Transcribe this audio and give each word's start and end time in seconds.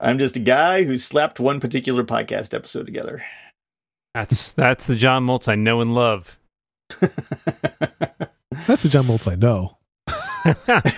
I'm 0.00 0.18
just 0.18 0.36
a 0.36 0.40
guy 0.40 0.84
who 0.84 0.96
slapped 0.98 1.40
one 1.40 1.60
particular 1.60 2.04
podcast 2.04 2.52
episode 2.54 2.86
together. 2.86 3.24
That's 4.14 4.52
that's 4.52 4.86
the 4.86 4.96
John 4.96 5.26
Moltz 5.26 5.48
I 5.48 5.54
know 5.54 5.80
and 5.80 5.94
love. 5.94 6.38
That's 8.66 8.82
the 8.82 8.88
John 8.88 9.04
Moltz 9.04 9.30
I 9.30 9.34
know. 9.34 9.76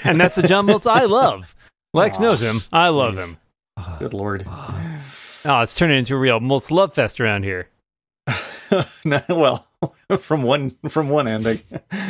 and 0.04 0.20
that's 0.20 0.36
the 0.36 0.46
John 0.46 0.66
Moltz 0.66 0.86
I 0.88 1.04
love. 1.04 1.56
Lex 1.94 2.18
Aw, 2.18 2.22
knows 2.22 2.40
him. 2.40 2.62
I 2.72 2.88
love 2.88 3.16
nice. 3.16 3.28
him. 3.28 3.36
Ah, 3.76 3.96
Good 3.98 4.14
lord. 4.14 4.44
Oh, 4.46 5.60
it's 5.62 5.74
turning 5.74 5.98
into 5.98 6.14
a 6.14 6.18
real 6.18 6.40
Moltz 6.40 6.70
love 6.70 6.94
fest 6.94 7.20
around 7.20 7.44
here. 7.44 7.68
No, 9.02 9.22
well, 9.30 9.66
from 10.18 10.42
one 10.42 10.76
from 10.88 11.08
one 11.08 11.26
end, 11.26 11.46
I, 11.48 11.62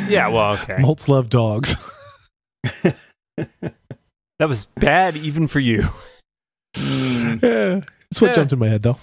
Yeah, 0.09 0.27
well, 0.27 0.55
okay. 0.55 0.75
Moltz 0.75 1.07
love 1.07 1.29
dogs. 1.29 1.73
That 3.37 4.47
was 4.47 4.65
bad 4.65 5.15
even 5.15 5.47
for 5.47 5.61
you. 5.61 5.87
Mm, 6.79 7.41
yeah. 7.41 7.85
That's 8.09 8.21
what 8.21 8.27
Yeah. 8.29 8.33
jumped 8.35 8.53
in 8.53 8.59
my 8.59 8.67
head, 8.69 8.83
though. 8.83 8.97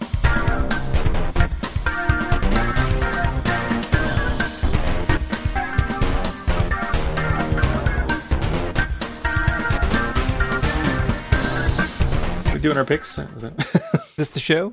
we're 12.52 12.58
doing 12.62 12.76
our 12.76 12.84
picks. 12.84 13.18
Is 13.18 13.44
it- 13.44 13.52
Is 13.94 14.16
this 14.16 14.30
the 14.30 14.40
show? 14.40 14.72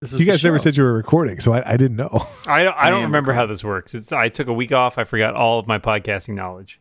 this 0.00 0.12
is 0.14 0.20
You 0.20 0.26
the 0.26 0.32
guys 0.32 0.42
never 0.44 0.58
said 0.58 0.76
you 0.78 0.82
were 0.82 0.94
recording, 0.94 1.40
so 1.40 1.52
I, 1.52 1.72
I 1.72 1.76
didn't 1.76 1.96
know. 1.96 2.26
I 2.46 2.64
don't, 2.64 2.74
I 2.74 2.86
I 2.86 2.90
don't 2.90 3.00
am 3.00 3.06
remember 3.06 3.32
how 3.34 3.44
this 3.46 3.62
works. 3.62 3.94
It's 3.94 4.12
I 4.12 4.28
took 4.28 4.46
a 4.48 4.52
week 4.52 4.72
off. 4.72 4.96
I 4.98 5.04
forgot 5.04 5.34
all 5.34 5.58
of 5.58 5.66
my 5.66 5.78
podcasting 5.78 6.34
knowledge. 6.34 6.80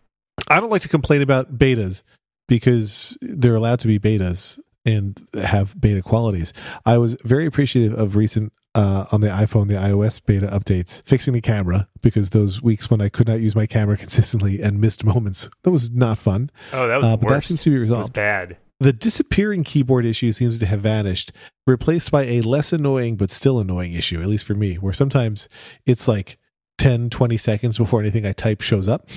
I 0.49 0.59
don't 0.61 0.69
like 0.69 0.83
to 0.83 0.87
complain 0.87 1.21
about 1.21 1.57
betas 1.57 2.03
because 2.47 3.17
they're 3.21 3.55
allowed 3.55 3.79
to 3.81 3.87
be 3.87 3.99
betas 3.99 4.57
and 4.85 5.27
have 5.41 5.79
beta 5.79 6.01
qualities. 6.01 6.53
I 6.85 6.97
was 6.97 7.15
very 7.23 7.45
appreciative 7.45 7.97
of 7.97 8.15
recent 8.15 8.53
uh, 8.75 9.05
on 9.11 9.21
the 9.21 9.27
iPhone, 9.27 9.67
the 9.69 9.75
iOS 9.75 10.21
beta 10.25 10.47
updates, 10.47 11.01
fixing 11.05 11.33
the 11.33 11.41
camera 11.41 11.87
because 12.01 12.31
those 12.31 12.61
weeks 12.61 12.89
when 12.89 12.99
I 13.01 13.07
could 13.09 13.27
not 13.27 13.39
use 13.39 13.55
my 13.55 13.65
camera 13.65 13.95
consistently 14.05 14.61
and 14.61 14.79
missed 14.81 15.03
moments, 15.05 15.49
that 15.63 15.71
was 15.71 15.89
not 15.91 16.17
fun. 16.17 16.49
Oh, 16.73 16.87
that 16.87 16.97
was 16.97 17.05
Uh, 17.05 17.17
but 17.17 17.29
that 17.29 17.43
seems 17.45 17.61
to 17.63 17.69
be 17.69 17.77
resolved. 17.77 18.13
bad. 18.13 18.57
The 18.81 18.91
disappearing 18.91 19.63
keyboard 19.63 20.05
issue 20.05 20.33
seems 20.33 20.59
to 20.59 20.65
have 20.65 20.81
vanished, 20.81 21.31
replaced 21.65 22.11
by 22.11 22.23
a 22.23 22.41
less 22.41 22.73
annoying 22.73 23.15
but 23.15 23.31
still 23.31 23.59
annoying 23.59 23.93
issue, 23.93 24.21
at 24.21 24.27
least 24.27 24.45
for 24.45 24.53
me, 24.55 24.75
where 24.75 24.91
sometimes 24.91 25.47
it's 25.85 26.09
like 26.09 26.37
10, 26.77 27.09
20 27.09 27.37
seconds 27.37 27.77
before 27.77 28.01
anything 28.01 28.25
I 28.25 28.33
type 28.33 28.59
shows 28.59 28.89
up. 28.89 29.07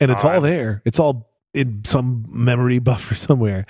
And 0.00 0.10
it's 0.10 0.24
Oh, 0.24 0.30
all 0.30 0.40
there. 0.40 0.80
It's 0.86 0.98
all 0.98 1.30
in 1.52 1.84
some 1.84 2.24
memory 2.30 2.78
buffer 2.78 3.14
somewhere. 3.14 3.66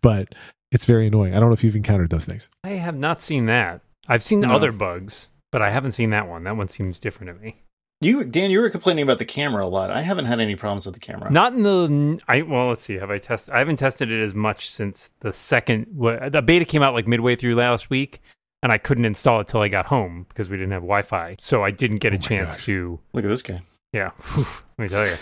But 0.00 0.34
it's 0.72 0.86
very 0.86 1.06
annoying. 1.06 1.34
I 1.34 1.40
don't 1.40 1.48
know 1.48 1.54
if 1.54 1.64
you've 1.64 1.76
encountered 1.76 2.10
those 2.10 2.24
things. 2.24 2.48
I 2.64 2.70
have 2.70 2.96
not 2.96 3.20
seen 3.22 3.46
that. 3.46 3.80
I've 4.08 4.22
seen 4.22 4.40
No. 4.40 4.52
other 4.52 4.72
bugs, 4.72 5.30
but 5.52 5.62
I 5.62 5.70
haven't 5.70 5.92
seen 5.92 6.10
that 6.10 6.28
one. 6.28 6.44
That 6.44 6.56
one 6.56 6.68
seems 6.68 6.98
different 6.98 7.36
to 7.36 7.44
me. 7.44 7.62
You, 8.02 8.24
Dan, 8.24 8.50
you 8.50 8.60
were 8.60 8.68
complaining 8.68 9.02
about 9.04 9.18
the 9.18 9.24
camera 9.24 9.64
a 9.64 9.68
lot. 9.68 9.90
I 9.90 10.02
haven't 10.02 10.26
had 10.26 10.38
any 10.38 10.54
problems 10.54 10.84
with 10.84 10.94
the 10.94 11.00
camera. 11.00 11.30
Not 11.32 11.54
in 11.54 11.62
the. 11.62 12.20
I 12.28 12.42
well, 12.42 12.68
let's 12.68 12.82
see. 12.82 12.96
Have 12.96 13.10
I 13.10 13.18
tested? 13.18 13.54
I 13.54 13.58
haven't 13.58 13.76
tested 13.76 14.10
it 14.12 14.22
as 14.22 14.34
much 14.34 14.68
since 14.68 15.12
the 15.20 15.32
second. 15.32 15.86
What, 15.94 16.30
the 16.32 16.42
beta 16.42 16.66
came 16.66 16.82
out 16.82 16.92
like 16.92 17.06
midway 17.06 17.36
through 17.36 17.54
last 17.54 17.88
week, 17.88 18.20
and 18.62 18.70
I 18.70 18.76
couldn't 18.76 19.06
install 19.06 19.40
it 19.40 19.48
till 19.48 19.62
I 19.62 19.68
got 19.68 19.86
home 19.86 20.26
because 20.28 20.50
we 20.50 20.58
didn't 20.58 20.72
have 20.72 20.82
Wi-Fi. 20.82 21.36
So 21.38 21.64
I 21.64 21.70
didn't 21.70 21.98
get 21.98 22.12
a 22.12 22.16
Oh 22.16 22.18
my 22.18 22.22
chance 22.26 22.56
gosh. 22.56 22.66
to. 22.66 23.00
Look 23.14 23.24
at 23.24 23.28
this 23.28 23.40
guy 23.42 23.62
Yeah, 23.94 24.10
whew, 24.34 24.44
let 24.78 24.82
me 24.82 24.88
tell 24.90 25.06
you, 25.06 25.16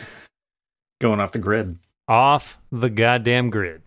going 1.00 1.20
off 1.20 1.30
the 1.30 1.38
grid. 1.38 1.78
off 2.08 2.58
the 2.72 2.90
goddamn 2.90 3.50
grid. 3.50 3.82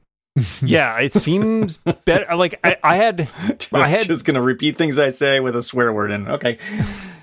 Yeah, 0.62 1.00
it 1.00 1.14
seems 1.14 1.78
better. 1.78 2.26
Like 2.36 2.60
I, 2.64 2.78
I 2.84 2.96
had 2.98 3.30
I 3.74 3.88
had- 3.88 4.04
just 4.04 4.26
gonna 4.26 4.42
repeat 4.42 4.78
things 4.78 4.98
I 5.00 5.10
say 5.10 5.40
with 5.40 5.56
a 5.56 5.64
swear 5.64 5.92
word 5.94 6.12
in. 6.12 6.28
Okay. 6.28 6.58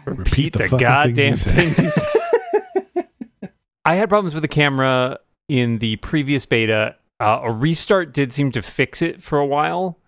repeat 0.07 0.53
the, 0.55 0.61
fucking 0.61 0.79
goddamn 0.79 1.37
things 1.37 1.47
you 1.47 1.53
say. 1.53 1.71
things 1.71 1.79
you 1.79 1.91
say. 1.91 3.49
I 3.85 3.97
had 3.97 4.09
problems 4.09 4.35
with 4.35 4.43
the 4.43 4.49
camera 4.49 5.19
in 5.49 5.79
the 5.79 5.97
previous 5.97 6.47
beta. 6.47 6.97
Uh, 7.21 7.41
a 7.45 7.53
restart 7.53 8.13
did 8.13 8.33
seem 8.33 8.51
to 8.53 8.63
fix 8.63 9.03
it 9.03 9.23
for 9.23 9.39
a 9.39 9.47
while, 9.47 9.99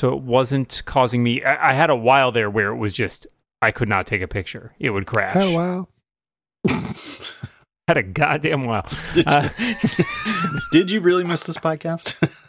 so 0.00 0.08
it 0.14 0.22
wasn't 0.22 0.82
causing 0.86 1.22
me. 1.22 1.42
I, 1.44 1.70
I 1.70 1.72
had 1.74 1.90
a 1.90 1.96
while 1.96 2.32
there 2.32 2.48
where 2.48 2.68
it 2.72 2.76
was 2.76 2.92
just 2.92 3.26
I 3.60 3.70
could 3.72 3.88
not 3.88 4.06
take 4.06 4.22
a 4.22 4.28
picture; 4.28 4.72
it 4.78 4.90
would 4.90 5.06
crash. 5.06 5.36
Oh, 5.36 5.54
wow. 5.54 5.88
Had 7.88 7.98
a 7.98 8.02
goddamn 8.02 8.64
while. 8.64 8.88
Did, 9.12 9.24
Uh, 9.28 9.50
did 10.72 10.90
you 10.90 11.00
really 11.00 11.22
miss 11.24 11.42
this 11.42 11.58
podcast? 11.58 12.40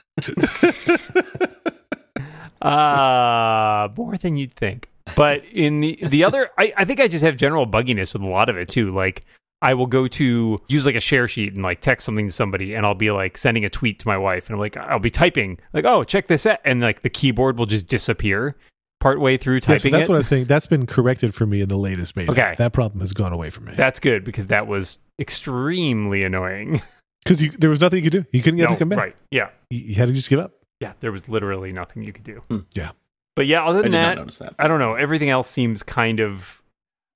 Uh 2.61 3.89
more 3.97 4.17
than 4.17 4.37
you'd 4.37 4.53
think. 4.53 4.89
But 5.15 5.43
in 5.45 5.81
the 5.81 5.99
the 6.01 6.23
other 6.23 6.49
I, 6.57 6.73
I 6.77 6.85
think 6.85 6.99
I 6.99 7.07
just 7.07 7.23
have 7.23 7.37
general 7.37 7.67
bugginess 7.67 8.13
with 8.13 8.21
a 8.23 8.27
lot 8.27 8.49
of 8.49 8.57
it 8.57 8.69
too. 8.69 8.93
Like 8.93 9.25
I 9.61 9.73
will 9.73 9.87
go 9.87 10.07
to 10.07 10.59
use 10.67 10.85
like 10.85 10.95
a 10.95 10.99
share 10.99 11.27
sheet 11.27 11.53
and 11.53 11.63
like 11.63 11.81
text 11.81 12.05
something 12.05 12.27
to 12.27 12.33
somebody 12.33 12.73
and 12.73 12.85
I'll 12.85 12.95
be 12.95 13.11
like 13.11 13.37
sending 13.37 13.65
a 13.65 13.69
tweet 13.69 13.99
to 13.99 14.07
my 14.07 14.17
wife 14.17 14.47
and 14.47 14.55
I'm 14.55 14.59
like 14.59 14.77
I'll 14.77 14.99
be 14.99 15.11
typing 15.11 15.59
like 15.73 15.85
oh 15.85 16.03
check 16.03 16.27
this 16.27 16.45
out 16.45 16.59
and 16.65 16.81
like 16.81 17.01
the 17.03 17.09
keyboard 17.09 17.57
will 17.57 17.65
just 17.65 17.87
disappear 17.87 18.55
partway 18.99 19.37
through 19.37 19.55
Yeah, 19.55 19.59
so 19.59 19.67
typing 19.77 19.91
that's 19.91 20.07
it. 20.07 20.11
what 20.11 20.17
I'm 20.17 20.23
saying. 20.23 20.45
That's 20.45 20.67
been 20.67 20.87
corrected 20.87 21.35
for 21.35 21.45
me 21.45 21.61
in 21.61 21.69
the 21.69 21.77
latest 21.77 22.15
beta. 22.15 22.31
Okay. 22.31 22.55
That 22.57 22.73
problem 22.73 23.01
has 23.01 23.13
gone 23.13 23.33
away 23.33 23.51
from 23.51 23.65
me. 23.65 23.73
That's 23.75 23.99
good 23.99 24.23
because 24.23 24.47
that 24.47 24.65
was 24.65 24.97
extremely 25.19 26.23
annoying. 26.23 26.81
Because 27.25 27.57
there 27.57 27.69
was 27.69 27.81
nothing 27.81 28.03
you 28.03 28.09
could 28.09 28.23
do. 28.23 28.25
You 28.31 28.41
couldn't 28.41 28.57
get 28.57 28.69
No, 28.69 28.75
to 28.75 28.79
come 28.79 28.89
back. 28.89 28.99
Right. 28.99 29.15
Yeah. 29.31 29.49
You, 29.71 29.79
you 29.79 29.95
had 29.95 30.07
to 30.07 30.13
just 30.13 30.29
give 30.29 30.39
up. 30.39 30.53
Yeah. 30.79 30.93
There 30.99 31.11
was 31.11 31.27
literally 31.27 31.71
nothing 31.71 32.03
you 32.03 32.13
could 32.13 32.23
do. 32.23 32.41
Hmm. 32.47 32.59
Yeah. 32.73 32.91
But 33.35 33.47
yeah, 33.47 33.65
other 33.65 33.81
than 33.81 33.91
did 33.91 33.99
that, 33.99 34.31
that. 34.39 34.55
I 34.59 34.67
don't 34.67 34.79
know. 34.79 34.95
Everything 34.95 35.29
else 35.29 35.49
seems 35.49 35.83
kind 35.83 36.19
of. 36.19 36.61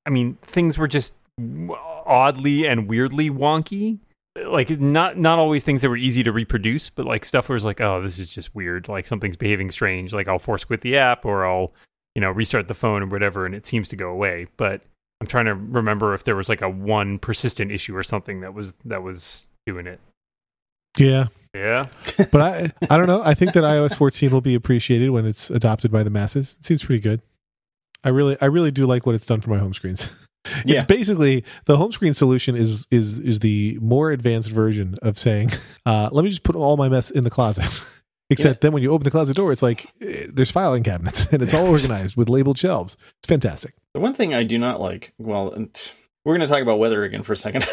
I 0.05 0.09
mean, 0.09 0.37
things 0.41 0.77
were 0.77 0.87
just 0.87 1.15
oddly 2.05 2.65
and 2.65 2.87
weirdly 2.87 3.29
wonky. 3.29 3.99
Like 4.45 4.69
not 4.69 5.17
not 5.17 5.39
always 5.39 5.63
things 5.63 5.81
that 5.81 5.89
were 5.89 5.97
easy 5.97 6.23
to 6.23 6.31
reproduce, 6.31 6.89
but 6.89 7.05
like 7.05 7.23
stuff 7.23 7.47
where 7.47 7.55
it's 7.55 7.65
like, 7.65 7.81
oh, 7.81 8.01
this 8.01 8.19
is 8.19 8.29
just 8.29 8.53
weird. 8.55 8.87
Like 8.87 9.07
something's 9.07 9.37
behaving 9.37 9.71
strange. 9.71 10.13
Like 10.13 10.27
I'll 10.27 10.39
force 10.39 10.63
quit 10.63 10.81
the 10.81 10.97
app 10.97 11.25
or 11.25 11.45
I'll, 11.45 11.73
you 12.15 12.21
know, 12.21 12.31
restart 12.31 12.67
the 12.67 12.73
phone 12.73 13.03
or 13.03 13.07
whatever, 13.07 13.45
and 13.45 13.55
it 13.55 13.65
seems 13.65 13.89
to 13.89 13.95
go 13.95 14.09
away. 14.09 14.47
But 14.57 14.81
I'm 15.21 15.27
trying 15.27 15.45
to 15.45 15.55
remember 15.55 16.13
if 16.13 16.23
there 16.23 16.35
was 16.35 16.47
like 16.49 16.61
a 16.61 16.69
one 16.69 17.19
persistent 17.19 17.71
issue 17.71 17.95
or 17.95 18.03
something 18.03 18.41
that 18.41 18.53
was 18.53 18.73
that 18.85 19.03
was 19.03 19.47
doing 19.69 19.87
it. 19.87 19.99
Yeah. 20.97 21.27
Yeah. 21.53 21.85
But 22.31 22.41
I 22.41 22.71
I 22.89 22.97
don't 22.97 23.07
know. 23.07 23.21
I 23.23 23.33
think 23.33 23.53
that 23.53 23.63
iOS 23.63 23.95
14 23.95 24.31
will 24.31 24.41
be 24.41 24.55
appreciated 24.55 25.09
when 25.11 25.25
it's 25.25 25.49
adopted 25.49 25.91
by 25.91 26.03
the 26.03 26.09
masses. 26.09 26.57
It 26.59 26.65
seems 26.65 26.83
pretty 26.83 27.01
good. 27.01 27.21
I 28.03 28.09
really 28.09 28.37
I 28.41 28.45
really 28.45 28.71
do 28.71 28.85
like 28.85 29.05
what 29.05 29.15
it's 29.15 29.25
done 29.25 29.41
for 29.41 29.49
my 29.49 29.57
home 29.59 29.73
screens. 29.73 30.09
Yeah. 30.65 30.77
It's 30.77 30.85
basically 30.85 31.43
the 31.65 31.75
home 31.75 31.91
screen 31.91 32.13
solution 32.13 32.55
is 32.55 32.87
is 32.89 33.19
is 33.19 33.39
the 33.39 33.77
more 33.81 34.09
advanced 34.11 34.49
version 34.49 34.97
of 35.01 35.19
saying, 35.19 35.51
uh, 35.85 36.09
let 36.13 36.23
me 36.23 36.29
just 36.29 36.43
put 36.43 36.55
all 36.55 36.77
my 36.77 36.87
mess 36.87 37.11
in 37.11 37.25
the 37.25 37.29
closet. 37.29 37.67
Except 38.31 38.61
then 38.61 38.71
when 38.71 38.81
you 38.81 38.91
open 38.91 39.03
the 39.03 39.11
closet 39.11 39.35
door, 39.35 39.51
it's 39.51 39.61
like 39.61 39.87
eh, 40.01 40.27
there's 40.33 40.49
filing 40.49 40.81
cabinets 40.81 41.27
and 41.31 41.41
it's 41.41 41.53
all 41.53 41.67
organized 41.67 42.15
with 42.15 42.29
labeled 42.29 42.57
shelves. 42.57 42.95
It's 43.17 43.27
fantastic. 43.27 43.73
The 43.93 43.99
one 43.99 44.13
thing 44.13 44.33
I 44.33 44.43
do 44.43 44.57
not 44.57 44.79
like, 44.79 45.11
well, 45.19 45.53
we're 46.23 46.37
going 46.37 46.47
to 46.47 46.47
talk 46.47 46.61
about 46.61 46.79
weather 46.79 47.03
again 47.03 47.21
for 47.23 47.33
a 47.33 47.37
second. 47.37 47.67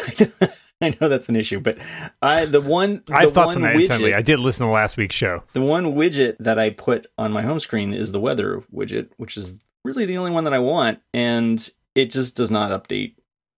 I 0.81 0.95
know 1.01 1.09
that's 1.09 1.29
an 1.29 1.35
issue, 1.35 1.59
but 1.59 1.77
I 2.21 2.45
the 2.45 2.61
one 2.61 3.01
the 3.07 3.15
I 3.15 3.21
have 3.21 3.33
thoughts 3.33 3.55
one 3.55 3.65
instantly. 3.65 4.11
widget, 4.11 4.17
I 4.17 4.21
did 4.21 4.39
listen 4.39 4.67
to 4.67 4.71
last 4.71 4.95
week's 4.97 5.15
show. 5.15 5.43
the 5.53 5.61
one 5.61 5.95
widget 5.95 6.35
that 6.39 6.59
I 6.59 6.69
put 6.69 7.07
on 7.17 7.31
my 7.31 7.41
home 7.41 7.59
screen 7.59 7.93
is 7.93 8.11
the 8.11 8.19
weather 8.19 8.63
widget, 8.73 9.09
which 9.17 9.37
is 9.37 9.59
really 9.83 10.05
the 10.05 10.17
only 10.17 10.31
one 10.31 10.43
that 10.43 10.53
I 10.53 10.59
want, 10.59 10.99
and 11.13 11.67
it 11.95 12.11
just 12.11 12.35
does 12.37 12.51
not 12.51 12.71
update 12.71 13.15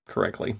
correctly. 0.07 0.55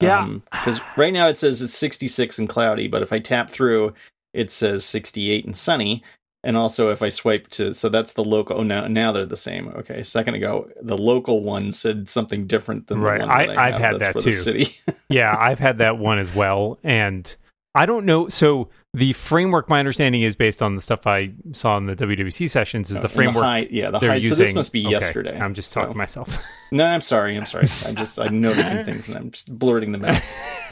Yeah. 0.00 0.20
Um, 0.20 0.42
because 0.50 0.80
right 0.96 1.12
now 1.12 1.28
it 1.28 1.38
says 1.38 1.60
it's 1.62 1.74
66 1.74 2.38
and 2.38 2.48
cloudy, 2.48 2.86
but 2.86 3.02
if 3.02 3.12
I 3.12 3.18
tap 3.18 3.50
through, 3.50 3.94
it 4.32 4.50
says 4.50 4.84
68 4.84 5.44
and 5.44 5.56
sunny. 5.56 6.04
And 6.48 6.56
also, 6.56 6.90
if 6.90 7.02
I 7.02 7.10
swipe 7.10 7.48
to, 7.48 7.74
so 7.74 7.90
that's 7.90 8.14
the 8.14 8.24
local. 8.24 8.56
Oh, 8.60 8.62
now 8.62 8.86
now 8.88 9.12
they're 9.12 9.26
the 9.26 9.36
same. 9.36 9.68
Okay, 9.68 10.00
a 10.00 10.04
second 10.04 10.34
ago, 10.34 10.70
the 10.80 10.96
local 10.96 11.42
one 11.42 11.72
said 11.72 12.08
something 12.08 12.46
different 12.46 12.86
than 12.86 13.00
Right, 13.02 13.20
the 13.20 13.26
one 13.26 13.36
that 13.48 13.58
I- 13.58 13.70
have 13.72 13.80
had 13.80 13.92
that's 13.96 13.98
that 14.06 14.12
for 14.14 14.20
too. 14.22 14.30
the 14.30 14.36
city. 14.36 14.76
yeah, 15.10 15.36
I've 15.38 15.58
had 15.58 15.76
that 15.78 15.98
one 15.98 16.18
as 16.18 16.34
well. 16.34 16.78
And 16.82 17.36
I 17.74 17.86
don't 17.86 18.04
know. 18.06 18.28
So 18.28 18.70
the 18.94 19.12
framework, 19.12 19.68
my 19.68 19.78
understanding 19.78 20.22
is 20.22 20.34
based 20.34 20.62
on 20.62 20.74
the 20.74 20.80
stuff 20.80 21.06
I 21.06 21.32
saw 21.52 21.76
in 21.76 21.86
the 21.86 21.94
WWDC 21.94 22.48
sessions, 22.50 22.90
is 22.90 22.96
Oh, 22.96 23.00
the 23.02 23.08
framework. 23.08 23.44
high, 23.44 23.68
yeah, 23.70 23.90
the 23.90 23.98
high. 24.00 24.14
using, 24.16 24.30
so 24.36 24.42
this 24.42 24.54
must 24.54 24.72
be 24.72 24.84
okay, 24.86 24.90
yesterday. 24.92 25.38
I'm 25.38 25.54
just 25.54 25.72
talking 25.72 25.88
So- 25.90 25.92
to 25.92 25.98
myself. 25.98 26.38
No, 26.70 26.84
I'm 26.84 27.00
sorry. 27.00 27.34
I'm 27.34 27.46
sorry. 27.46 27.66
I'm 27.86 27.96
just 27.96 28.18
I'm 28.18 28.42
noticing 28.42 28.84
things 28.84 29.08
and 29.08 29.16
I'm 29.16 29.30
just 29.30 29.50
blurting 29.58 29.92
them 29.92 30.04
out. 30.04 30.20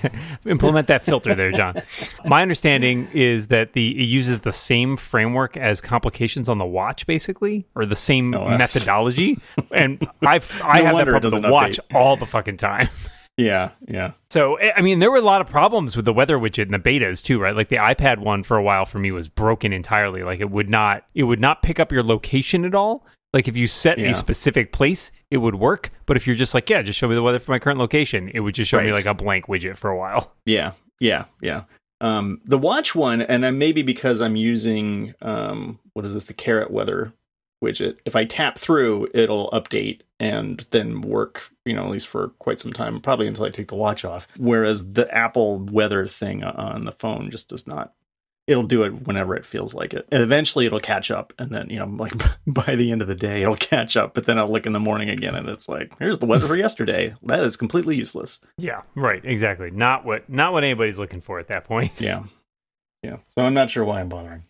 Implement 0.47 0.89
that 0.89 1.01
filter 1.01 1.35
there, 1.35 1.51
John. 1.53 1.81
My 2.27 2.43
understanding 2.43 3.09
is 3.15 3.47
that 3.47 3.73
the 3.73 3.99
it 3.99 4.05
uses 4.05 4.41
the 4.41 4.53
same 4.53 4.99
framework 4.99 5.57
as 5.57 5.81
complications 5.81 6.51
on 6.51 6.59
the 6.59 6.67
watch, 6.67 7.07
basically, 7.07 7.67
or 7.75 7.87
the 7.87 7.97
same 7.97 8.35
Oh, 8.35 8.59
methodology. 8.59 9.39
And 9.71 10.07
I've 10.21 10.61
I 10.63 10.81
No 10.81 10.85
have 10.85 10.97
that 10.97 11.09
problem 11.09 11.33
with 11.33 11.43
the 11.45 11.51
watch 11.51 11.81
all 11.95 12.19
the 12.19 12.27
fucking 12.27 12.59
time. 12.59 12.91
Yeah, 13.37 13.71
yeah. 13.87 14.13
So, 14.31 14.59
I 14.59 14.79
I 14.79 14.81
mean, 14.81 14.99
there 14.99 15.11
were 15.11 15.19
a 15.19 15.23
lot 15.23 15.41
of 15.43 15.47
problems 15.47 15.95
with 15.95 16.05
the 16.07 16.13
weather 16.13 16.39
widget 16.39 16.67
in 16.67 16.73
the 16.73 16.79
betas 16.79 17.23
too, 17.23 17.39
right? 17.39 17.55
Like 17.55 17.69
the 17.69 17.77
iPad 17.77 18.19
one 18.19 18.43
for 18.43 18.57
a 18.57 18.63
while 18.63 18.85
for 18.87 18.99
me 18.99 19.13
was 19.13 19.29
broken 19.29 19.73
entirely. 19.73 20.23
Like 20.23 20.41
it 20.41 20.51
would 20.51 20.71
not, 20.71 21.05
it 21.15 21.25
would 21.25 21.41
not 21.41 21.63
pick 21.63 21.79
up 21.79 21.93
your 21.93 22.03
location 22.03 22.65
at 22.65 22.75
all. 22.75 23.05
Like 23.35 23.47
if 23.49 23.57
you 23.57 23.67
set 23.67 23.99
Yeah. 23.99 24.09
a 24.11 24.15
specific 24.15 24.73
place, 24.73 25.13
it 25.31 25.37
would 25.39 25.57
work. 25.57 25.91
But 26.07 26.17
if 26.17 26.27
you're 26.27 26.37
just 26.37 26.55
like, 26.55 26.71
yeah, 26.71 26.81
just 26.81 26.99
show 26.99 27.09
me 27.09 27.15
the 27.15 27.23
weather 27.23 27.39
for 27.39 27.51
my 27.53 27.59
current 27.59 27.79
location, 27.79 28.31
it 28.33 28.41
would 28.41 28.55
just 28.55 28.71
show 28.71 28.81
me 28.81 28.93
like 28.93 29.05
a 29.05 29.13
blank 29.13 29.49
widget 29.49 29.77
for 29.77 29.91
a 29.91 29.99
while. 29.99 30.33
Yeah, 30.47 30.73
yeah, 31.01 31.27
yeah. 31.43 31.65
Um, 32.01 32.41
the 32.47 32.57
watch 32.59 32.95
one, 32.95 33.21
and 33.23 33.43
then 33.45 33.59
maybe 33.59 33.83
because 33.83 34.23
I'm 34.23 34.37
using 34.37 35.15
um, 35.21 35.79
what 35.93 36.05
is 36.07 36.15
this? 36.15 36.25
The 36.25 36.35
carrot 36.35 36.71
weather 36.71 37.13
widget. 37.63 37.97
If 38.07 38.17
I 38.17 38.25
tap 38.25 38.59
through, 38.59 39.09
it'll 39.13 39.51
update 39.51 40.01
and 40.19 40.65
then 40.71 41.01
work. 41.01 41.51
You 41.65 41.75
know, 41.75 41.85
at 41.85 41.91
least 41.91 42.09
for 42.09 42.29
quite 42.39 42.61
some 42.61 42.73
time, 42.73 43.01
probably 43.01 43.27
until 43.27 43.45
I 43.45 43.51
take 43.51 43.69
the 43.69 43.75
watch 43.75 44.05
off. 44.05 44.29
Whereas 44.37 44.93
the 44.93 45.13
Apple 45.15 45.59
weather 45.59 46.07
thing 46.07 46.45
on 46.45 46.83
the 46.83 46.93
phone 46.93 47.31
just 47.31 47.49
does 47.49 47.67
not. 47.67 47.93
It'll 48.47 48.63
do 48.63 48.85
it 48.85 49.09
whenever 49.09 49.35
it 49.35 49.45
feels 49.45 49.75
like 49.75 49.93
it. 49.93 50.07
And 50.13 50.23
eventually, 50.23 50.67
it'll 50.67 50.79
catch 50.79 51.11
up, 51.11 51.33
and 51.37 51.51
then 51.51 51.69
you 51.69 51.81
know, 51.81 51.87
like 51.99 52.13
by 52.47 52.77
the 52.77 52.93
end 52.93 53.03
of 53.03 53.09
the 53.09 53.15
day, 53.17 53.43
it'll 53.43 53.57
catch 53.57 53.97
up. 53.97 54.15
But 54.15 54.25
then 54.25 54.39
I'll 54.39 54.51
look 54.51 54.67
in 54.67 54.73
the 54.73 54.81
morning 54.81 55.11
again, 55.11 55.35
and 55.35 55.49
it's 55.49 55.69
like, 55.69 55.93
here's 55.99 56.19
the 56.19 56.27
weather 56.27 56.47
for 56.47 56.57
yesterday. 56.57 57.15
That 57.25 57.43
is 57.43 57.57
completely 57.57 57.97
useless. 57.97 58.39
Yeah, 58.59 58.83
right, 58.95 59.25
exactly. 59.25 59.71
Not 59.73 60.05
what 60.05 60.29
not 60.31 60.53
what 60.53 60.63
anybody's 60.63 60.99
looking 61.01 61.21
for 61.21 61.39
at 61.39 61.49
that 61.49 61.65
point. 61.65 62.01
Yeah. 62.01 62.23
Yeah. 63.03 63.19
So 63.29 63.45
I'm 63.45 63.55
not 63.55 63.71
sure 63.71 63.85
why 63.85 64.01
I'm 64.01 64.09
bothering. 64.09 64.45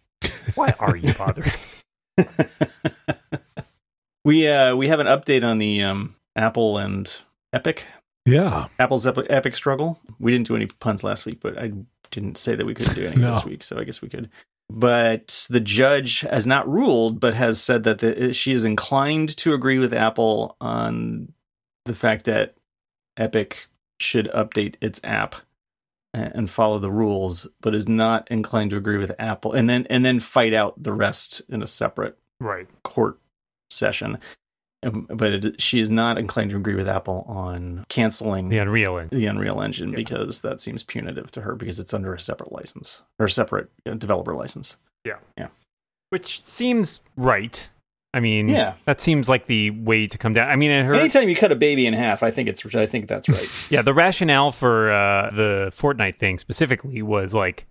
Why 0.54 0.74
are 0.78 0.96
you 0.96 1.12
bothering? 1.12 1.52
we 4.26 4.49
uh 4.49 4.75
we 4.75 4.88
have 4.88 4.99
an 4.99 5.06
update 5.06 5.44
on 5.44 5.58
the 5.58 5.82
um 5.82 6.14
Apple 6.34 6.76
and 6.78 7.20
Epic. 7.52 7.84
Yeah. 8.26 8.67
Apple's 8.81 9.06
Epic, 9.06 9.26
Epic 9.31 9.55
struggle. 9.55 10.00
We 10.19 10.32
didn't 10.32 10.49
do 10.49 10.56
any 10.56 10.67
puns 10.67 11.05
last 11.05 11.25
week, 11.26 11.38
but 11.40 11.56
I 11.56 11.73
didn't 12.11 12.37
say 12.37 12.56
that 12.56 12.67
we 12.67 12.75
couldn't 12.75 12.96
do 12.96 13.06
any 13.06 13.17
No. 13.20 13.34
this 13.34 13.44
week, 13.44 13.62
so 13.62 13.78
I 13.78 13.84
guess 13.84 14.02
we 14.02 14.08
could. 14.08 14.28
But 14.69 15.46
the 15.49 15.61
judge 15.61 16.23
has 16.23 16.44
not 16.44 16.69
ruled, 16.69 17.20
but 17.20 17.34
has 17.34 17.62
said 17.62 17.84
that 17.84 18.00
the, 18.00 18.32
she 18.32 18.52
is 18.52 18.64
inclined 18.64 19.37
to 19.37 19.55
agree 19.55 19.78
with 19.78 19.93
Apple 19.93 20.56
on 20.61 21.32
the 21.84 21.94
fact 21.94 22.25
that 22.25 22.56
Epic 23.17 23.69
should 24.00 24.28
update 24.34 24.75
its 24.81 25.00
app 25.05 25.37
and 26.12 26.50
follow 26.50 26.81
the 26.81 26.90
rules, 26.90 27.46
but 27.61 27.76
is 27.76 27.88
not 27.88 28.28
inclined 28.28 28.70
to 28.70 28.76
agree 28.76 28.99
with 28.99 29.12
Apple, 29.20 29.52
and 29.52 29.70
then 29.70 29.87
and 29.88 30.05
then 30.05 30.19
fight 30.19 30.52
out 30.52 30.82
the 30.82 30.93
rest 30.93 31.43
in 31.49 31.62
a 31.62 31.67
separate 31.67 32.19
right. 32.40 32.67
court 32.82 33.20
session. 33.70 34.18
Um, 34.84 35.06
But 35.10 35.32
it, 35.32 35.60
she 35.62 35.80
is 35.80 35.90
not 35.90 36.18
inclined 36.18 36.50
to 36.50 36.56
agree 36.56 36.74
with 36.74 36.88
Apple 36.88 37.24
on 37.26 37.84
canceling 37.88 38.50
The 38.50 38.58
Unreal 38.58 38.98
Engine. 38.98 39.18
the 39.18 39.26
Unreal 39.26 39.60
Engine 39.62 39.90
Yeah. 39.90 39.96
because 39.96 40.42
that 40.42 40.60
seems 40.60 40.82
punitive 40.82 41.30
to 41.32 41.40
her 41.40 41.54
because 41.54 41.80
it's 41.80 41.94
under 41.94 42.14
a 42.14 42.20
separate 42.20 42.52
license 42.52 43.02
or 43.18 43.26
a 43.26 43.30
separate 43.30 43.70
uh, 43.88 43.94
developer 43.94 44.34
license. 44.34 44.76
Yeah, 45.04 45.16
yeah, 45.38 45.48
which 46.10 46.42
seems 46.44 47.00
right. 47.16 47.68
I 48.14 48.20
mean, 48.20 48.48
Yeah. 48.48 48.74
that 48.86 49.00
seems 49.00 49.28
like 49.28 49.46
the 49.46 49.70
way 49.70 50.06
to 50.06 50.16
come 50.18 50.32
down. 50.32 50.48
I 50.50 50.56
mean, 50.56 50.70
her 50.84 50.94
Anytime 50.94 51.28
you 51.28 51.36
cut 51.36 51.52
a 51.52 51.56
baby 51.56 51.86
in 51.86 51.92
half, 51.94 52.22
I 52.22 52.30
think 52.30 52.48
it's 52.48 52.64
I 52.74 52.86
think 52.86 53.08
that's 53.08 53.28
right. 53.28 53.48
Yeah, 53.70 53.82
the 53.82 53.92
rationale 53.94 54.52
for 54.52 54.90
uh, 54.92 55.30
the 55.30 55.70
Fortnite 55.74 56.16
thing 56.16 56.38
specifically 56.38 57.02
was 57.02 57.34
like 57.34 57.66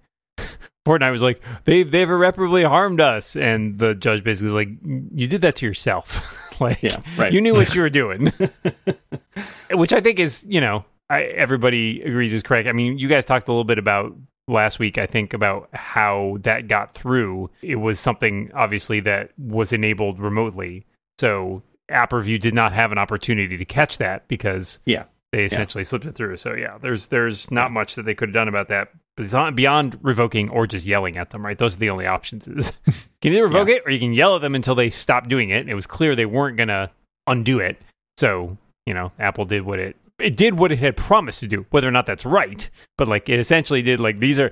Fortnite 0.86 1.12
was 1.12 1.22
like 1.24 1.42
they've 1.66 1.90
they've 1.90 2.10
irreparably 2.10 2.64
harmed 2.64 3.02
us, 3.02 3.36
and 3.36 3.80
the 3.80 3.96
judge 3.96 4.24
basically 4.24 4.46
was 4.46 4.54
like, 4.54 4.70
"You 5.14 5.28
did 5.28 5.42
that 5.42 5.56
to 5.58 5.66
yourself. 5.66 6.60
like, 6.62 6.82
Yeah, 6.84 6.98
right. 7.18 7.34
you 7.34 7.42
knew 7.42 7.54
what 7.54 7.74
you 7.74 7.82
were 7.82 7.90
doing." 8.02 8.32
Which 9.72 9.94
I 9.94 10.02
think 10.02 10.20
is, 10.20 10.46
you 10.48 10.62
know, 10.62 10.86
I, 11.10 11.24
everybody 11.24 12.02
agrees 12.02 12.34
is 12.34 12.44
correct. 12.44 12.68
I 12.68 12.72
mean, 12.72 12.98
you 13.00 13.08
guys 13.08 13.26
talked 13.26 13.48
a 13.48 13.52
little 13.52 13.64
bit 13.64 13.80
about 13.80 14.16
last 14.48 14.78
week, 14.80 14.98
I 14.98 15.06
think, 15.08 15.34
about 15.34 15.70
how 15.74 16.38
that 16.42 16.68
got 16.68 16.94
through. 16.94 17.50
It 17.64 17.78
was 17.78 18.00
something 18.00 18.52
obviously 18.54 19.00
that 19.02 19.32
was 19.38 19.74
enabled 19.74 20.20
remotely, 20.20 20.86
so 21.18 21.64
App 21.90 22.14
Review 22.14 22.38
did 22.38 22.54
not 22.54 22.72
have 22.74 22.92
an 22.92 22.98
opportunity 23.00 23.58
to 23.58 23.66
catch 23.66 23.98
that 23.98 24.28
because 24.28 24.80
Yeah. 24.86 25.06
they 25.32 25.46
essentially 25.46 25.84
slipped 25.84 26.06
it 26.06 26.14
through. 26.14 26.38
So 26.38 26.54
yeah, 26.54 26.78
there's 26.80 27.08
there's 27.08 27.50
not 27.50 27.72
much 27.72 27.96
that 27.96 28.04
they 28.04 28.14
could 28.14 28.30
have 28.30 28.34
done 28.36 28.48
about 28.48 28.68
that 28.68 28.90
beyond, 29.16 29.56
beyond 29.56 30.00
revoking 30.02 30.50
or 30.50 30.68
just 30.68 30.86
yelling 30.86 31.18
at 31.18 31.30
them. 31.32 31.46
Right, 31.46 31.58
those 31.58 31.76
are 31.76 31.80
the 31.80 31.90
only 31.90 32.06
options. 32.08 32.48
Is 32.48 32.74
you 32.88 32.94
can 33.22 33.34
either 33.34 33.44
revoke 33.44 33.70
it 33.70 33.84
or 33.86 33.92
you 33.92 34.00
can 34.00 34.14
yell 34.14 34.36
at 34.36 34.42
them 34.42 34.56
until 34.56 34.76
they 34.76 34.90
stop 34.90 35.28
doing 35.28 35.50
it. 35.50 35.68
It 35.70 35.74
was 35.76 35.88
clear 35.88 36.16
they 36.16 36.26
weren't 36.26 36.58
gonna 36.58 36.92
undo 37.28 37.60
it. 37.60 37.78
So 38.18 38.58
you 38.86 38.94
know, 38.94 39.12
Apple 39.20 39.46
did 39.46 39.64
what 39.64 39.80
it 39.80 39.96
it 40.18 40.38
did 40.38 40.58
what 40.58 40.72
it 40.72 40.80
had 40.80 40.96
promised 40.96 41.42
to 41.42 41.48
do. 41.48 41.66
Whether 41.72 41.88
or 41.88 41.92
not 41.92 42.06
that's 42.06 42.26
right, 42.26 42.70
but 42.98 43.08
like 43.10 43.28
it 43.28 43.40
essentially 43.40 43.82
did 43.82 44.00
like 44.00 44.20
these 44.20 44.40
are 44.40 44.52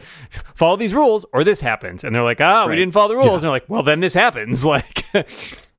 follow 0.55 0.75
these 0.75 0.93
rules 0.93 1.25
or 1.33 1.43
this 1.43 1.61
happens, 1.61 2.03
and 2.03 2.13
they're 2.13 2.23
like 2.23 2.41
ah 2.41 2.65
we 2.67 2.75
didn't 2.75 2.93
follow 2.93 3.09
the 3.09 3.15
rules, 3.15 3.27
Yeah. 3.27 3.33
and 3.35 3.41
they're 3.43 3.49
like 3.51 3.69
well 3.69 3.83
then 3.83 3.99
this 4.01 4.13
happens. 4.13 4.65
Like 4.73 5.05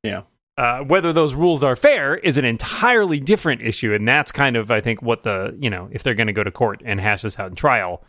Yeah. 0.02 0.22
uh, 0.56 0.80
whether 0.80 1.12
those 1.12 1.34
rules 1.34 1.62
are 1.64 1.74
fair 1.76 2.14
is 2.16 2.38
an 2.38 2.44
entirely 2.44 3.18
different 3.20 3.60
issue, 3.62 3.92
and 3.92 4.06
that's 4.06 4.30
kind 4.32 4.56
of 4.56 4.70
I 4.70 4.80
think 4.80 5.02
what 5.02 5.22
the 5.22 5.54
you 5.60 5.68
know 5.68 5.88
if 5.90 6.02
they're 6.02 6.14
going 6.14 6.28
to 6.28 6.32
go 6.32 6.44
to 6.44 6.50
court 6.50 6.80
and 6.84 7.00
hash 7.00 7.22
this 7.22 7.38
out 7.38 7.50
in 7.50 7.56
trial, 7.56 8.02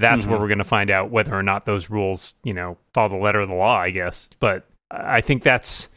that's 0.00 0.26
where 0.26 0.36
Mhm. 0.36 0.40
we're 0.40 0.48
going 0.48 0.58
to 0.58 0.64
find 0.64 0.90
out 0.90 1.10
whether 1.10 1.34
or 1.34 1.42
not 1.42 1.66
those 1.66 1.90
rules 1.90 2.34
you 2.44 2.54
know 2.54 2.76
follow 2.92 3.08
the 3.10 3.16
letter 3.16 3.40
of 3.40 3.48
the 3.48 3.54
law, 3.54 3.76
I 3.78 3.90
guess. 3.90 4.28
But 4.40 4.66
I 4.90 5.20
think 5.20 5.42
that's 5.42 5.88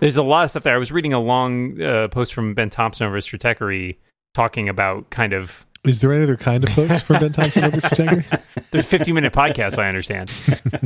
there's 0.00 0.16
a 0.16 0.22
lot 0.22 0.44
of 0.44 0.50
stuff 0.50 0.62
there. 0.62 0.74
I 0.74 0.78
was 0.78 0.92
reading 0.92 1.12
a 1.12 1.20
long 1.20 1.80
uh, 1.80 2.08
post 2.08 2.34
from 2.34 2.54
Ben 2.54 2.70
Thompson 2.70 3.06
over 3.06 3.16
at 3.16 3.22
Stratechery 3.22 3.96
talking 4.34 4.68
about 4.68 5.10
kind 5.10 5.32
of 5.32 5.66
Is 5.84 6.00
there 6.00 6.12
any 6.12 6.22
other 6.24 6.36
kind 6.36 6.62
of 6.64 6.70
post 6.70 7.04
from 7.04 7.18
Ben 7.20 7.32
Thompson 7.32 7.64
over 7.64 7.76
Stratechery? 7.80 8.70
there's 8.70 8.86
50 8.86 9.12
minute 9.12 9.32
podcasts, 9.32 9.78
I 9.78 9.88
understand. 9.88 10.30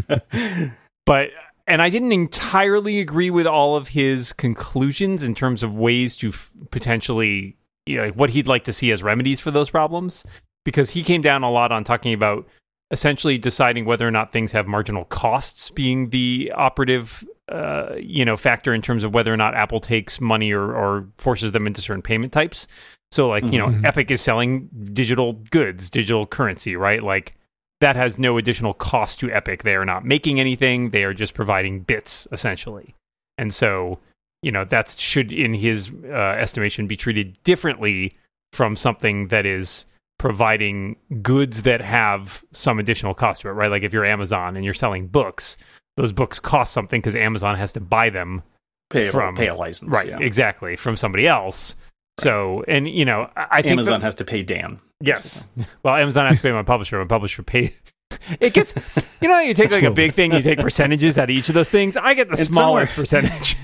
but 1.06 1.30
and 1.68 1.82
I 1.82 1.90
didn't 1.90 2.12
entirely 2.12 3.00
agree 3.00 3.30
with 3.30 3.46
all 3.46 3.76
of 3.76 3.88
his 3.88 4.32
conclusions 4.32 5.24
in 5.24 5.34
terms 5.34 5.62
of 5.62 5.74
ways 5.74 6.16
to 6.16 6.28
f- 6.28 6.52
potentially 6.70 7.56
you 7.86 7.96
know, 7.98 8.04
like 8.04 8.14
what 8.14 8.30
he'd 8.30 8.46
like 8.48 8.64
to 8.64 8.72
see 8.72 8.90
as 8.92 9.02
remedies 9.02 9.40
for 9.40 9.50
those 9.50 9.70
problems 9.70 10.24
because 10.66 10.90
he 10.90 11.04
came 11.04 11.22
down 11.22 11.44
a 11.44 11.50
lot 11.50 11.70
on 11.70 11.84
talking 11.84 12.12
about 12.12 12.44
essentially 12.90 13.38
deciding 13.38 13.84
whether 13.84 14.06
or 14.06 14.10
not 14.10 14.32
things 14.32 14.50
have 14.50 14.66
marginal 14.66 15.04
costs 15.04 15.70
being 15.70 16.10
the 16.10 16.52
operative 16.56 17.24
uh, 17.48 17.94
you 17.96 18.24
know 18.24 18.36
factor 18.36 18.74
in 18.74 18.82
terms 18.82 19.04
of 19.04 19.14
whether 19.14 19.32
or 19.32 19.36
not 19.36 19.54
Apple 19.54 19.78
takes 19.78 20.20
money 20.20 20.50
or, 20.52 20.74
or 20.74 21.06
forces 21.16 21.52
them 21.52 21.66
into 21.66 21.80
certain 21.80 22.02
payment 22.02 22.32
types. 22.32 22.66
So 23.12 23.28
like 23.28 23.44
you 23.44 23.58
know 23.58 23.68
Mhm. 23.68 23.86
Epic 23.86 24.10
is 24.10 24.20
selling 24.20 24.68
digital 24.92 25.34
goods, 25.50 25.88
digital 25.88 26.26
currency, 26.26 26.74
right? 26.74 27.02
Like 27.02 27.36
that 27.80 27.94
has 27.94 28.18
no 28.18 28.36
additional 28.38 28.74
cost 28.74 29.20
to 29.20 29.30
Epic. 29.30 29.62
They 29.62 29.76
are 29.76 29.84
not 29.84 30.04
making 30.04 30.40
anything. 30.40 30.90
They 30.90 31.04
are 31.04 31.14
just 31.14 31.34
providing 31.34 31.80
bits 31.80 32.26
essentially. 32.32 32.94
And 33.38 33.54
so, 33.54 34.00
you 34.42 34.50
know, 34.50 34.64
that 34.64 34.88
should 34.90 35.30
in 35.30 35.54
his 35.54 35.92
uh, 36.06 36.36
estimation 36.40 36.88
be 36.88 36.96
treated 36.96 37.38
differently 37.44 38.16
from 38.52 38.74
something 38.74 39.28
that 39.28 39.46
is 39.46 39.84
providing 40.18 40.96
goods 41.22 41.62
that 41.62 41.80
have 41.80 42.44
some 42.52 42.78
additional 42.78 43.14
cost 43.14 43.42
to 43.42 43.48
it, 43.48 43.52
right? 43.52 43.70
Like 43.70 43.82
if 43.82 43.92
you're 43.92 44.04
Amazon 44.04 44.56
and 44.56 44.64
you're 44.64 44.74
selling 44.74 45.06
books, 45.06 45.56
those 45.96 46.12
books 46.12 46.38
cost 46.38 46.72
something 46.72 47.00
because 47.00 47.14
Amazon 47.16 47.56
has 47.56 47.72
to 47.72 47.80
buy 47.80 48.10
them 48.10 48.42
pay, 48.90 49.08
From- 49.10 49.34
a, 49.34 49.38
pay 49.38 49.48
a 49.48 49.54
license. 49.54 49.92
right 49.92 50.06
yeah. 50.08 50.18
exactly 50.20 50.76
from 50.76 50.96
somebody 50.96 51.26
else 51.26 51.74
so 52.20 52.62
and 52.68 52.88
you 52.88 53.04
know 53.04 53.28
i 53.36 53.46
I 53.58 53.62
think 53.62 53.72
Amazon 53.72 54.00
that- 54.00 54.06
has 54.06 54.14
to 54.16 54.24
pay 54.24 54.42
Dan. 54.44 54.78
yes 55.00 55.46
well 55.82 55.96
amazon 55.96 56.26
has 56.28 56.36
to 56.36 56.42
pay 56.42 56.52
my 56.52 56.62
publisher 56.62 56.96
my 57.00 57.04
publisher 57.04 57.42
pay 57.42 57.74
it 58.40 58.54
gets 58.54 59.18
you 59.20 59.28
know 59.28 59.40
you 59.40 59.54
take 59.54 59.72
like 59.72 59.82
a 59.82 59.90
big 59.90 60.14
thing 60.14 60.32
you 60.32 60.40
take 60.40 60.60
percentages 60.60 61.18
out 61.18 61.24
of 61.24 61.30
each 61.30 61.48
of 61.48 61.54
those 61.56 61.68
things 61.68 61.96
i 61.96 62.14
get 62.14 62.28
the 62.28 62.36
And 62.36 62.46
smallest 62.46 62.92
percentage 62.92 63.56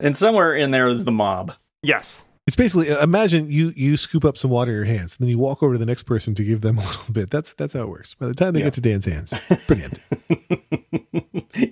And 0.00 0.16
somewhere 0.16 0.54
in 0.56 0.72
there 0.72 0.88
is 0.88 1.04
the 1.04 1.12
mob. 1.12 1.52
yes 1.84 2.25
It's 2.46 2.54
basically 2.56 2.90
uh, 2.90 3.02
imagine 3.02 3.50
you 3.50 3.72
you 3.74 3.96
scoop 3.96 4.24
up 4.24 4.38
some 4.38 4.50
water 4.50 4.70
in 4.70 4.76
your 4.76 4.84
hands, 4.84 5.16
and 5.18 5.24
then 5.24 5.30
you 5.30 5.38
walk 5.38 5.62
over 5.62 5.72
to 5.74 5.78
the 5.78 5.86
next 5.86 6.04
person 6.04 6.34
to 6.36 6.44
give 6.44 6.60
them 6.60 6.78
a 6.78 6.82
little 6.86 7.12
bit. 7.12 7.30
That's 7.30 7.52
that's 7.54 7.72
how 7.72 7.80
it 7.80 7.88
works. 7.88 8.14
By 8.14 8.26
the 8.28 8.34
time 8.34 8.52
they 8.54 8.60
Yeah. 8.60 8.66
get 8.66 8.74
to 8.74 8.80
Dan's 8.80 9.04
hands, 9.04 9.34
brilliant. 9.66 10.00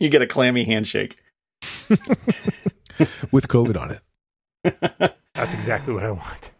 you 0.01 0.09
get 0.09 0.21
a 0.23 0.27
clammy 0.27 0.65
handshake. 0.65 1.17
with 3.33 3.49
COVID 3.49 3.77
on 3.81 3.91
it. 3.91 5.13
that's 5.35 5.53
exactly 5.55 5.93
what 5.95 6.03
i 6.05 6.11
want 6.11 6.51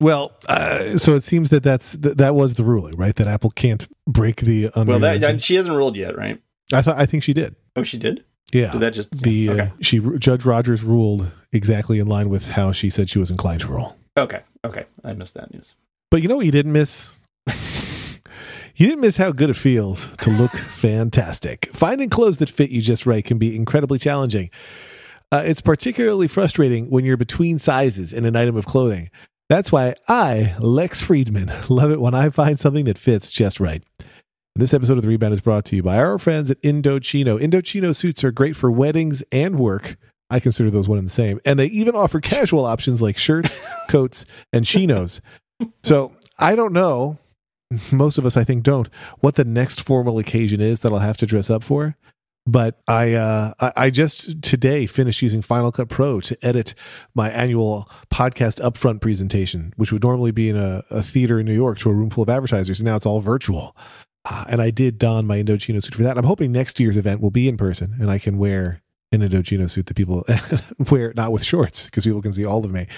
Well, 0.00 0.32
uh, 0.48 0.96
so 0.96 1.14
it 1.14 1.22
seems 1.22 1.50
that 1.50 1.62
that's 1.62 1.96
th- 1.96 2.16
that 2.16 2.34
was 2.34 2.54
the 2.54 2.64
ruling, 2.64 2.96
right? 2.96 3.14
That 3.16 3.28
Apple 3.28 3.50
can't 3.50 3.86
break 4.08 4.36
the 4.40 4.70
Well, 4.74 4.98
that, 5.00 5.42
she 5.42 5.56
hasn't 5.56 5.76
ruled 5.76 5.96
yet, 5.96 6.16
right? 6.16 6.40
I 6.72 6.80
thought 6.82 6.98
I 6.98 7.04
think 7.06 7.22
she 7.22 7.32
did. 7.34 7.54
Oh, 7.76 7.82
she 7.82 7.98
did. 7.98 8.24
Yeah, 8.52 8.72
Did 8.72 8.80
that 8.80 8.94
just 8.94 9.10
the 9.22 9.48
uh, 9.48 9.52
okay? 9.52 9.72
she 9.82 9.98
Judge 10.18 10.44
Rogers 10.46 10.82
ruled 10.82 11.30
exactly 11.52 11.98
in 11.98 12.06
line 12.06 12.28
with 12.28 12.48
how 12.48 12.72
she 12.72 12.90
said 12.90 13.10
she 13.10 13.18
was 13.18 13.30
inclined 13.30 13.60
to 13.62 13.68
roll. 13.68 13.96
Okay, 14.16 14.42
okay. 14.64 14.86
I 15.04 15.12
missed 15.12 15.34
that 15.34 15.52
news. 15.52 15.74
But 16.10 16.22
you 16.22 16.28
know 16.28 16.36
what 16.36 16.46
you 16.46 16.52
didn't 16.52 16.72
miss? 16.72 17.16
you 17.46 18.86
didn't 18.86 19.00
miss 19.00 19.16
how 19.16 19.32
good 19.32 19.50
it 19.50 19.54
feels 19.54 20.08
to 20.18 20.30
look 20.30 20.52
fantastic. 20.72 21.70
Finding 21.72 22.10
clothes 22.10 22.38
that 22.38 22.50
fit 22.50 22.70
you 22.70 22.82
just 22.82 23.06
right 23.06 23.24
can 23.24 23.38
be 23.38 23.54
incredibly 23.54 23.98
challenging. 23.98 24.50
Uh, 25.32 25.42
it's 25.44 25.60
particularly 25.60 26.26
frustrating 26.26 26.90
when 26.90 27.04
you're 27.04 27.16
between 27.16 27.58
sizes 27.58 28.12
in 28.12 28.24
an 28.24 28.34
item 28.34 28.56
of 28.56 28.66
clothing. 28.66 29.10
That's 29.48 29.70
why 29.72 29.94
I, 30.08 30.54
Lex 30.58 31.02
Friedman, 31.02 31.50
love 31.68 31.90
it 31.90 32.00
when 32.00 32.14
I 32.14 32.30
find 32.30 32.58
something 32.58 32.84
that 32.84 32.98
fits 32.98 33.30
just 33.30 33.60
right. 33.60 33.82
This 34.56 34.74
episode 34.74 34.98
of 34.98 35.02
The 35.02 35.08
Rebound 35.08 35.32
is 35.32 35.40
brought 35.40 35.64
to 35.66 35.76
you 35.76 35.82
by 35.82 35.98
our 35.98 36.18
friends 36.18 36.50
at 36.50 36.60
Indochino. 36.62 37.40
Indochino 37.40 37.94
suits 37.94 38.24
are 38.24 38.32
great 38.32 38.56
for 38.56 38.70
weddings 38.70 39.22
and 39.30 39.58
work. 39.58 39.96
I 40.30 40.40
consider 40.40 40.70
those 40.70 40.88
one 40.88 40.98
and 40.98 41.06
the 41.06 41.12
same. 41.12 41.40
And 41.44 41.58
they 41.58 41.66
even 41.66 41.94
offer 41.94 42.20
casual 42.20 42.64
options 42.64 43.02
like 43.02 43.18
shirts, 43.18 43.64
coats, 43.88 44.24
and 44.52 44.64
chinos. 44.64 45.20
So 45.82 46.12
I 46.38 46.54
don't 46.54 46.72
know. 46.72 47.18
Most 47.92 48.18
of 48.18 48.26
us, 48.26 48.36
I 48.36 48.44
think, 48.44 48.64
don't. 48.64 48.88
What 49.20 49.36
the 49.36 49.44
next 49.44 49.80
formal 49.80 50.18
occasion 50.18 50.60
is 50.60 50.80
that 50.80 50.92
I'll 50.92 50.98
have 50.98 51.18
to 51.18 51.26
dress 51.26 51.50
up 51.50 51.62
for. 51.62 51.96
But 52.46 52.80
I, 52.88 53.14
uh, 53.14 53.52
I, 53.60 53.72
I 53.76 53.90
just 53.90 54.42
today 54.42 54.86
finished 54.86 55.22
using 55.22 55.42
Final 55.42 55.70
Cut 55.70 55.88
Pro 55.88 56.20
to 56.20 56.36
edit 56.44 56.74
my 57.14 57.30
annual 57.30 57.88
podcast 58.12 58.60
upfront 58.60 59.00
presentation, 59.00 59.72
which 59.76 59.92
would 59.92 60.02
normally 60.02 60.32
be 60.32 60.48
in 60.48 60.56
a, 60.56 60.82
a 60.90 61.02
theater 61.02 61.38
in 61.38 61.46
New 61.46 61.54
York 61.54 61.78
to 61.80 61.90
a 61.90 61.94
room 61.94 62.10
full 62.10 62.22
of 62.22 62.30
advertisers. 62.30 62.82
Now 62.82 62.96
it's 62.96 63.06
all 63.06 63.20
virtual. 63.20 63.76
Uh, 64.24 64.46
and 64.48 64.60
I 64.60 64.70
did 64.70 64.98
don 64.98 65.26
my 65.26 65.42
Indochino 65.42 65.82
suit 65.82 65.94
for 65.94 66.02
that. 66.02 66.18
I'm 66.18 66.24
hoping 66.24 66.50
next 66.50 66.80
year's 66.80 66.96
event 66.96 67.20
will 67.20 67.30
be 67.30 67.48
in 67.48 67.56
person 67.56 67.96
and 68.00 68.10
I 68.10 68.18
can 68.18 68.38
wear 68.38 68.82
an 69.12 69.22
Indochino 69.22 69.68
suit 69.68 69.86
that 69.86 69.96
people 69.96 70.24
wear, 70.90 71.12
not 71.16 71.32
with 71.32 71.42
shorts, 71.42 71.86
because 71.86 72.04
people 72.04 72.22
can 72.22 72.32
see 72.32 72.44
all 72.44 72.64
of 72.64 72.72
me. 72.72 72.86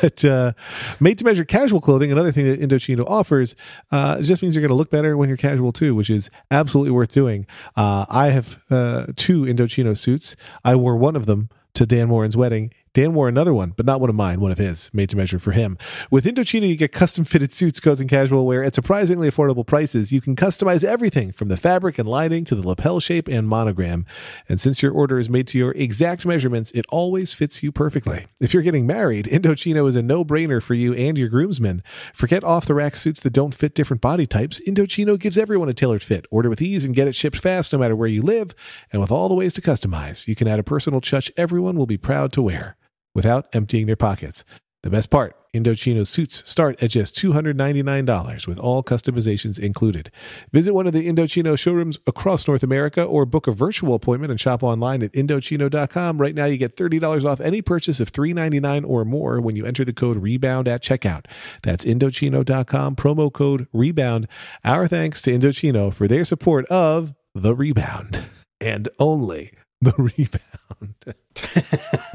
But 0.00 0.24
uh, 0.24 0.52
made 1.00 1.18
to 1.18 1.24
measure 1.24 1.44
casual 1.44 1.80
clothing, 1.80 2.10
another 2.10 2.32
thing 2.32 2.46
that 2.46 2.60
Indochino 2.60 3.04
offers, 3.06 3.54
uh, 3.92 4.22
just 4.22 4.40
means 4.40 4.54
you're 4.54 4.62
going 4.62 4.68
to 4.68 4.74
look 4.74 4.90
better 4.90 5.16
when 5.16 5.28
you're 5.28 5.36
casual 5.36 5.72
too, 5.72 5.94
which 5.94 6.08
is 6.10 6.30
absolutely 6.50 6.92
worth 6.92 7.12
doing. 7.12 7.46
Uh, 7.76 8.06
I 8.08 8.28
have 8.28 8.58
uh, 8.70 9.06
two 9.16 9.42
Indochino 9.42 9.96
suits. 9.96 10.36
I 10.64 10.76
wore 10.76 10.96
one 10.96 11.16
of 11.16 11.26
them 11.26 11.50
to 11.74 11.84
Dan 11.84 12.08
Moren's 12.08 12.36
wedding. 12.36 12.72
Dan 12.94 13.12
wore 13.12 13.26
another 13.26 13.52
one, 13.52 13.74
but 13.76 13.86
not 13.86 14.00
one 14.00 14.08
of 14.08 14.14
mine, 14.14 14.40
one 14.40 14.52
of 14.52 14.58
his, 14.58 14.88
made 14.92 15.10
to 15.10 15.16
measure 15.16 15.40
for 15.40 15.50
him. 15.50 15.76
With 16.12 16.26
Indochino, 16.26 16.68
you 16.68 16.76
get 16.76 16.92
custom 16.92 17.24
fitted 17.24 17.52
suits, 17.52 17.80
coats, 17.80 18.00
and 18.00 18.08
casual 18.08 18.46
wear 18.46 18.62
at 18.62 18.76
surprisingly 18.76 19.28
affordable 19.28 19.66
prices. 19.66 20.12
You 20.12 20.20
can 20.20 20.36
customize 20.36 20.84
everything 20.84 21.32
from 21.32 21.48
the 21.48 21.56
fabric 21.56 21.98
and 21.98 22.08
lining 22.08 22.44
to 22.44 22.54
the 22.54 22.64
lapel 22.64 23.00
shape 23.00 23.26
and 23.26 23.48
monogram. 23.48 24.06
And 24.48 24.60
since 24.60 24.80
your 24.80 24.92
order 24.92 25.18
is 25.18 25.28
made 25.28 25.48
to 25.48 25.58
your 25.58 25.72
exact 25.72 26.24
measurements, 26.24 26.70
it 26.70 26.86
always 26.88 27.34
fits 27.34 27.64
you 27.64 27.72
perfectly. 27.72 28.28
If 28.40 28.54
you're 28.54 28.62
getting 28.62 28.86
married, 28.86 29.26
Indochino 29.26 29.88
is 29.88 29.96
a 29.96 30.02
no 30.02 30.24
brainer 30.24 30.62
for 30.62 30.74
you 30.74 30.94
and 30.94 31.18
your 31.18 31.28
groomsmen. 31.28 31.82
Forget 32.14 32.44
off 32.44 32.66
the 32.66 32.74
rack 32.74 32.94
suits 32.96 33.20
that 33.22 33.32
don't 33.32 33.54
fit 33.54 33.74
different 33.74 34.02
body 34.02 34.28
types. 34.28 34.60
Indochino 34.68 35.18
gives 35.18 35.36
everyone 35.36 35.68
a 35.68 35.74
tailored 35.74 36.04
fit. 36.04 36.26
Order 36.30 36.48
with 36.48 36.62
ease 36.62 36.84
and 36.84 36.94
get 36.94 37.08
it 37.08 37.16
shipped 37.16 37.40
fast 37.40 37.72
no 37.72 37.78
matter 37.80 37.96
where 37.96 38.06
you 38.06 38.22
live. 38.22 38.54
And 38.92 39.02
with 39.02 39.10
all 39.10 39.28
the 39.28 39.34
ways 39.34 39.52
to 39.54 39.60
customize, 39.60 40.28
you 40.28 40.36
can 40.36 40.46
add 40.46 40.60
a 40.60 40.62
personal 40.62 41.00
touch 41.00 41.32
everyone 41.36 41.76
will 41.76 41.86
be 41.86 41.98
proud 41.98 42.30
to 42.34 42.42
wear 42.42 42.76
without 43.14 43.46
emptying 43.52 43.86
their 43.86 43.96
pockets. 43.96 44.44
The 44.82 44.90
best 44.90 45.08
part 45.08 45.34
Indochino 45.54 46.06
suits 46.06 46.42
start 46.50 46.82
at 46.82 46.90
just 46.90 47.14
$299 47.14 48.46
with 48.46 48.58
all 48.58 48.82
customizations 48.82 49.58
included. 49.58 50.10
Visit 50.52 50.74
one 50.74 50.86
of 50.86 50.92
the 50.92 51.08
Indochino 51.08 51.56
showrooms 51.56 51.98
across 52.06 52.46
North 52.46 52.62
America 52.62 53.02
or 53.02 53.24
book 53.24 53.46
a 53.46 53.52
virtual 53.52 53.94
appointment 53.94 54.32
and 54.32 54.40
shop 54.40 54.62
online 54.62 55.02
at 55.02 55.12
Indochino.com. 55.12 56.18
Right 56.18 56.34
now, 56.34 56.46
you 56.46 56.56
get 56.56 56.76
$30 56.76 57.24
off 57.24 57.40
any 57.40 57.62
purchase 57.62 58.00
of 58.00 58.08
399 58.08 58.84
or 58.84 59.04
more 59.04 59.40
when 59.40 59.54
you 59.54 59.64
enter 59.64 59.84
the 59.84 59.92
code 59.92 60.20
REBOUND 60.20 60.66
at 60.66 60.82
checkout. 60.82 61.26
That's 61.62 61.84
Indochino.com, 61.84 62.96
promo 62.96 63.32
code 63.32 63.68
REBOUND. 63.72 64.26
Our 64.64 64.88
thanks 64.88 65.22
to 65.22 65.30
Indochino 65.30 65.94
for 65.94 66.08
their 66.08 66.24
support 66.24 66.66
of 66.66 67.14
The 67.34 67.54
Rebound 67.54 68.24
and 68.60 68.88
only 68.98 69.52
The 69.80 69.94
Rebound. 69.96 71.14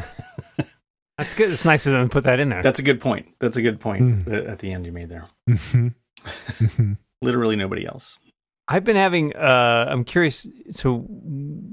That's 1.20 1.34
good. 1.34 1.52
It's 1.52 1.66
nice 1.66 1.86
of 1.86 1.94
them 1.94 2.08
to 2.10 2.12
put 2.14 2.24
that 2.24 2.40
in 2.40 2.50
there. 2.50 2.64
That's 2.64 2.80
a 2.80 2.84
good 2.84 3.00
point. 3.02 3.34
That's 3.40 3.58
a 3.58 3.62
good 3.62 3.80
point 3.80 4.26
Mm. 4.26 4.50
at 4.50 4.60
the 4.60 4.72
end 4.72 4.86
you 4.86 4.92
made 4.92 5.10
there. 5.10 5.26
Mhm. 5.50 5.94
Mhm. 6.60 6.98
Literally 7.22 7.56
nobody 7.56 7.86
else. 7.86 8.18
I've 8.68 8.84
been 8.84 8.96
having. 8.96 9.36
Uh, 9.36 9.88
I'm 9.90 10.04
curious. 10.04 10.48
So 10.70 11.06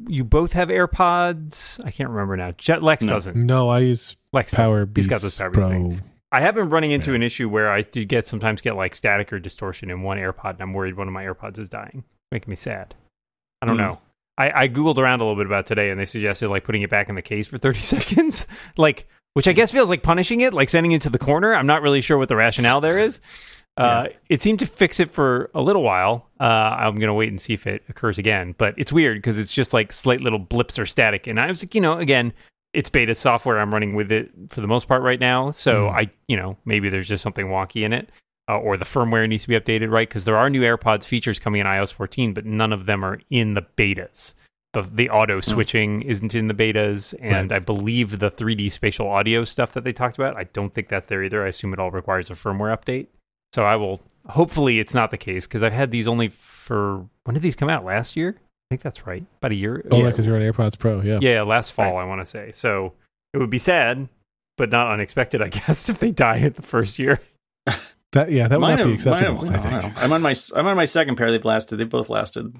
you 0.08 0.24
both 0.24 0.52
have 0.54 0.68
AirPods? 0.68 1.84
I 1.84 1.90
can't 1.90 2.08
remember 2.10 2.36
now. 2.36 2.52
Jet 2.52 2.82
Lex 2.82 3.04
No. 3.04 3.12
doesn't. 3.12 3.36
no, 3.36 3.68
I 3.68 3.80
use 3.80 4.16
Lex 4.32 4.54
Power 4.54 4.84
doesn't. 4.86 4.88
He's 4.88 4.94
Beats 4.94 5.06
got 5.08 5.20
those 5.20 5.38
Powerbeats 5.38 5.52
Pro. 5.52 5.68
things. 5.68 6.00
I 6.32 6.40
have 6.40 6.54
been 6.54 6.70
running 6.70 6.90
into 6.90 7.10
Yeah. 7.12 7.16
an 7.16 7.22
issue 7.22 7.48
where 7.48 7.70
I 7.70 7.82
do 7.82 8.04
get 8.04 8.26
sometimes 8.26 8.60
get 8.60 8.76
like 8.76 8.94
static 8.94 9.32
or 9.32 9.38
distortion 9.38 9.90
in 9.90 10.02
one 10.02 10.18
AirPod, 10.18 10.52
and 10.54 10.60
I'm 10.62 10.72
worried 10.72 10.96
one 10.96 11.06
of 11.06 11.14
my 11.14 11.24
AirPods 11.24 11.58
is 11.58 11.68
dying, 11.68 12.02
making 12.32 12.50
me 12.50 12.56
sad. 12.56 12.94
I 13.62 13.66
don't 13.66 13.76
Hmm. 13.76 13.82
know. 13.82 13.98
I, 14.38 14.64
I 14.64 14.68
googled 14.68 14.98
around 14.98 15.20
a 15.20 15.24
little 15.24 15.36
bit 15.36 15.46
about 15.46 15.64
today, 15.66 15.90
and 15.90 15.98
they 16.00 16.04
suggested 16.04 16.48
like 16.48 16.64
putting 16.64 16.82
it 16.82 16.90
back 16.90 17.08
in 17.08 17.14
the 17.14 17.22
case 17.22 17.46
for 17.46 17.56
30 17.58 17.78
seconds, 17.80 18.46
like 18.76 19.06
which 19.36 19.46
I 19.46 19.52
guess 19.52 19.70
feels 19.70 19.90
like 19.90 20.02
punishing 20.02 20.40
it, 20.40 20.54
like 20.54 20.70
sending 20.70 20.92
it 20.92 21.02
to 21.02 21.10
the 21.10 21.18
corner. 21.18 21.54
I'm 21.54 21.66
not 21.66 21.82
really 21.82 22.00
sure 22.00 22.16
what 22.16 22.30
the 22.30 22.36
rationale 22.36 22.80
there 22.80 22.98
is. 22.98 23.20
Uh, 23.76 24.06
It 24.30 24.40
seemed 24.40 24.60
to 24.60 24.66
fix 24.66 24.98
it 25.00 25.10
for 25.10 25.50
a 25.54 25.60
little 25.60 25.82
while. 25.82 26.30
Uh, 26.40 26.44
I'm 26.44 26.98
gonna 26.98 27.12
wait 27.12 27.28
and 27.28 27.38
see 27.38 27.52
if 27.52 27.66
it 27.66 27.82
occurs 27.90 28.16
again, 28.16 28.54
but 28.56 28.72
it's 28.78 28.90
weird 28.90 29.18
because 29.18 29.36
it's 29.36 29.52
just 29.52 29.74
like 29.74 29.92
slight 29.92 30.22
little 30.22 30.38
blips 30.38 30.78
or 30.78 30.86
static, 30.86 31.26
and 31.26 31.38
I 31.38 31.48
was 31.48 31.62
like, 31.62 31.74
you 31.74 31.82
know, 31.82 31.98
again, 31.98 32.32
it's 32.72 32.88
beta 32.88 33.14
software. 33.14 33.58
I'm 33.60 33.74
running 33.74 33.94
with 33.94 34.10
it 34.10 34.30
for 34.48 34.62
the 34.62 34.66
most 34.66 34.88
part 34.88 35.02
right 35.02 35.20
now, 35.20 35.50
so 35.50 35.88
Mm. 35.88 35.92
I, 35.98 36.10
you 36.28 36.36
know, 36.38 36.56
maybe 36.64 36.88
there's 36.88 37.08
just 37.08 37.22
something 37.22 37.48
wonky 37.48 37.82
in 37.84 37.92
it, 37.92 38.08
uh, 38.48 38.56
or 38.58 38.78
the 38.78 38.86
firmware 38.86 39.28
needs 39.28 39.42
to 39.42 39.48
be 39.50 39.60
updated, 39.60 39.90
right? 39.90 40.08
Because 40.08 40.24
there 40.24 40.38
are 40.38 40.48
new 40.48 40.62
AirPods 40.62 41.04
features 41.04 41.38
coming 41.38 41.60
in 41.60 41.66
iOS 41.66 41.92
14, 41.92 42.32
but 42.32 42.46
none 42.46 42.72
of 42.72 42.86
them 42.86 43.04
are 43.04 43.20
in 43.28 43.52
the 43.52 43.62
betas. 43.76 44.32
The, 44.76 44.82
the 44.82 45.08
auto 45.10 45.36
hmm. 45.36 45.40
switching 45.40 46.02
isn't 46.02 46.34
in 46.34 46.48
the 46.48 46.54
betas, 46.54 47.14
and 47.18 47.50
I 47.50 47.60
believe 47.60 48.18
the 48.18 48.30
3D 48.30 48.70
spatial 48.70 49.08
audio 49.08 49.42
stuff 49.44 49.72
that 49.72 49.84
they 49.84 49.92
talked 49.94 50.18
about, 50.18 50.36
I 50.36 50.44
don't 50.44 50.74
think 50.74 50.88
that's 50.88 51.06
there 51.06 51.22
either. 51.24 51.42
I 51.42 51.48
assume 51.48 51.72
it 51.72 51.78
all 51.78 51.90
requires 51.90 52.28
a 52.28 52.34
firmware 52.34 52.76
update. 52.76 53.06
So 53.54 53.64
I 53.64 53.76
will. 53.76 54.02
Hopefully, 54.28 54.78
it's 54.78 54.92
not 54.94 55.10
the 55.10 55.16
case 55.16 55.46
because 55.46 55.62
I've 55.62 55.72
had 55.72 55.92
these 55.92 56.06
only 56.06 56.28
for 56.28 57.08
when 57.24 57.32
did 57.32 57.42
these 57.42 57.56
come 57.56 57.70
out? 57.70 57.86
Last 57.86 58.16
year? 58.16 58.36
I 58.36 58.66
think 58.68 58.82
that's 58.82 59.06
right. 59.06 59.24
About 59.38 59.52
a 59.52 59.54
year. 59.54 59.82
Oh, 59.90 59.96
yeah. 59.98 60.10
because 60.10 60.26
you're 60.26 60.36
on 60.36 60.42
AirPods 60.42 60.78
Pro. 60.78 61.00
Yeah. 61.00 61.20
Yeah, 61.22 61.40
last 61.40 61.70
fall, 61.70 61.96
I 61.96 62.04
want 62.04 62.20
to 62.20 62.26
say. 62.26 62.52
So 62.52 62.92
it 63.32 63.38
would 63.38 63.48
be 63.48 63.58
sad, 63.58 64.10
but 64.58 64.70
not 64.70 64.92
unexpected, 64.92 65.40
I 65.40 65.48
guess, 65.66 65.88
if 65.88 66.00
they 66.00 66.10
die 66.10 66.40
at 66.40 66.56
the 66.56 66.62
first 66.62 66.98
year. 66.98 67.18
That 68.12 68.30
yeah, 68.30 68.46
that 68.48 68.60
would 68.60 68.66
Mine 68.66 68.78
not 68.78 68.84
be 68.86 68.92
have- 68.96 69.06
mine 69.06 69.14
acceptable. 69.24 69.50
have- 69.50 69.64
I 69.64 69.68
I 69.68 69.70
don't 69.70 69.82
think. 69.82 69.96
know. 69.96 70.02
I'm 70.02 70.12
on 70.12 70.22
my 70.22 70.34
I'm 70.54 70.66
on 70.66 70.76
my 70.76 70.84
second 70.84 71.16
pair. 71.16 71.30
They've 71.30 71.44
lasted. 71.44 71.76
They 71.76 71.84
both 71.84 72.08
lasted, 72.08 72.54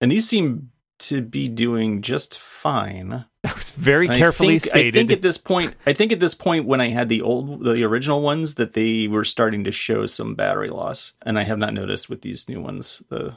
and 0.00 0.12
these 0.12 0.28
seem 0.28 0.70
to 1.00 1.22
be 1.22 1.48
doing 1.48 2.02
just 2.02 2.38
fine. 2.38 3.24
That 3.42 3.56
was 3.56 3.70
very 3.70 4.06
And 4.06 4.16
carefully 4.16 4.56
I 4.56 4.58
think, 4.58 4.64
stated. 4.64 4.94
I 4.94 4.98
think 4.98 5.12
at 5.12 5.22
this 5.22 5.38
point, 5.38 5.74
I 5.86 5.92
think 5.94 6.12
at 6.12 6.20
this 6.20 6.34
point 6.34 6.66
when 6.66 6.80
I 6.80 6.90
had 6.90 7.08
the 7.08 7.22
old, 7.22 7.64
the 7.64 7.82
original 7.84 8.20
ones, 8.20 8.56
that 8.56 8.74
they 8.74 9.08
were 9.08 9.24
starting 9.24 9.64
to 9.64 9.72
show 9.72 10.04
some 10.06 10.34
battery 10.34 10.68
loss, 10.68 11.14
and 11.22 11.38
I 11.38 11.44
have 11.44 11.58
not 11.58 11.72
noticed 11.72 12.10
with 12.10 12.20
these 12.20 12.48
new 12.48 12.60
ones. 12.60 13.02
The 13.08 13.36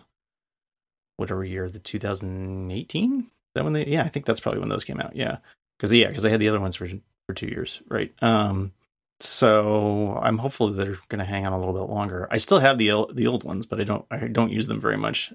whatever 1.17 1.43
year, 1.45 1.69
the 1.69 1.79
2018. 1.79 3.27
That 3.55 3.63
when 3.63 3.73
they? 3.73 3.85
Yeah, 3.85 4.03
I 4.03 4.09
think 4.09 4.25
that's 4.25 4.39
probably 4.41 4.59
when 4.59 4.69
those 4.69 4.83
came 4.83 4.99
out. 4.99 5.15
Yeah, 5.15 5.37
because 5.77 5.93
yeah, 5.93 6.07
because 6.07 6.25
I 6.25 6.29
had 6.29 6.41
the 6.41 6.49
other 6.49 6.59
ones 6.59 6.75
for 6.75 6.87
for 7.27 7.33
two 7.33 7.47
years, 7.47 7.81
right? 7.87 8.11
Um, 8.21 8.73
so 9.19 10.19
I'm 10.21 10.37
hopeful 10.37 10.67
that 10.67 10.83
they're 10.83 10.97
going 11.07 11.19
to 11.19 11.25
hang 11.25 11.45
on 11.45 11.53
a 11.53 11.57
little 11.57 11.73
bit 11.73 11.89
longer. 11.89 12.27
I 12.29 12.37
still 12.37 12.59
have 12.59 12.77
the 12.77 13.05
the 13.13 13.27
old 13.27 13.45
ones, 13.45 13.65
but 13.65 13.79
I 13.79 13.85
don't 13.85 14.05
I 14.11 14.27
don't 14.27 14.51
use 14.51 14.67
them 14.67 14.81
very 14.81 14.97
much. 14.97 15.31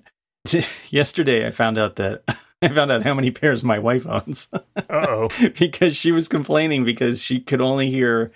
Yesterday, 0.91 1.47
I 1.47 1.51
found 1.51 1.79
out 1.79 1.97
that 1.97 2.23
I 2.63 2.69
found 2.69 2.91
out 2.91 3.03
how 3.03 3.15
many 3.15 3.31
pairs 3.31 3.63
my 3.63 3.79
wife 3.79 4.07
owns. 4.07 4.49
Uh-oh. 4.77 5.29
because 5.59 5.97
she 5.97 6.13
was 6.13 6.29
complaining 6.29 6.85
because 6.85 7.23
she 7.23 7.41
could 7.41 7.61
only 7.61 7.91
hear 7.91 8.33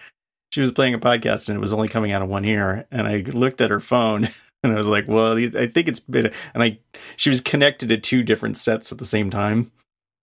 she 0.52 0.60
was 0.60 0.72
playing 0.72 0.94
a 0.94 0.98
podcast 0.98 1.48
and 1.48 1.56
it 1.56 1.60
was 1.60 1.72
only 1.72 1.88
coming 1.88 2.12
out 2.12 2.22
of 2.22 2.28
one 2.28 2.44
ear 2.44 2.86
and 2.90 3.06
i 3.08 3.18
looked 3.32 3.60
at 3.60 3.70
her 3.70 3.80
phone 3.80 4.28
and 4.62 4.72
i 4.72 4.76
was 4.76 4.86
like 4.86 5.08
well 5.08 5.38
i 5.38 5.66
think 5.66 5.88
it's 5.88 6.00
been 6.00 6.30
and 6.52 6.62
i 6.62 6.78
she 7.16 7.30
was 7.30 7.40
connected 7.40 7.88
to 7.88 7.96
two 7.96 8.22
different 8.22 8.58
sets 8.58 8.92
at 8.92 8.98
the 8.98 9.04
same 9.04 9.30
time 9.30 9.72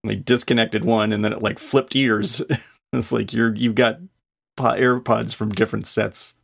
and 0.03 0.11
i 0.11 0.15
disconnected 0.15 0.85
one 0.85 1.11
and 1.11 1.25
then 1.25 1.33
it 1.33 1.41
like 1.41 1.57
flipped 1.57 1.95
ears 1.95 2.41
it's 2.93 3.11
like 3.11 3.33
you're 3.33 3.55
you've 3.55 3.75
got 3.75 3.99
po- 4.55 4.65
airpods 4.65 5.33
from 5.33 5.49
different 5.49 5.87
sets 5.87 6.35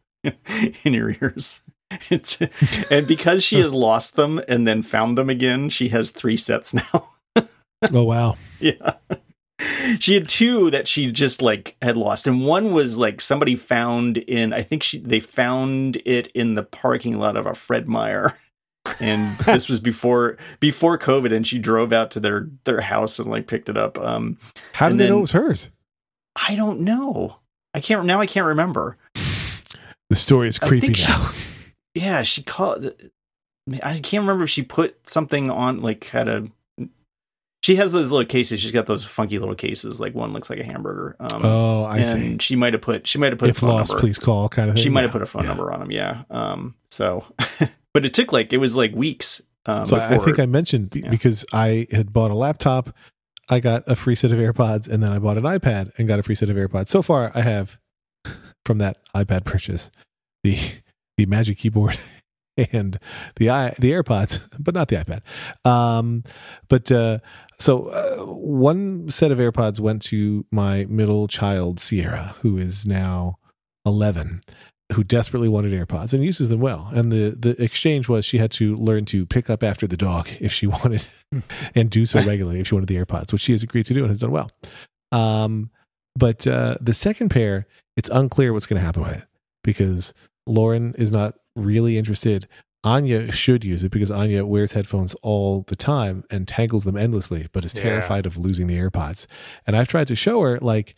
in 0.84 0.94
your 0.94 1.12
ears 1.22 1.62
and 2.92 3.08
because 3.08 3.44
she 3.44 3.60
has 3.60 3.74
lost 3.74 4.16
them 4.16 4.42
and 4.48 4.66
then 4.68 4.82
found 4.82 5.18
them 5.18 5.30
again 5.30 5.70
she 5.70 5.90
has 5.90 6.12
three 6.12 6.38
sets 6.38 6.74
now 6.74 7.10
Oh 7.94 8.04
wow. 8.04 8.38
yeah. 8.60 8.94
She 10.00 10.16
had 10.16 10.28
two 10.28 10.70
that 10.72 10.88
she 10.88 11.12
just 11.12 11.42
like 11.42 11.76
had 11.82 11.96
lost, 11.98 12.26
and 12.28 12.44
one 12.46 12.74
was 12.74 12.98
like 12.98 13.22
somebody 13.22 13.56
found 13.56 14.18
in. 14.18 14.54
I 14.54 14.62
think 14.64 14.82
she 14.84 15.00
they 15.00 15.20
found 15.20 15.98
it 16.06 16.28
in 16.28 16.56
the 16.56 16.64
parking 16.64 17.20
lot 17.20 17.38
of 17.38 17.46
a 17.46 17.54
Fred 17.54 17.88
Meyer, 17.88 18.38
and 19.00 19.38
this 19.46 19.70
was 19.70 19.80
before 19.80 20.38
before 20.60 20.98
COVID. 20.98 21.34
And 21.34 21.46
she 21.48 21.58
drove 21.60 21.94
out 21.94 22.12
to 22.12 22.20
their 22.20 22.50
their 22.64 22.82
house 22.82 23.20
and 23.20 23.30
like 23.30 23.48
picked 23.48 23.70
it 23.70 23.78
up. 23.78 23.98
Um, 24.00 24.38
How 24.74 24.88
did 24.88 24.94
And 24.94 25.00
they 25.00 25.10
know 25.10 25.20
it 25.20 25.22
was 25.22 25.32
hers? 25.34 25.70
I 26.36 26.56
don't 26.56 26.82
know. 26.82 27.38
I 27.74 27.80
can't 27.82 28.06
now. 28.06 28.20
I 28.22 28.26
can't 28.26 28.48
remember. 28.48 28.98
The 30.10 30.16
story 30.16 30.48
is 30.50 30.60
I 30.62 30.68
creepy 30.68 30.88
think 30.88 30.98
she- 30.98 31.08
now. 31.12 31.32
Yeah, 31.96 32.22
she 32.22 32.44
called. 32.44 32.92
I 33.82 33.94
can't 34.00 34.22
remember 34.22 34.44
if 34.44 34.50
she 34.52 34.62
put 34.62 35.10
something 35.10 35.50
on 35.50 35.80
like 35.80 36.04
had 36.06 36.28
a. 36.28 36.48
she 37.64 37.78
has 37.78 37.92
those 37.92 38.12
little 38.12 38.28
cases. 38.28 38.60
She's 38.60 38.72
got 38.72 38.86
those 38.86 39.04
funky 39.04 39.40
little 39.40 39.56
cases. 39.56 40.00
Like 40.00 40.14
one 40.14 40.34
looks 40.34 40.50
like 40.52 40.60
a 40.60 40.64
hamburger. 40.64 41.16
Um, 41.20 41.42
Oh, 41.44 41.84
I 41.84 41.98
and 42.00 42.42
see. 42.42 42.46
she 42.46 42.56
might 42.56 42.74
have 42.74 42.82
put 42.84 43.08
she 43.08 43.18
might 43.18 43.32
have 43.32 43.40
put 43.40 43.50
If 43.50 43.58
a 43.58 43.62
phone 43.62 43.70
lost, 43.70 43.90
number. 43.92 44.02
please 44.02 44.20
call, 44.20 44.50
kind 44.50 44.70
of 44.70 44.76
thing. 44.76 44.84
She 44.84 44.90
might 44.90 45.02
have 45.02 45.10
Yeah, 45.10 45.14
put 45.14 45.22
a 45.24 45.26
phone 45.26 45.44
yeah. 45.44 45.48
number 45.50 45.72
on 45.72 45.80
them. 45.80 45.92
Yeah. 45.92 46.24
Um. 46.30 46.76
So, 46.92 47.26
but 47.94 48.06
it 48.06 48.14
took 48.14 48.32
like 48.32 48.54
it 48.54 48.58
was 48.58 48.76
like 48.76 48.94
weeks. 48.94 49.42
Um, 49.66 49.86
So 49.86 49.96
I- 49.98 50.16
I 50.16 50.18
think 50.20 50.38
I 50.38 50.46
mentioned 50.46 50.94
Yeah. 50.94 51.10
because 51.10 51.44
I 51.52 51.88
had 51.92 52.14
bought 52.14 52.30
a 52.30 52.36
laptop, 52.36 52.96
I 53.50 53.60
got 53.60 53.84
a 53.88 53.96
free 53.96 54.16
set 54.16 54.32
of 54.32 54.38
AirPods, 54.38 54.88
and 54.88 55.02
then 55.02 55.12
I 55.12 55.18
bought 55.18 55.38
an 55.40 55.44
iPad 55.44 55.92
and 55.98 56.08
got 56.08 56.20
a 56.20 56.24
free 56.24 56.36
set 56.36 56.50
of 56.52 56.56
AirPods. 56.58 56.90
So 56.90 57.02
far, 57.02 57.32
I 57.34 57.42
have 57.42 57.80
from 58.66 58.78
that 58.80 58.98
iPad 59.16 59.44
purchase 59.46 59.90
the 60.44 60.58
the 61.18 61.26
Magic 61.26 61.58
Keyboard 61.58 62.00
and 62.72 63.00
the 63.36 63.50
i 63.50 63.70
the 63.80 63.92
AirPods, 63.92 64.40
but 64.60 64.74
not 64.74 64.88
the 64.88 64.98
iPad. 64.98 65.22
Um, 65.70 66.24
but 66.68 66.92
uh, 66.92 67.20
so 67.58 67.88
uh, 67.88 68.26
one 68.26 69.10
set 69.10 69.32
of 69.32 69.38
AirPods 69.38 69.80
went 69.80 70.02
to 70.04 70.46
my 70.52 70.86
middle 70.86 71.28
child 71.28 71.80
Sierra, 71.80 72.36
who 72.42 72.58
is 72.58 72.86
now 72.86 73.38
eleven 73.86 74.42
who 74.94 75.04
desperately 75.04 75.50
wanted 75.50 75.74
AirPods 75.74 76.14
and 76.14 76.24
uses 76.24 76.50
them 76.50 76.60
well. 76.60 76.90
And 76.94 77.12
the 77.12 77.32
the 77.32 77.62
exchange 77.62 78.08
was 78.08 78.26
she 78.26 78.38
had 78.38 78.52
to 78.52 78.76
learn 78.76 79.06
to 79.06 79.26
pick 79.26 79.50
up 79.50 79.64
after 79.64 79.88
the 79.88 79.98
dog 79.98 80.30
if 80.40 80.52
she 80.52 80.68
wanted, 80.68 81.08
and 81.74 81.90
do 81.90 82.06
so 82.06 82.22
regularly 82.22 82.60
if 82.60 82.68
she 82.68 82.76
wanted 82.76 82.88
the 82.88 82.98
AirPods, 82.98 83.34
which 83.34 83.42
she 83.42 83.52
has 83.52 83.64
agreed 83.64 83.86
to 83.88 83.94
do 83.94 84.02
and 84.02 84.10
has 84.10 84.20
done 84.20 84.32
well. 84.32 84.52
Um, 85.12 85.72
but 86.18 86.48
uh, 86.48 86.76
the 86.80 86.94
second 86.94 87.30
pair, 87.30 87.68
it's 87.98 88.10
unclear 88.10 88.54
what's 88.54 88.66
going 88.66 88.80
to 88.80 88.86
happen 88.86 89.04
with 89.04 89.18
it 89.18 89.24
because 89.64 90.14
Lauren 90.48 90.94
is 90.98 91.12
not 91.12 91.36
really 91.56 91.98
interested. 91.98 92.48
Anya 92.84 93.32
should 93.32 93.64
use 93.64 93.84
it 93.84 93.90
because 93.92 94.12
Anya 94.12 94.46
wears 94.46 94.74
headphones 94.74 95.16
all 95.24 95.64
the 95.68 95.76
time 95.76 96.24
and 96.30 96.48
tangles 96.48 96.84
them 96.84 96.96
endlessly, 96.98 97.48
but 97.52 97.66
is 97.66 97.74
Yeah. 97.76 97.82
terrified 97.84 98.26
of 98.28 98.38
losing 98.38 98.68
the 98.68 98.78
AirPods. 98.78 99.26
And 99.66 99.76
I've 99.76 99.88
tried 99.88 100.08
to 100.08 100.16
show 100.16 100.42
her 100.44 100.60
like 100.62 100.96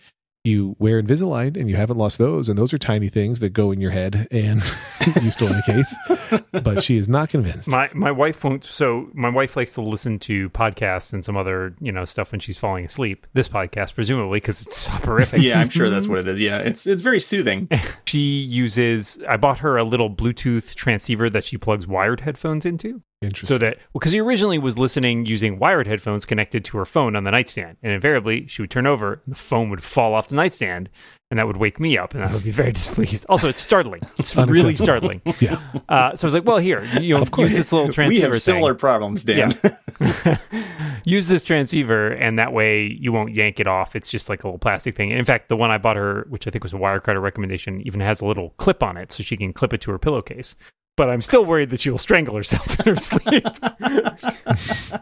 you 0.48 0.76
wear 0.80 1.02
Invisalign 1.02 1.58
and 1.58 1.70
you 1.70 1.76
haven't 1.76 1.98
lost 1.98 2.18
those, 2.18 2.50
and 2.50 2.58
those 2.58 2.74
are 2.74 2.78
tiny 2.78 3.10
things 3.10 3.42
that 3.42 3.50
go 3.50 3.72
in 3.72 3.82
your 3.82 3.92
head 3.92 4.28
and 4.32 4.64
you 5.22 5.30
store 5.30 5.50
in 5.50 5.56
a 5.56 5.64
case. 5.64 5.96
But 6.52 6.84
she 6.84 6.98
is 6.98 7.08
not 7.08 7.30
convinced. 7.30 7.70
My 7.70 7.90
my 7.94 8.12
wife 8.12 8.44
won't. 8.44 8.64
So 8.64 9.10
my 9.14 9.30
wife 9.30 9.56
likes 9.56 9.74
to 9.74 9.82
listen 9.82 10.20
to 10.20 10.50
podcasts 10.50 11.14
and 11.14 11.24
some 11.24 11.38
other 11.38 11.76
you 11.80 11.92
know 11.92 12.04
stuff 12.04 12.32
when 12.32 12.40
she's 12.40 12.58
falling 12.58 12.86
asleep. 12.86 13.28
This 13.34 13.48
podcast, 13.48 13.94
presumably, 13.96 14.38
because 14.38 14.62
it's 14.66 14.78
soporific. 14.78 15.42
yeah, 15.42 15.60
I'm 15.60 15.70
sure 15.70 15.90
that's 15.90 16.08
what 16.12 16.20
it 16.20 16.28
is. 16.28 16.40
Yeah, 16.40 16.60
it's 16.60 16.88
it's 16.88 17.02
very 17.02 17.20
soothing. 17.20 17.70
she 18.06 18.20
uses. 18.20 19.20
I 19.28 19.38
bought 19.38 19.60
her 19.60 19.78
a 19.78 19.84
little 19.84 20.10
Bluetooth 20.10 20.74
transceiver 20.76 21.30
that 21.30 21.46
she 21.46 21.58
plugs 21.58 21.88
wired 21.88 22.22
headphones 22.22 22.66
into. 22.66 23.02
Interesting. 23.22 23.56
So 23.56 23.58
that 23.58 23.80
because 23.94 24.12
he 24.12 24.20
originally 24.20 24.60
was 24.60 24.78
listening 24.78 25.26
using 25.26 25.58
wired 25.58 25.88
headphones 25.88 26.24
connected 26.24 26.64
to 26.66 26.78
her 26.78 26.86
phone 26.86 27.16
on 27.16 27.24
the 27.24 27.32
nightstand, 27.32 27.78
and 27.82 27.92
invariably 27.92 28.46
she 28.48 28.62
would 28.62 28.70
turn 28.70 28.86
over, 28.86 29.14
and 29.26 29.34
the 29.34 29.40
phone 29.40 29.72
would 29.72 29.84
fall 29.84 30.14
off 30.14 30.28
the 30.28 30.36
nightstand, 30.36 30.88
and 31.32 31.40
that 31.40 31.48
would 31.48 31.58
wake 31.58 31.80
me 31.80 31.98
up, 31.98 32.14
and 32.14 32.24
I 32.24 32.32
would 32.32 32.44
be 32.44 32.52
very 32.52 32.72
displeased. 32.74 33.26
Also, 33.28 33.50
it's 33.50 33.60
startling. 33.60 34.02
It's 34.20 34.36
really 34.36 34.76
startling. 34.76 35.24
yeah. 35.40 35.60
Uh, 35.90 36.16
so 36.16 36.26
I 36.26 36.28
was 36.28 36.34
like, 36.36 36.46
"Well, 36.46 36.58
here, 36.60 36.84
you 37.02 37.16
know, 37.16 37.22
Of 37.22 37.32
course. 37.32 37.50
use 37.50 37.58
this 37.58 37.74
little 37.74 37.92
transceiver. 37.92 38.28
we 38.28 38.30
transceiver 38.30 38.34
have 38.36 38.42
similar 38.42 38.74
thing. 38.74 38.80
problems, 38.80 39.24
Dan. 39.24 39.52
use 41.06 41.28
this 41.28 41.44
transceiver, 41.44 42.10
and 42.10 42.38
that 42.38 42.54
way 42.54 42.84
you 42.84 43.12
won't 43.12 43.34
yank 43.34 43.60
it 43.60 43.66
off. 43.66 43.96
It's 43.96 44.12
just 44.12 44.30
like 44.30 44.44
a 44.44 44.48
little 44.48 44.60
plastic 44.60 44.96
thing. 44.96 45.10
In 45.12 45.26
fact, 45.26 45.50
the 45.50 45.58
one 45.58 45.72
I 45.72 45.80
bought 45.80 45.96
her, 45.96 46.28
which 46.30 46.46
I 46.48 46.52
think 46.52 46.64
was 46.64 46.74
a 46.74 46.78
Wirecutter 46.78 47.22
recommendation, 47.22 47.82
even 47.82 48.00
has 48.02 48.22
a 48.22 48.26
little 48.26 48.52
clip 48.58 48.84
on 48.84 48.96
it, 48.96 49.12
so 49.12 49.24
she 49.24 49.38
can 49.38 49.54
clip 49.54 49.74
it 49.74 49.82
to 49.82 49.92
her 49.92 49.98
pillowcase. 49.98 50.56
But 50.98 51.10
I'm 51.10 51.22
still 51.22 51.46
worried 51.46 51.70
that 51.70 51.80
she 51.80 51.90
will 51.90 51.98
strangle 52.00 52.36
herself 52.36 52.80
in 52.82 52.86
her 52.88 52.96
sleep. 52.98 53.46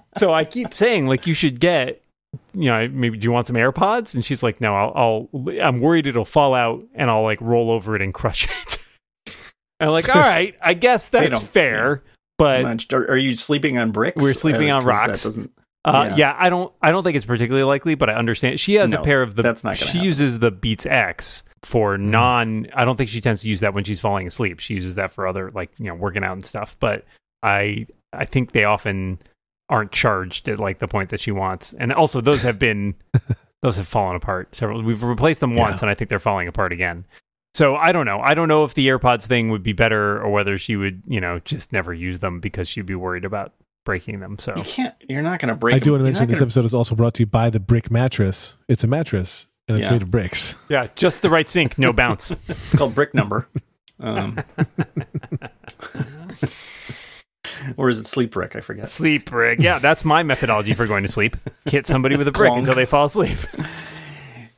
so 0.18 0.34
I 0.34 0.44
keep 0.44 0.74
saying, 0.74 1.08
like, 1.08 1.25
you 1.25 1.34
should 1.34 1.60
get, 1.60 2.04
you 2.54 2.66
know, 2.66 2.88
maybe 2.90 3.18
do 3.18 3.24
you 3.24 3.32
want 3.32 3.48
some 3.48 3.56
AirPods? 3.56 4.14
And 4.14 4.24
she's 4.24 4.44
like, 4.44 4.60
no, 4.62 4.75
I'll, 4.75 5.30
I'll 5.34 5.50
I'm 5.62 5.80
worried 5.80 6.06
it'll 6.08 6.25
fall 6.25 6.54
out 6.54 6.84
and 6.94 7.10
I'll 7.10 7.24
like 7.24 7.40
roll 7.42 7.72
over 7.72 7.96
it 7.96 8.02
and 8.02 8.14
crush 8.14 8.46
it. 8.46 8.78
and 9.80 9.88
I'm 9.90 9.90
like, 9.90 10.14
all 10.14 10.22
right, 10.22 10.54
I 10.62 10.74
guess 10.74 11.08
that's 11.08 11.40
don't- 11.40 11.48
fair. 11.50 12.04
But 12.38 12.94
Are, 12.94 13.12
are 13.12 13.18
you 13.18 13.34
sleeping 13.34 13.78
on 13.78 13.92
bricks? 13.92 14.22
We're 14.22 14.34
sleeping 14.34 14.70
on 14.70 14.84
rocks. 14.84 15.24
That 15.24 15.28
doesn't. 15.30 15.52
Uh, 15.86 16.08
Yeah. 16.10 16.16
yeah. 16.18 16.36
I 16.38 16.50
don't. 16.50 16.74
I 16.82 16.92
don't 16.92 17.06
think 17.06 17.16
it's 17.16 17.24
particularly 17.24 17.64
likely, 17.64 17.96
but 17.96 18.10
I 18.10 18.16
understand. 18.16 18.60
She 18.60 18.74
has 18.74 18.92
No, 18.92 19.00
a 19.00 19.04
pair 19.06 19.22
of 19.22 19.36
the. 19.36 19.42
that's 19.42 19.64
not 19.64 19.78
gonna 19.80 19.90
She 19.92 19.98
happen. 20.00 20.04
uses 20.04 20.40
the 20.40 20.52
Beats 20.52 20.86
X 20.86 21.44
for 21.65 21.98
mm-hmm. 21.98 22.12
non. 22.12 22.67
I 22.73 22.86
don't 22.86 22.95
think 22.95 23.10
she 23.10 23.21
tends 23.21 23.41
to 23.41 23.49
use 23.49 23.60
that 23.62 23.73
when 23.73 23.84
she's 23.84 23.99
falling 23.99 24.28
asleep. 24.28 24.60
She 24.60 24.75
uses 24.75 24.95
that 24.95 25.12
for 25.12 25.28
other, 25.28 25.51
like 25.51 25.71
you 25.78 25.86
know, 25.86 25.95
working 25.95 26.23
out 26.23 26.34
and 26.34 26.45
stuff. 26.45 26.78
But 26.80 27.06
I, 27.43 27.88
I 28.13 28.25
think 28.25 28.51
they 28.51 28.63
often 28.63 29.19
aren't 29.67 29.91
charged 29.91 30.47
at 30.47 30.60
like 30.60 30.80
the 30.80 30.88
point 30.88 31.10
that 31.10 31.19
she 31.19 31.32
wants, 31.32 31.73
and 31.73 31.91
also 31.91 32.21
those 32.21 32.43
have 32.43 32.60
been, 32.60 32.93
those 33.63 33.78
have 33.78 33.88
fallen 33.88 34.15
apart 34.15 34.56
several. 34.56 34.82
We've 34.84 35.04
replaced 35.04 35.39
them 35.41 35.56
once, 35.56 35.82
Yeah. 35.82 35.86
and 35.86 35.89
I 35.89 35.95
think 35.95 36.10
they're 36.10 36.19
falling 36.19 36.47
apart 36.47 36.71
again. 36.71 37.06
So 37.56 37.75
I 37.75 37.91
don't 37.91 38.06
know. 38.06 38.19
I 38.19 38.34
don't 38.34 38.47
know 38.47 38.63
if 38.63 38.73
the 38.73 38.88
AirPods 38.88 39.23
thing 39.25 39.49
would 39.49 39.63
be 39.63 39.73
better, 39.73 40.21
or 40.21 40.30
whether 40.30 40.58
she 40.58 40.75
would, 40.75 41.01
you 41.08 41.19
know, 41.19 41.39
just 41.39 41.73
never 41.73 41.93
use 41.93 42.19
them 42.19 42.39
because 42.39 42.67
she'd 42.67 42.86
be 42.86 42.95
worried 42.95 43.25
about 43.25 43.54
breaking 43.86 44.19
them. 44.19 44.38
So 44.38 44.54
You 44.56 44.63
can't. 44.63 44.93
You're 45.10 45.21
not 45.23 45.39
going 45.39 45.49
to 45.49 45.56
break. 45.56 45.73
I 45.73 45.80
do 45.80 45.86
them. 45.86 45.93
want 45.93 46.01
to 46.01 46.04
mention 46.06 46.28
this 46.28 46.39
gonna- 46.39 46.47
episode 46.47 46.65
is 46.65 46.73
also 46.73 46.95
brought 46.95 47.15
to 47.15 47.23
you 47.23 47.28
by 47.28 47.49
the 47.49 47.60
Brick 47.60 47.89
Mattress. 47.89 48.56
It's 48.67 48.84
a 48.84 48.88
mattress 48.88 49.47
and 49.67 49.78
it's 49.78 49.88
Yeah. 49.88 49.93
made 49.93 50.01
of 50.04 50.12
bricks. 50.12 50.56
yeah, 50.69 50.88
just 50.95 51.21
the 51.21 51.30
right 51.30 51.49
sink, 51.49 51.78
no 51.78 51.91
bounce. 51.93 52.32
It's 52.47 52.75
called 52.75 52.95
brick 52.95 53.13
number. 53.13 53.47
Um, 53.99 54.39
or 57.78 57.89
is 57.89 57.99
it 57.99 58.08
sleep 58.08 58.32
brick? 58.32 58.56
I 58.56 58.62
forget. 58.62 58.89
Sleep 58.89 59.30
brick. 59.30 59.60
Yeah, 59.60 59.80
that's 59.80 60.04
my 60.06 60.23
methodology 60.23 60.73
for 60.73 60.88
going 60.88 61.04
to 61.04 61.12
sleep. 61.12 61.36
Hit 61.65 61.86
somebody 61.88 62.15
with 62.17 62.28
a 62.28 62.32
brick 62.32 62.51
Clonk. 62.51 62.60
until 62.60 62.75
they 62.75 62.86
fall 62.86 63.06
asleep. 63.06 63.38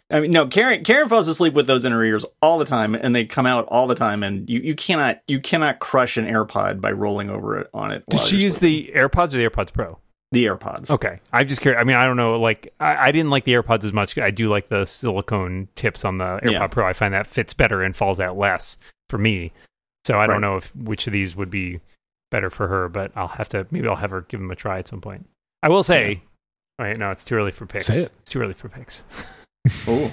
I 0.09 0.21
mean, 0.21 0.31
no. 0.31 0.47
Karen 0.47 0.85
Karen 0.85 1.09
falls 1.09 1.27
asleep 1.27 1.53
with 1.53 1.67
those 1.67 1.83
in 1.83 1.91
her 1.91 2.01
ears 2.03 2.25
all 2.41 2.57
the 2.57 2.63
time, 2.65 2.95
and 2.95 3.13
they 3.13 3.25
come 3.25 3.45
out 3.45 3.65
all 3.67 3.87
the 3.87 3.95
time. 3.95 4.23
And 4.23 4.49
you, 4.49 4.61
you 4.61 4.73
cannot 4.73 5.19
you 5.27 5.41
cannot 5.41 5.79
crush 5.79 6.15
an 6.15 6.25
AirPod 6.25 6.79
by 6.79 6.93
rolling 6.93 7.29
over 7.29 7.59
it 7.59 7.69
on 7.73 7.91
it. 7.91 8.05
Did 8.09 8.17
while 8.17 8.25
she 8.25 8.37
you're 8.37 8.45
use 8.45 8.57
sleeping. 8.57 8.93
the 8.95 8.99
AirPods 8.99 9.33
or 9.33 9.37
the 9.37 9.49
AirPods 9.49 9.73
Pro? 9.73 9.99
The 10.31 10.45
AirPods? 10.45 10.89
Okay, 10.91 11.19
I'm 11.31 11.47
just 11.47 11.61
curious. 11.61 11.79
I 11.79 11.83
mean, 11.83 11.95
I 11.95 12.05
don't 12.05 12.17
know. 12.17 12.39
Like, 12.39 12.73
I, 12.79 13.07
I 13.07 13.11
didn't 13.11 13.29
like 13.31 13.45
the 13.45 13.53
AirPods 13.53 13.83
as 13.83 13.93
much. 13.93 14.17
I 14.17 14.31
do 14.31 14.49
like 14.49 14.67
the 14.69 14.85
silicone 14.85 15.67
tips 15.75 16.03
on 16.05 16.17
the 16.17 16.39
AirPod 16.43 16.51
Yeah. 16.51 16.67
Pro. 16.67 16.87
I 16.87 16.93
find 16.93 17.13
that 17.13 17.27
fits 17.27 17.53
better 17.53 17.81
and 17.83 17.95
falls 17.95 18.19
out 18.19 18.37
less 18.37 18.77
for 19.09 19.17
me. 19.17 19.51
So 20.05 20.15
I 20.15 20.19
Right. 20.19 20.27
don't 20.27 20.41
know 20.41 20.57
if 20.57 20.75
which 20.75 21.07
of 21.07 21.13
these 21.13 21.35
would 21.35 21.49
be 21.49 21.79
better 22.31 22.49
for 22.49 22.67
her, 22.67 22.89
but 22.89 23.11
I'll 23.15 23.27
have 23.27 23.49
to 23.49 23.65
maybe 23.71 23.87
I'll 23.87 23.95
have 23.95 24.11
her 24.11 24.21
give 24.21 24.39
them 24.39 24.51
a 24.51 24.55
try 24.55 24.79
at 24.79 24.87
some 24.87 25.01
point. 25.01 25.27
I 25.63 25.69
will 25.69 25.83
say. 25.83 26.21
Wait, 26.79 26.97
no, 26.97 27.09
it's 27.11 27.25
too 27.25 27.35
early 27.35 27.51
for 27.51 27.65
picks. 27.65 27.87
Say 27.87 28.01
it. 28.01 28.11
It's 28.21 28.29
too 28.31 28.39
early 28.41 28.53
for 28.53 28.69
picks. 28.69 29.03
Oh, 29.85 30.09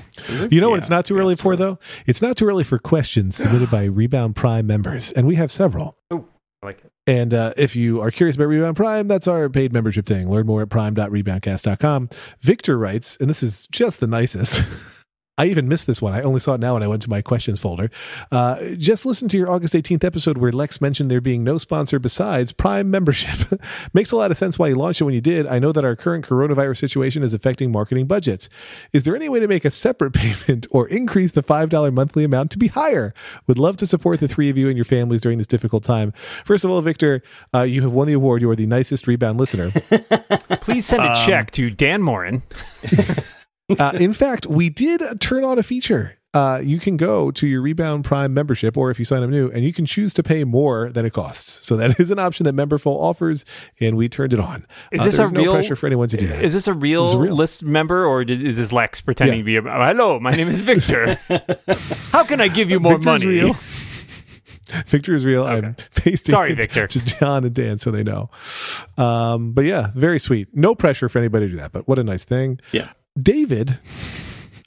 You 0.50 0.61
know 0.61 0.70
what 0.70 0.81
it's 0.81 0.90
not 0.90 1.07
too 1.07 1.16
early 1.16 1.37
for, 1.37 1.53
early. 1.53 1.59
though? 1.59 1.79
It's 2.07 2.20
not 2.20 2.37
too 2.37 2.44
early 2.48 2.64
for 2.64 2.77
questions 2.77 3.37
submitted 3.37 3.70
by 3.70 3.85
Rebound 3.85 4.35
Prime 4.35 4.66
members, 4.66 5.12
and 5.12 5.29
we 5.29 5.37
have 5.37 5.53
several. 5.53 5.96
Oh, 6.11 6.24
I 6.61 6.66
like 6.66 6.85
it. 6.85 6.90
And 7.07 7.35
uh, 7.35 7.53
if 7.57 7.77
you 7.77 8.01
are 8.01 8.11
curious 8.11 8.37
about 8.37 8.49
Rebound 8.49 8.77
Prime, 8.77 9.09
that's 9.09 9.29
our 9.29 9.49
paid 9.51 9.73
membership 9.73 10.07
thing. 10.07 10.31
Learn 10.31 10.47
more 10.47 10.62
at 10.62 10.71
prime.reboundcast.com. 10.71 12.09
Victor 12.40 12.79
writes, 12.79 13.17
and 13.21 13.29
this 13.29 13.43
is 13.43 13.67
just 13.71 14.01
the 14.01 14.07
nicest. 14.07 14.64
I 15.37 15.47
even 15.47 15.66
missed 15.66 15.88
this 15.88 16.01
one. 16.01 16.12
I 16.12 16.23
only 16.23 16.38
saw 16.38 16.55
it 16.55 16.61
now 16.61 16.75
when 16.75 16.85
I 16.85 16.87
went 16.87 17.03
to 17.03 17.11
my 17.11 17.20
questions 17.20 17.59
folder. 17.59 17.90
Uh, 18.31 18.75
just 18.77 19.05
listen 19.05 19.29
to 19.31 19.37
your 19.37 19.51
August 19.51 19.75
18th 19.75 20.05
episode 20.05 20.38
where 20.38 20.53
Lex 20.53 20.81
mentioned 20.81 21.11
there 21.11 21.20
being 21.20 21.42
no 21.42 21.59
sponsor 21.59 21.99
besides 21.99 22.53
Prime 22.53 22.88
membership. 22.88 23.61
Makes 23.92 24.12
a 24.12 24.16
lot 24.16 24.31
of 24.31 24.37
sense 24.37 24.61
why 24.61 24.68
you 24.68 24.77
launched 24.77 25.01
it 25.01 25.05
when 25.05 25.14
you 25.14 25.20
did. 25.20 25.49
I 25.49 25.59
know 25.59 25.73
that 25.73 25.85
our 25.85 25.97
current 25.97 26.25
coronavirus 26.25 26.77
situation 26.79 27.25
is 27.25 27.35
affecting 27.35 27.73
marketing 27.73 28.07
budgets. 28.07 28.49
Is 28.92 29.03
there 29.03 29.16
any 29.16 29.29
way 29.29 29.40
to 29.40 29.49
make 29.49 29.64
a 29.64 29.73
separate 29.73 30.12
payment 30.14 30.68
or 30.70 30.87
increase 30.87 31.33
the 31.33 31.42
$5 31.42 31.92
monthly 31.92 32.23
amount 32.23 32.53
to 32.53 32.59
be 32.59 32.68
higher? 32.68 33.12
Would 33.49 33.59
love 33.59 33.77
to 33.79 33.87
support 33.87 34.20
the 34.20 34.29
three 34.29 34.51
of 34.51 34.57
you 34.57 34.68
and 34.68 34.77
your 34.77 34.85
families 34.85 35.20
during 35.20 35.38
this 35.38 35.49
difficult 35.49 35.83
time. 35.83 36.12
First 36.44 36.64
of 36.64 36.70
all, 36.70 36.81
Victor, 36.81 37.23
uh, 37.53 37.62
you 37.62 37.83
have 37.83 37.92
won 37.92 38.07
the 38.07 38.12
award. 38.12 38.40
You 38.40 38.51
are 38.51 38.57
the 38.57 38.66
nicest 38.66 39.09
rebound 39.09 39.40
listener. 39.40 39.70
Please 40.61 40.87
send 40.87 41.03
a 41.03 41.11
Um, 41.11 41.16
check 41.27 41.51
to 41.53 41.70
Dan 41.70 42.03
Moren. 42.03 42.42
Uh, 43.79 43.92
in 43.94 44.12
fact, 44.12 44.46
we 44.46 44.68
did 44.70 45.03
turn 45.20 45.44
on 45.44 45.59
a 45.59 45.62
feature. 45.62 46.18
Uh, 46.35 46.61
you 46.64 46.81
can 46.81 46.96
go 46.96 47.31
to 47.31 47.46
your 47.46 47.62
Rebound 47.62 48.05
Prime 48.05 48.35
membership, 48.35 48.77
or 48.77 48.90
if 48.90 48.98
you 48.98 49.05
sign 49.05 49.22
up 49.22 49.31
new, 49.31 49.48
and 49.53 49.64
you 49.64 49.72
can 49.72 49.87
choose 49.87 50.12
to 50.14 50.22
pay 50.24 50.42
more 50.42 50.90
than 50.90 51.07
it 51.07 51.12
costs. 51.12 51.64
So 51.64 51.77
that 51.77 52.00
is 52.00 52.11
an 52.11 52.18
option 52.18 52.42
that 52.44 52.57
Memberful 52.57 52.87
offers, 52.90 53.44
and 53.79 53.96
we 53.96 54.09
turned 54.09 54.33
it 54.33 54.40
on. 54.40 54.66
Is 54.90 55.03
Uh, 55.03 55.05
this 55.05 55.18
a 55.20 55.31
no 55.31 55.40
real 55.42 55.53
pressure 55.53 55.77
for 55.77 55.87
anyone 55.87 56.09
to 56.09 56.16
do 56.16 56.27
that? 56.27 56.42
Is 56.44 56.53
this 56.53 56.66
a 56.66 56.72
real, 56.72 57.05
It's 57.05 57.14
real. 57.14 57.37
list 57.37 57.62
member, 57.62 58.05
or 58.05 58.24
did, 58.24 58.42
is 58.42 58.57
this 58.57 58.72
Lex 58.72 59.00
pretending 59.00 59.46
Yeah. 59.46 59.59
to 59.59 59.62
be? 59.62 59.68
A, 59.68 59.72
oh, 59.72 59.87
hello, 59.87 60.18
my 60.18 60.33
name 60.33 60.48
is 60.48 60.59
Victor. 60.59 61.14
How 62.11 62.24
can 62.24 62.40
I 62.40 62.48
give 62.48 62.68
you 62.68 62.81
more 62.81 62.94
Victor's 62.98 63.07
money? 63.07 63.27
real. 63.27 63.57
Victor 64.87 65.14
is 65.14 65.24
real. 65.24 65.44
Okay. 65.44 65.66
I'm 65.68 65.77
pasting 65.94 66.33
Sorry, 66.33 66.53
it 66.53 66.57
Victor. 66.57 66.88
to 66.88 67.05
John 67.05 67.44
and 67.44 67.55
Dan 67.55 67.79
so 67.79 67.92
they 67.92 68.03
know. 68.03 68.29
Um, 68.98 69.53
but 69.53 69.66
yeah, 69.66 69.90
very 69.94 70.18
sweet. 70.18 70.48
No 70.53 70.74
pressure 70.74 71.09
for 71.09 71.18
anybody 71.20 71.46
to 71.46 71.53
do 71.53 71.59
that. 71.59 71.70
But 71.70 71.87
what 71.87 72.00
a 72.00 72.03
nice 72.03 72.24
thing. 72.24 72.59
Yeah. 72.72 72.88
David, 73.20 73.79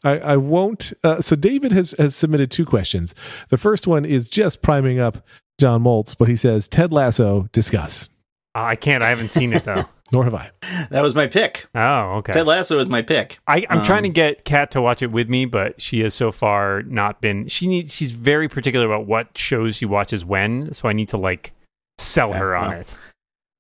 I, 0.04 0.20
I 0.20 0.38
won't. 0.38 0.94
Uh, 1.04 1.22
so 1.22 1.36
David 1.36 1.72
has 1.72 1.92
has 1.98 2.16
submitted 2.16 2.52
two 2.52 2.66
questions. 2.66 3.14
The 3.50 3.58
first 3.58 3.88
one 3.88 4.06
is 4.06 4.28
just 4.30 4.62
priming 4.62 5.00
up 5.00 5.26
John 5.60 5.84
Moltz, 5.84 6.16
but 6.18 6.28
he 6.28 6.36
says 6.36 6.68
Ted 6.68 6.94
Lasso 6.94 7.48
discuss. 7.52 8.10
Uh, 8.56 8.64
I 8.64 8.76
can't. 8.76 9.04
I 9.04 9.10
haven't 9.10 9.32
seen 9.32 9.54
it 9.54 9.64
though. 9.64 9.86
Nor 10.14 10.24
have 10.24 10.34
I. 10.36 10.52
That 10.90 11.02
was 11.02 11.16
my 11.16 11.28
pick. 11.28 11.66
Oh, 11.76 12.20
okay. 12.20 12.32
Ted 12.32 12.48
Lasso 12.48 12.80
is 12.80 12.88
my 12.88 13.02
pick. 13.02 13.40
I, 13.46 13.66
I'm 13.70 13.80
Um, 13.80 13.84
trying 13.84 14.04
to 14.04 14.10
get 14.10 14.46
Kat 14.46 14.72
to 14.72 14.82
watch 14.82 15.02
it 15.02 15.12
with 15.12 15.28
me, 15.28 15.44
but 15.44 15.82
she 15.82 16.00
has 16.00 16.14
so 16.14 16.32
far 16.32 16.82
not 16.84 17.20
been. 17.20 17.50
She 17.50 17.68
needs. 17.68 17.94
She's 17.94 18.12
very 18.12 18.48
particular 18.48 18.86
about 18.86 19.06
what 19.06 19.38
shows 19.38 19.76
she 19.76 19.86
watches 19.86 20.24
when, 20.24 20.72
so 20.72 20.88
I 20.88 20.94
need 20.94 21.10
to 21.10 21.18
like 21.18 21.52
sell 21.98 22.32
her 22.32 22.56
on 22.56 22.70
well. 22.70 22.80
it. 22.80 22.94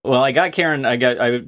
Well, 0.06 0.23
I 0.23 0.32
got 0.32 0.54
Karen. 0.54 0.86
I 0.86 0.95
got 0.95 1.19
I 1.19 1.41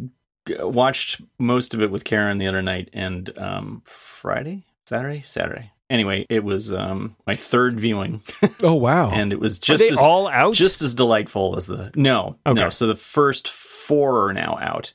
watched 0.48 1.22
most 1.38 1.74
of 1.74 1.82
it 1.82 1.92
with 1.92 2.04
Karen 2.04 2.38
the 2.38 2.48
other 2.48 2.62
night 2.62 2.90
and 2.94 3.38
um 3.38 3.82
Friday, 3.86 4.66
Saturday, 4.88 5.24
Saturday. 5.26 5.72
Anyway, 5.90 6.26
it 6.30 6.44
was 6.44 6.72
um 6.74 7.16
my 7.26 7.36
third 7.36 7.80
viewing, 7.80 8.22
Oh 8.64 8.74
wow. 8.76 9.10
and 9.12 9.34
it 9.34 9.40
was 9.40 9.58
just 9.58 9.84
as 9.90 9.98
all 10.00 10.28
out? 10.28 10.54
just 10.54 10.82
as 10.82 10.94
delightful 10.94 11.56
as 11.56 11.66
the 11.66 11.92
no 11.96 12.38
Okay. 12.46 12.60
no. 12.62 12.70
So 12.70 12.86
the 12.88 12.96
first 12.96 13.48
four 13.48 14.28
are 14.28 14.34
now 14.34 14.58
out, 14.62 14.94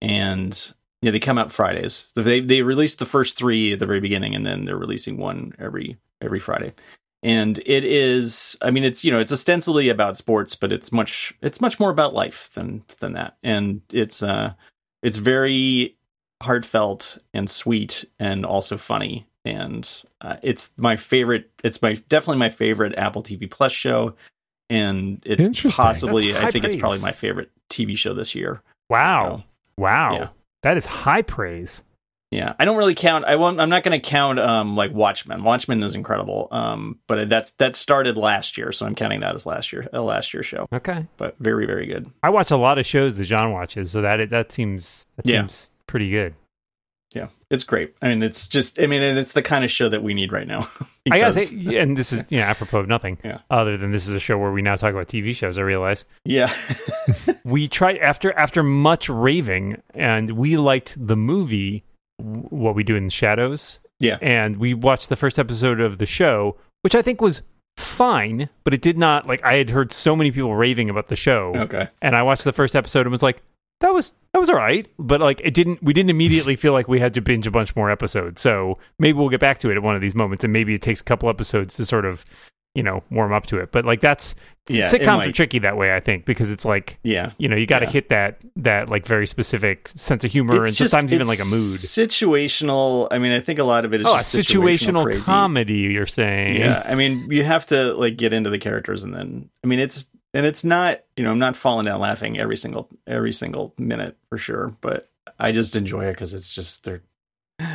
and 0.00 0.72
yeah, 1.00 1.10
they 1.10 1.18
come 1.18 1.38
out 1.38 1.50
Fridays. 1.52 2.06
They 2.14 2.40
they 2.40 2.62
released 2.62 2.98
the 3.00 3.06
first 3.06 3.36
three 3.36 3.72
at 3.72 3.78
the 3.80 3.86
very 3.86 4.00
beginning, 4.00 4.34
and 4.34 4.46
then 4.46 4.64
they're 4.64 4.76
releasing 4.76 5.16
one 5.16 5.52
every 5.58 5.96
every 6.20 6.38
Friday. 6.38 6.72
And 7.22 7.58
it 7.64 7.84
is, 7.84 8.56
I 8.62 8.70
mean, 8.70 8.82
it's 8.84 9.04
you 9.04 9.12
know, 9.12 9.20
it's 9.20 9.32
ostensibly 9.32 9.88
about 9.88 10.16
sports, 10.16 10.56
but 10.56 10.72
it's 10.72 10.90
much 10.90 11.32
it's 11.40 11.60
much 11.60 11.78
more 11.78 11.90
about 11.90 12.14
life 12.14 12.50
than 12.54 12.82
than 12.98 13.12
that. 13.12 13.36
And 13.42 13.80
it's 13.92 14.22
uh, 14.22 14.54
it's 15.02 15.18
very 15.18 15.96
heartfelt 16.42 17.18
and 17.32 17.48
sweet, 17.48 18.04
and 18.18 18.44
also 18.44 18.76
funny. 18.76 19.26
And 19.44 19.88
uh, 20.20 20.36
it's 20.42 20.72
my 20.76 20.96
favorite. 20.96 21.50
It's 21.62 21.80
my 21.80 21.94
definitely 22.08 22.38
my 22.38 22.50
favorite 22.50 22.96
Apple 22.98 23.22
TV 23.22 23.48
Plus 23.48 23.72
show, 23.72 24.14
and 24.68 25.22
it's 25.24 25.76
possibly 25.76 26.36
i 26.36 26.50
think 26.50 26.64
it's 26.64 26.76
probably 26.76 27.00
my 27.00 27.12
favorite 27.12 27.50
TV 27.70 27.96
show 27.96 28.14
this 28.14 28.34
year. 28.34 28.62
wow, 28.88 29.44
wow. 29.76 30.14
Yeah. 30.14 30.28
That 30.62 30.76
is 30.76 30.84
high 30.84 31.22
praise. 31.22 31.82
Yeah, 32.32 32.54
I 32.58 32.64
don't 32.64 32.78
really 32.78 32.94
count. 32.94 33.26
I 33.26 33.36
won't. 33.36 33.60
I'm 33.60 33.68
not 33.68 33.82
going 33.82 34.00
to 34.00 34.04
count 34.04 34.40
um 34.40 34.74
like 34.74 34.92
Watchmen. 34.92 35.44
Watchmen 35.44 35.82
is 35.82 35.94
incredible. 35.94 36.48
Um, 36.50 36.98
but 37.06 37.28
that's 37.28 37.50
that 37.52 37.76
started 37.76 38.16
last 38.16 38.56
year, 38.56 38.72
so 38.72 38.86
I'm 38.86 38.94
counting 38.94 39.20
that 39.20 39.34
as 39.34 39.44
last 39.44 39.72
year 39.72 39.86
a 39.92 40.00
last 40.00 40.32
year 40.32 40.42
show. 40.42 40.66
Okay, 40.72 41.06
But 41.18 41.36
very 41.38 41.66
very 41.66 41.86
good. 41.86 42.10
I 42.22 42.30
watch 42.30 42.50
a 42.50 42.56
lot 42.56 42.78
of 42.78 42.86
shows 42.86 43.18
that 43.18 43.24
John 43.26 43.52
watches, 43.52 43.90
so 43.90 44.00
that 44.00 44.30
that 44.30 44.50
seems 44.50 45.06
that 45.16 45.26
Yeah. 45.26 45.40
seems 45.42 45.70
pretty 45.86 46.10
good. 46.10 46.34
Yeah, 47.14 47.26
it's 47.50 47.64
great. 47.64 47.94
I 48.00 48.08
mean, 48.08 48.22
it's 48.22 48.48
just. 48.48 48.80
I 48.80 48.86
mean, 48.86 49.02
it's 49.02 49.32
the 49.32 49.42
kind 49.42 49.64
of 49.64 49.70
show 49.70 49.90
that 49.90 50.02
we 50.02 50.14
need 50.14 50.32
right 50.32 50.46
now. 50.46 50.60
I 51.12 51.18
gotta 51.18 51.34
say, 51.38 51.76
and 51.76 51.94
this 51.94 52.10
is 52.10 52.24
you 52.30 52.38
know 52.38 52.44
apropos 52.44 52.78
of 52.80 52.88
nothing. 52.88 53.18
Yeah. 53.22 53.40
Other 53.50 53.76
than 53.76 53.90
this 53.92 54.08
is 54.08 54.14
a 54.14 54.18
show 54.18 54.38
where 54.38 54.50
we 54.50 54.62
now 54.62 54.76
talk 54.76 54.92
about 54.94 55.08
TV 55.08 55.36
shows. 55.36 55.58
I 55.58 55.60
realize 55.60 56.06
yeah, 56.24 56.50
we 57.44 57.68
tried 57.68 57.98
after 57.98 58.32
after 58.32 58.62
much 58.62 59.10
raving, 59.10 59.82
and 59.94 60.30
we 60.30 60.56
liked 60.56 60.96
the 61.06 61.16
movie. 61.16 61.84
What 62.22 62.74
we 62.74 62.84
do 62.84 62.94
in 62.96 63.04
the 63.06 63.10
shadows. 63.10 63.80
Yeah. 64.00 64.18
and 64.20 64.56
we 64.56 64.74
watched 64.74 65.10
the 65.10 65.16
first 65.16 65.38
episode 65.38 65.80
of 65.80 65.98
the 65.98 66.06
show, 66.06 66.56
which 66.80 66.96
I 66.96 67.02
think 67.02 67.20
was 67.20 67.42
fine, 67.76 68.48
but 68.64 68.74
it 68.74 68.82
did 68.82 68.98
not 68.98 69.26
like 69.26 69.44
I 69.44 69.54
had 69.54 69.70
heard 69.70 69.92
so 69.92 70.16
many 70.16 70.32
people 70.32 70.54
raving 70.56 70.90
about 70.90 71.06
the 71.08 71.14
show, 71.16 71.52
okay. 71.54 71.86
and 72.00 72.16
I 72.16 72.22
watched 72.22 72.42
the 72.42 72.52
first 72.52 72.74
episode 72.74 73.02
and 73.02 73.12
was 73.12 73.22
like, 73.22 73.42
that 73.80 73.94
was 73.94 74.14
that 74.32 74.38
was 74.38 74.48
all 74.48 74.56
right, 74.56 74.88
but 74.98 75.20
like 75.20 75.40
it 75.44 75.54
didn't 75.54 75.82
we 75.82 75.92
didn't 75.92 76.10
immediately 76.10 76.56
feel 76.56 76.72
like 76.72 76.88
we 76.88 76.98
had 76.98 77.14
to 77.14 77.20
binge 77.20 77.46
a 77.46 77.50
bunch 77.50 77.76
more 77.76 77.90
episodes. 77.90 78.40
So 78.40 78.78
maybe 78.98 79.18
we'll 79.18 79.28
get 79.28 79.40
back 79.40 79.60
to 79.60 79.70
it 79.70 79.76
at 79.76 79.82
one 79.82 79.94
of 79.94 80.00
these 80.00 80.14
moments, 80.14 80.42
and 80.44 80.52
maybe 80.52 80.74
it 80.74 80.82
takes 80.82 81.00
a 81.00 81.04
couple 81.04 81.28
episodes 81.28 81.76
to 81.76 81.86
sort 81.86 82.04
of 82.04 82.24
you 82.74 82.82
know 82.82 83.02
warm 83.10 83.32
up 83.32 83.46
to 83.46 83.58
it. 83.58 83.70
But 83.72 83.84
like 83.84 84.00
that's 84.00 84.34
Yeah, 84.68 84.88
it 84.90 85.02
sitcoms 85.02 85.26
are 85.28 85.32
tricky 85.32 85.58
that 85.58 85.76
way, 85.76 85.94
I 85.94 86.00
think, 86.00 86.24
because 86.24 86.50
it's 86.50 86.64
like 86.64 86.98
Yeah. 87.02 87.32
you 87.38 87.48
know 87.48 87.56
you 87.56 87.66
got 87.66 87.80
to 87.80 87.86
Yeah. 87.86 87.90
hit 87.92 88.08
that 88.08 88.40
that 88.56 88.88
like 88.88 89.06
very 89.06 89.26
specific 89.26 89.90
sense 89.94 90.24
of 90.24 90.30
humor 90.32 90.62
and 90.64 90.74
just- 90.74 90.90
sometimes 90.92 91.12
even 91.12 91.26
like 91.26 91.40
a 91.40 91.44
mood. 91.44 91.78
Situational. 91.78 93.08
I 93.10 93.18
mean, 93.18 93.32
I 93.32 93.40
think 93.40 93.58
a 93.58 93.64
lot 93.64 93.84
of 93.84 93.92
it 93.92 94.00
is 94.00 94.06
Oh, 94.06 94.14
situational 94.16 95.04
crazy. 95.04 95.22
comedy. 95.22 95.74
You're 95.74 96.06
saying? 96.06 96.56
Yeah, 96.56 96.82
I 96.86 96.94
mean, 96.94 97.26
you 97.30 97.44
have 97.44 97.66
to 97.66 97.94
like 97.94 98.16
get 98.16 98.32
into 98.32 98.50
the 98.50 98.58
characters, 98.58 99.04
and 99.04 99.14
then 99.14 99.50
I 99.62 99.66
mean, 99.66 99.78
it's 99.80 100.10
and 100.34 100.46
it's 100.46 100.64
not 100.64 101.00
you 101.16 101.24
know 101.24 101.30
I'm 101.30 101.38
not 101.38 101.56
falling 101.56 101.84
down 101.84 102.00
laughing 102.00 102.38
every 102.38 102.56
single 102.56 102.88
every 103.06 103.32
single 103.32 103.74
minute 103.78 104.16
for 104.30 104.38
sure, 104.38 104.74
but 104.80 105.10
I 105.38 105.52
just 105.52 105.76
enjoy 105.76 106.06
it 106.06 106.12
because 106.12 106.32
it's 106.34 106.54
just 106.54 106.84
they're. 106.84 107.02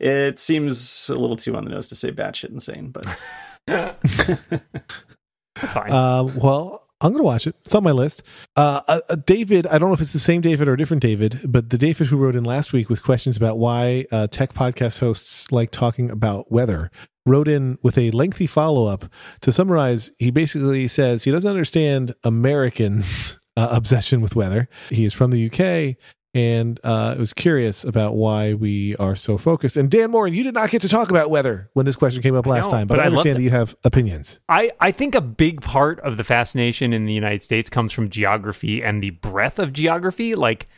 It 0.00 0.38
seems 0.40 1.08
a 1.10 1.14
little 1.14 1.36
too 1.36 1.54
on 1.56 1.64
the 1.64 1.70
nose 1.70 1.86
to 1.88 1.94
say 1.94 2.10
batshit 2.10 2.50
insane, 2.50 2.88
but 2.88 3.06
That's 3.66 5.74
fine. 5.74 5.90
Uh, 5.90 6.24
well, 6.34 6.82
I'm 7.02 7.10
going 7.10 7.20
to 7.20 7.24
watch 7.24 7.46
it. 7.46 7.56
It's 7.64 7.74
on 7.74 7.82
my 7.82 7.90
list. 7.90 8.22
Uh, 8.54 8.80
uh, 8.86 9.00
uh, 9.08 9.16
David, 9.26 9.66
I 9.66 9.78
don't 9.78 9.88
know 9.88 9.94
if 9.94 10.00
it's 10.00 10.12
the 10.12 10.20
same 10.20 10.40
David 10.40 10.68
or 10.68 10.74
a 10.74 10.76
different 10.76 11.02
David, 11.02 11.40
but 11.44 11.70
the 11.70 11.78
David 11.78 12.06
who 12.06 12.16
wrote 12.16 12.36
in 12.36 12.44
last 12.44 12.72
week 12.72 12.88
with 12.88 13.02
questions 13.02 13.36
about 13.36 13.58
why 13.58 14.06
uh, 14.12 14.28
tech 14.28 14.54
podcast 14.54 15.00
hosts 15.00 15.50
like 15.50 15.72
talking 15.72 16.10
about 16.10 16.52
weather 16.52 16.90
wrote 17.26 17.48
in 17.48 17.78
with 17.82 17.98
a 17.98 18.12
lengthy 18.12 18.46
follow 18.46 18.86
up. 18.86 19.06
To 19.40 19.52
summarize, 19.52 20.12
he 20.18 20.30
basically 20.30 20.86
says 20.86 21.24
he 21.24 21.32
doesn't 21.32 21.50
understand 21.50 22.14
Americans' 22.22 23.38
uh, 23.56 23.68
obsession 23.70 24.20
with 24.20 24.36
weather. 24.36 24.68
He 24.90 25.04
is 25.04 25.12
from 25.12 25.32
the 25.32 25.46
UK. 25.46 25.96
And 26.34 26.80
uh, 26.82 27.14
was 27.18 27.34
curious 27.34 27.84
about 27.84 28.14
why 28.14 28.54
we 28.54 28.96
are 28.96 29.14
so 29.14 29.36
focused. 29.36 29.76
And 29.76 29.90
Dan 29.90 30.10
Moren, 30.10 30.32
you 30.32 30.42
did 30.42 30.54
not 30.54 30.70
get 30.70 30.80
to 30.80 30.88
talk 30.88 31.10
about 31.10 31.28
weather 31.28 31.68
when 31.74 31.84
this 31.84 31.94
question 31.94 32.22
came 32.22 32.34
up 32.34 32.46
last 32.46 32.70
time, 32.70 32.86
but, 32.86 32.96
but 32.96 33.00
I 33.00 33.04
I 33.04 33.06
understand 33.08 33.36
that 33.36 33.42
you 33.42 33.50
have 33.50 33.76
opinions. 33.84 34.40
I, 34.48 34.70
I 34.80 34.92
think 34.92 35.14
a 35.14 35.20
big 35.20 35.60
part 35.60 36.00
of 36.00 36.16
the 36.16 36.24
fascination 36.24 36.94
in 36.94 37.04
the 37.04 37.12
United 37.12 37.42
States 37.42 37.68
comes 37.68 37.92
from 37.92 38.08
geography 38.08 38.82
and 38.82 39.02
the 39.02 39.10
breadth 39.10 39.58
of 39.58 39.74
geography. 39.74 40.34
Like, 40.34 40.68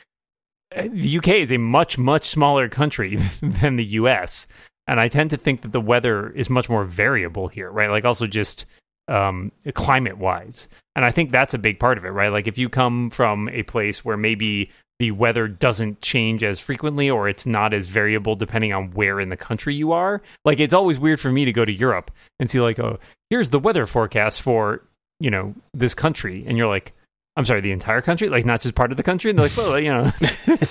the 0.74 1.18
UK 1.18 1.28
is 1.28 1.52
a 1.52 1.58
much, 1.58 1.98
much 1.98 2.24
smaller 2.24 2.68
country 2.68 3.16
than 3.40 3.76
the 3.76 3.84
US. 3.84 4.48
And 4.88 4.98
I 4.98 5.06
tend 5.06 5.30
to 5.30 5.36
think 5.36 5.62
that 5.62 5.70
the 5.70 5.80
weather 5.80 6.30
is 6.30 6.50
much 6.50 6.68
more 6.68 6.84
variable 6.84 7.46
here, 7.46 7.70
right? 7.70 7.90
Like, 7.90 8.04
also 8.04 8.26
just 8.26 8.66
um, 9.06 9.52
climate 9.74 10.18
wise. 10.18 10.68
And 10.96 11.04
I 11.04 11.10
think 11.10 11.30
that's 11.30 11.54
a 11.54 11.58
big 11.58 11.78
part 11.78 11.96
of 11.96 12.04
it, 12.04 12.10
right? 12.10 12.32
Like, 12.32 12.48
if 12.48 12.58
you 12.58 12.68
come 12.68 13.10
from 13.10 13.48
a 13.50 13.62
place 13.62 14.04
where 14.04 14.16
maybe 14.16 14.70
the 15.00 15.10
weather 15.10 15.48
doesn't 15.48 16.00
change 16.02 16.44
as 16.44 16.60
frequently 16.60 17.10
or 17.10 17.28
it's 17.28 17.46
not 17.46 17.74
as 17.74 17.88
variable 17.88 18.36
depending 18.36 18.72
on 18.72 18.90
where 18.92 19.18
in 19.20 19.28
the 19.28 19.36
country 19.36 19.74
you 19.74 19.92
are. 19.92 20.22
Like 20.44 20.60
it's 20.60 20.74
always 20.74 20.98
weird 20.98 21.20
for 21.20 21.32
me 21.32 21.44
to 21.44 21.52
go 21.52 21.64
to 21.64 21.72
Europe 21.72 22.10
and 22.38 22.48
see 22.48 22.60
like, 22.60 22.78
oh, 22.78 22.98
here's 23.30 23.50
the 23.50 23.58
weather 23.58 23.86
forecast 23.86 24.40
for, 24.40 24.82
you 25.18 25.30
know, 25.30 25.54
this 25.72 25.94
country. 25.94 26.44
And 26.46 26.56
you're 26.56 26.68
like, 26.68 26.92
I'm 27.36 27.44
sorry, 27.44 27.60
the 27.60 27.72
entire 27.72 28.00
country, 28.00 28.28
like 28.28 28.44
not 28.44 28.60
just 28.60 28.76
part 28.76 28.92
of 28.92 28.96
the 28.96 29.02
country. 29.02 29.30
And 29.30 29.36
they're 29.38 29.46
like, 29.48 29.56
well, 29.56 29.80
you 29.80 29.92
know, 29.92 30.12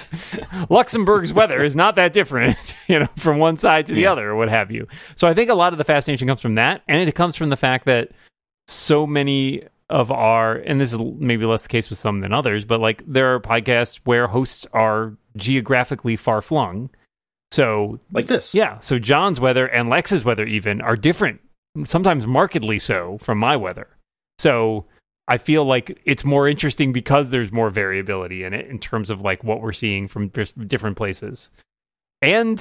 Luxembourg's 0.69 1.33
weather 1.33 1.63
is 1.63 1.75
not 1.75 1.95
that 1.95 2.13
different, 2.13 2.55
you 2.88 2.99
know, 2.99 3.07
from 3.17 3.38
one 3.39 3.57
side 3.57 3.88
to 3.88 3.93
the 3.93 4.01
Yeah. 4.01 4.12
other 4.13 4.29
or 4.29 4.36
what 4.36 4.49
have 4.49 4.71
you. 4.71 4.88
So 5.15 5.27
I 5.27 5.33
think 5.33 5.49
a 5.49 5.55
lot 5.55 5.73
of 5.73 5.77
the 5.77 5.83
fascination 5.83 6.27
comes 6.27 6.39
from 6.41 6.55
that. 6.55 6.81
And 6.88 7.07
it 7.07 7.15
comes 7.15 7.36
from 7.36 7.49
the 7.49 7.57
fact 7.57 7.86
that 7.86 8.12
so 8.67 9.05
many 9.05 9.63
of 9.93 10.12
our, 10.12 10.56
and 10.56 10.82
this 10.82 10.91
is 10.91 10.99
maybe 10.99 11.45
less 11.45 11.62
the 11.62 11.69
case 11.69 11.89
with 11.89 11.99
some 11.99 12.19
than 12.19 12.34
others, 12.34 12.65
but 12.65 12.79
like 12.79 13.03
there 13.06 13.36
are 13.36 13.39
podcasts 13.39 13.99
where 14.06 14.27
hosts 14.27 14.65
are 14.73 15.15
geographically 15.38 16.15
far 16.15 16.41
flung. 16.41 16.89
So 17.51 17.99
like 18.12 18.25
this. 18.25 18.56
yeah, 18.56 18.79
so 18.79 18.97
John's 18.97 19.39
weather 19.39 19.67
and 19.67 19.89
Lex's 19.89 20.25
weather 20.25 20.45
even 20.45 20.82
are 20.82 20.95
different, 20.95 21.41
sometimes 21.84 22.25
markedly 22.25 22.79
so 22.79 23.19
from 23.19 23.38
my 23.38 23.56
weather. 23.56 23.88
So 24.39 24.86
I 25.27 25.38
feel 25.38 25.63
like 25.63 26.01
it's 26.06 26.25
more 26.25 26.47
interesting 26.49 26.91
because 26.91 27.29
there's 27.29 27.51
more 27.51 27.69
variability 27.69 28.43
in 28.43 28.56
it 28.56 28.65
in 28.65 28.79
terms 28.79 29.12
of 29.12 29.21
like 29.21 29.43
what 29.43 29.62
we're 29.62 29.73
seeing 29.73 30.08
from 30.08 30.32
just 30.32 30.58
different 30.67 30.97
places. 30.97 31.51
And 32.23 32.60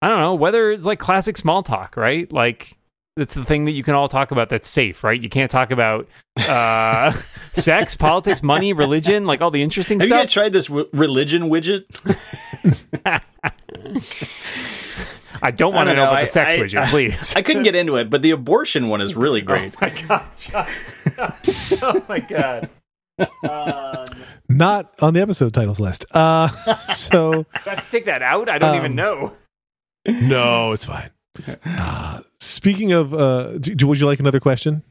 I 0.00 0.08
don't 0.08 0.20
know, 0.20 0.36
weather 0.36 0.70
is 0.70 0.86
like 0.86 1.00
classic 1.00 1.36
small 1.36 1.64
talk, 1.64 1.96
right? 1.96 2.32
Like 2.32 2.77
it's 3.18 3.34
the 3.34 3.44
thing 3.44 3.64
that 3.66 3.72
you 3.72 3.82
can 3.82 3.94
all 3.94 4.08
talk 4.08 4.30
about 4.30 4.48
that's 4.48 4.68
safe, 4.68 5.02
right? 5.04 5.20
You 5.20 5.28
can't 5.28 5.50
talk 5.50 5.70
about 5.70 6.08
uh, 6.38 7.12
sex, 7.52 7.94
politics, 7.94 8.42
money, 8.42 8.72
religion, 8.72 9.26
like 9.26 9.40
all 9.40 9.50
the 9.50 9.62
interesting 9.62 10.00
Have 10.00 10.08
you 10.08 10.14
stuff. 10.14 10.22
guys 10.24 10.32
tried 10.32 10.52
this 10.52 10.66
w- 10.68 10.88
religion 10.92 11.44
widget? 11.50 11.84
I 15.40 15.50
don't 15.52 15.72
want 15.72 15.88
to 15.88 15.94
don't 15.94 15.96
know 15.96 16.04
know. 16.04 16.10
about 16.10 16.14
I- 16.18 16.24
the 16.24 16.30
sex 16.30 16.52
I- 16.52 16.56
widget, 16.58 16.90
please. 16.90 17.36
I 17.36 17.42
couldn't 17.42 17.62
get 17.62 17.74
into 17.74 17.96
it, 17.96 18.10
but 18.10 18.22
the 18.22 18.32
abortion 18.32 18.88
one 18.88 19.00
is 19.00 19.14
really 19.14 19.40
great. 19.42 19.72
Oh 19.74 19.78
my 19.80 19.90
god, 19.90 20.68
oh 21.82 22.04
my 22.08 22.20
god. 22.20 22.70
Um, 23.42 24.06
Not 24.48 24.94
on 25.00 25.14
the 25.14 25.20
episode 25.20 25.52
titles 25.52 25.80
list. 25.80 26.04
Uh, 26.12 26.48
so 26.92 27.46
let's 27.66 27.88
take 27.90 28.04
that 28.06 28.22
out. 28.22 28.48
I 28.48 28.58
don't 28.58 28.70
Um, 28.70 28.76
even 28.76 28.94
know. 28.94 29.32
no, 30.06 30.72
it's 30.72 30.84
fine. 30.84 31.10
Uh, 31.64 32.20
speaking 32.40 32.92
of, 32.92 33.14
uh, 33.14 33.58
do, 33.58 33.86
would 33.86 33.98
you 34.00 34.06
like 34.06 34.20
another 34.20 34.40
question? 34.40 34.82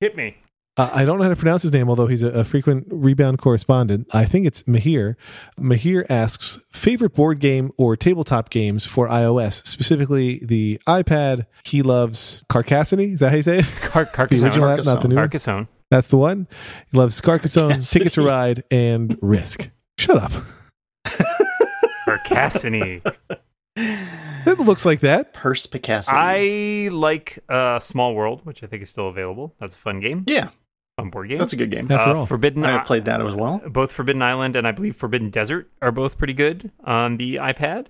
Hit 0.00 0.16
me. 0.16 0.36
Uh, 0.76 0.90
I 0.92 1.04
don't 1.04 1.18
know 1.18 1.22
how 1.22 1.30
to 1.30 1.36
pronounce 1.36 1.62
his 1.62 1.72
name, 1.72 1.88
although 1.88 2.08
he's 2.08 2.22
a, 2.22 2.30
a 2.30 2.44
frequent 2.44 2.88
rebound 2.90 3.38
correspondent. 3.38 4.08
I 4.12 4.24
think 4.24 4.44
it's 4.44 4.64
Mahir. 4.64 5.14
Mahir 5.56 6.04
asks 6.10 6.58
favorite 6.72 7.14
board 7.14 7.38
game 7.38 7.70
or 7.76 7.96
tabletop 7.96 8.50
games 8.50 8.84
for 8.84 9.06
iOS, 9.08 9.64
specifically 9.66 10.40
the 10.42 10.80
iPad. 10.88 11.46
He 11.64 11.82
loves 11.82 12.42
Carcassonne. 12.48 13.12
Is 13.12 13.20
that 13.20 13.30
how 13.30 13.36
you 13.36 13.42
say 13.42 13.58
it? 13.60 13.66
Car- 13.82 14.04
The 14.04 14.10
Carcassonne. 14.12 14.48
original 14.48 14.68
app, 14.68 14.84
not 14.84 15.00
the 15.00 15.06
new 15.08 15.14
one. 15.14 15.22
Carcassonne. 15.22 15.68
That's 15.92 16.08
the 16.08 16.16
one. 16.16 16.48
He 16.90 16.98
loves 16.98 17.20
Carcassonne. 17.20 17.80
Ticket 17.88 18.12
to 18.14 18.22
Ride, 18.22 18.64
and 18.72 19.16
Risk. 19.22 19.70
Shut 19.96 20.16
up. 20.16 20.32
Carcassonne. 22.04 23.00
It 23.76 24.60
looks 24.60 24.84
like 24.84 25.00
that. 25.00 25.32
Perspicacity. 25.32 26.16
I 26.16 26.88
like 26.92 27.38
uh, 27.48 27.78
Small 27.78 28.14
World, 28.14 28.42
which 28.44 28.62
I 28.62 28.66
think 28.66 28.82
is 28.82 28.90
still 28.90 29.08
available. 29.08 29.54
That's 29.58 29.74
a 29.74 29.78
fun 29.78 30.00
game. 30.00 30.24
yeah, 30.26 30.50
Fun 30.98 31.10
board 31.10 31.28
game. 31.28 31.38
that's 31.38 31.52
a 31.52 31.56
good 31.56 31.70
game. 31.70 31.90
After 31.90 32.10
uh, 32.10 32.14
all. 32.14 32.26
Forbidden. 32.26 32.64
I 32.64 32.72
have 32.72 32.86
played 32.86 33.06
that 33.06 33.20
as 33.20 33.34
well. 33.34 33.60
both 33.66 33.90
Forbidden 33.90 34.22
Island 34.22 34.54
and 34.54 34.66
I 34.66 34.72
believe 34.72 34.94
Forbidden 34.96 35.30
Desert 35.30 35.70
are 35.82 35.90
both 35.92 36.18
pretty 36.18 36.34
good 36.34 36.70
on 36.84 37.16
the 37.16 37.36
iPad. 37.36 37.86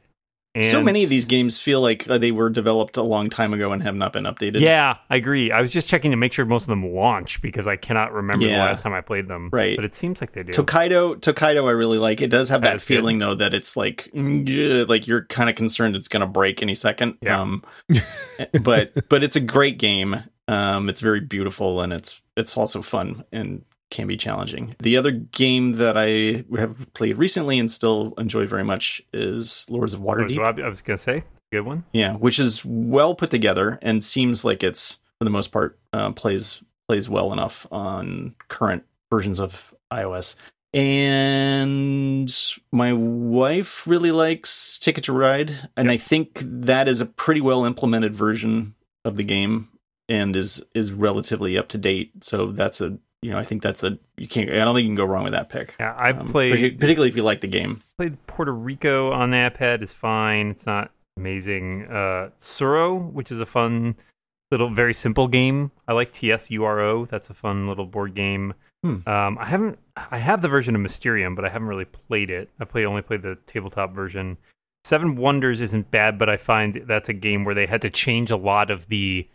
And 0.54 0.64
so 0.64 0.80
many 0.82 1.02
of 1.02 1.10
these 1.10 1.24
games 1.24 1.58
feel 1.58 1.80
like 1.80 2.08
uh, 2.08 2.18
they 2.18 2.30
were 2.30 2.48
developed 2.48 2.96
a 2.96 3.02
long 3.02 3.28
time 3.28 3.52
ago 3.52 3.72
and 3.72 3.82
have 3.82 3.96
not 3.96 4.12
been 4.12 4.22
updated. 4.22 4.60
Yeah, 4.60 4.98
I 5.10 5.16
agree. 5.16 5.50
I 5.50 5.60
was 5.60 5.72
just 5.72 5.88
checking 5.88 6.12
to 6.12 6.16
make 6.16 6.32
sure 6.32 6.44
most 6.44 6.64
of 6.64 6.68
them 6.68 6.86
launch 6.94 7.42
because 7.42 7.66
I 7.66 7.74
cannot 7.76 8.12
remember 8.12 8.46
the 8.46 8.52
last 8.52 8.82
time 8.82 8.92
I 8.92 9.00
played 9.00 9.26
them. 9.26 9.50
Right. 9.52 9.74
But 9.74 9.84
it 9.84 9.94
seems 9.94 10.20
like 10.20 10.32
they 10.32 10.44
do. 10.44 10.52
Tokaido, 10.52 11.16
Tokaido, 11.16 11.66
I 11.66 11.72
really 11.72 11.98
like. 11.98 12.22
It 12.22 12.28
does 12.28 12.48
have 12.50 12.62
That 12.62 12.68
that, 12.68 12.76
is 12.76 12.84
good. 12.84 12.94
feeling 12.98 13.18
though 13.18 13.34
that 13.34 13.52
it's 13.52 13.76
like, 13.76 14.08
mm, 14.14 14.88
like 14.88 15.08
you're 15.08 15.24
kind 15.24 15.50
of 15.50 15.56
concerned 15.56 15.96
it's 15.96 16.08
going 16.08 16.20
to 16.20 16.26
break 16.28 16.62
any 16.62 16.76
second. 16.76 17.18
Yeah. 17.20 17.40
Um, 17.40 17.64
but 18.62 19.08
but 19.08 19.24
it's 19.24 19.36
a 19.36 19.40
great 19.40 19.78
game. 19.78 20.22
Um, 20.46 20.88
it's 20.88 21.00
very 21.00 21.20
beautiful 21.20 21.80
and 21.80 21.92
it's 21.92 22.20
it's 22.36 22.56
also 22.56 22.80
fun 22.82 23.24
and 23.32 23.64
can 23.94 24.06
be 24.06 24.16
challenging. 24.16 24.76
The 24.80 24.98
other 24.98 25.12
game 25.12 25.74
that 25.74 25.96
I 25.96 26.44
have 26.58 26.92
played 26.92 27.16
recently 27.16 27.58
and 27.58 27.70
still 27.70 28.12
enjoy 28.18 28.46
very 28.46 28.64
much 28.64 29.00
is 29.14 29.66
Lords 29.70 29.94
of 29.94 30.00
Waterdeep. 30.00 30.62
I 30.62 30.68
was 30.68 30.82
going 30.82 30.96
to 30.96 31.02
say, 31.02 31.24
good 31.52 31.62
one. 31.62 31.84
Yeah, 31.92 32.14
which 32.14 32.38
is 32.38 32.62
well 32.64 33.14
put 33.14 33.30
together 33.30 33.78
and 33.80 34.04
seems 34.04 34.44
like 34.44 34.62
it's 34.62 34.98
for 35.18 35.24
the 35.24 35.30
most 35.30 35.52
part 35.52 35.78
uh, 35.92 36.10
plays 36.10 36.62
plays 36.88 37.08
well 37.08 37.32
enough 37.32 37.66
on 37.70 38.34
current 38.48 38.84
versions 39.10 39.40
of 39.40 39.72
iOS. 39.90 40.34
And 40.74 42.36
my 42.72 42.92
wife 42.92 43.86
really 43.86 44.10
likes 44.10 44.78
Ticket 44.80 45.04
to 45.04 45.12
Ride, 45.12 45.70
and 45.76 45.88
I 45.88 45.96
think 45.96 46.42
that 46.44 46.88
is 46.88 47.00
a 47.00 47.06
pretty 47.06 47.40
well 47.40 47.64
implemented 47.64 48.16
version 48.16 48.74
of 49.04 49.16
the 49.16 49.22
game 49.22 49.68
and 50.08 50.34
is 50.34 50.64
is 50.74 50.92
relatively 50.92 51.56
up 51.56 51.68
to 51.68 51.78
date. 51.78 52.24
So 52.24 52.50
that's 52.50 52.80
a 52.80 52.98
you 53.24 53.30
know 53.30 53.38
I 53.38 53.44
think 53.44 53.62
that's 53.62 53.82
a 53.82 53.98
you 54.18 54.28
can't 54.28 54.50
I 54.50 54.56
don't 54.64 54.74
think 54.74 54.84
you 54.84 54.90
can 54.90 54.96
go 54.96 55.04
wrong 55.06 55.24
with 55.24 55.32
that 55.32 55.48
pick. 55.48 55.74
Yeah, 55.80 55.94
I've 55.98 56.20
Um, 56.20 56.28
played 56.28 56.78
particularly 56.78 57.08
if 57.08 57.16
you 57.16 57.22
like 57.22 57.40
the 57.40 57.46
game. 57.48 57.80
played 57.98 58.18
Puerto 58.26 58.52
Rico 58.52 59.10
on 59.12 59.30
the 59.30 59.38
iPad. 59.38 59.82
is 59.82 59.94
fine. 59.94 60.48
It's 60.48 60.66
not 60.66 60.90
amazing. 61.16 61.86
Uh, 61.86 62.30
Tsuro, 62.38 63.10
which 63.12 63.32
is 63.32 63.40
a 63.40 63.46
fun 63.46 63.94
little, 64.50 64.68
very 64.68 64.92
simple 64.94 65.26
game. 65.26 65.70
I 65.88 65.92
like 65.94 66.12
TSURO. 66.12 67.08
That's 67.08 67.30
a 67.30 67.34
fun 67.34 67.66
little 67.66 67.86
board 67.86 68.14
game. 68.14 68.54
Hmm. 68.82 69.08
Um, 69.08 69.38
I 69.38 69.46
haven't. 69.46 69.78
I 70.10 70.18
have 70.18 70.42
the 70.42 70.48
version 70.48 70.74
of 70.74 70.80
Mysterium, 70.82 71.34
but 71.34 71.44
I 71.44 71.48
haven't 71.48 71.68
really 71.68 71.86
played 71.86 72.30
it. 72.30 72.50
I 72.60 72.64
play 72.66 72.84
only 72.84 73.02
played 73.02 73.22
the 73.22 73.36
tabletop 73.46 73.94
version. 73.94 74.36
Seven 74.84 75.16
Wonders 75.16 75.62
isn't 75.62 75.90
bad, 75.90 76.18
but 76.18 76.28
I 76.28 76.36
find 76.36 76.74
that's 76.86 77.08
a 77.08 77.14
game 77.14 77.44
where 77.44 77.54
they 77.54 77.64
had 77.66 77.80
to 77.82 77.90
change 77.90 78.30
a 78.30 78.36
lot 78.36 78.70
of 78.70 78.86
the 78.88 79.26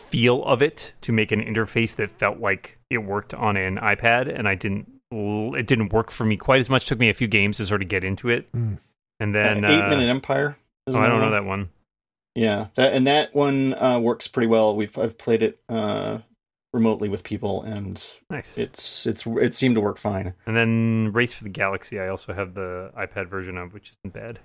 feel 0.00 0.44
of 0.44 0.60
it 0.60 0.94
to 1.00 1.12
make 1.12 1.32
an 1.32 1.40
interface 1.42 1.96
that 1.96 2.10
felt 2.10 2.38
like 2.40 2.77
it 2.90 2.98
worked 2.98 3.34
on 3.34 3.56
an 3.56 3.76
iPad, 3.76 4.32
and 4.36 4.48
I 4.48 4.54
didn't. 4.54 4.90
It 5.10 5.66
didn't 5.66 5.92
work 5.92 6.10
for 6.10 6.24
me 6.24 6.36
quite 6.36 6.60
as 6.60 6.68
much. 6.68 6.86
took 6.86 6.98
me 6.98 7.08
a 7.08 7.14
few 7.14 7.28
games 7.28 7.56
to 7.58 7.66
sort 7.66 7.82
of 7.82 7.88
get 7.88 8.04
into 8.04 8.28
it, 8.28 8.50
Mm. 8.52 8.78
and 9.20 9.34
then 9.34 9.64
Uh, 9.64 9.68
Eight 9.70 9.80
uh, 9.82 9.88
Minute 9.88 10.08
Empire. 10.08 10.56
Oh, 10.86 10.98
I 10.98 11.06
don't 11.08 11.18
know 11.18 11.24
one. 11.24 11.32
that 11.32 11.44
one. 11.44 11.68
Yeah, 12.34 12.66
that 12.74 12.92
and 12.94 13.06
that 13.06 13.34
one 13.34 13.74
uh, 13.74 13.98
works 13.98 14.28
pretty 14.28 14.46
well. 14.46 14.76
We've 14.76 14.96
I've 14.98 15.18
played 15.18 15.42
it 15.42 15.58
uh, 15.68 16.18
remotely 16.72 17.08
with 17.08 17.24
people, 17.24 17.62
and 17.62 18.06
Nice. 18.30 18.58
it's 18.58 19.06
it's 19.06 19.26
it 19.26 19.54
seemed 19.54 19.74
to 19.74 19.80
work 19.80 19.98
fine. 19.98 20.34
And 20.46 20.56
then 20.56 21.10
Race 21.12 21.34
for 21.34 21.44
the 21.44 21.50
Galaxy, 21.50 21.98
I 21.98 22.08
also 22.08 22.32
have 22.34 22.54
the 22.54 22.90
iPad 22.96 23.28
version 23.28 23.56
of, 23.58 23.72
which 23.74 23.90
isn't 23.90 24.14
bad. 24.14 24.38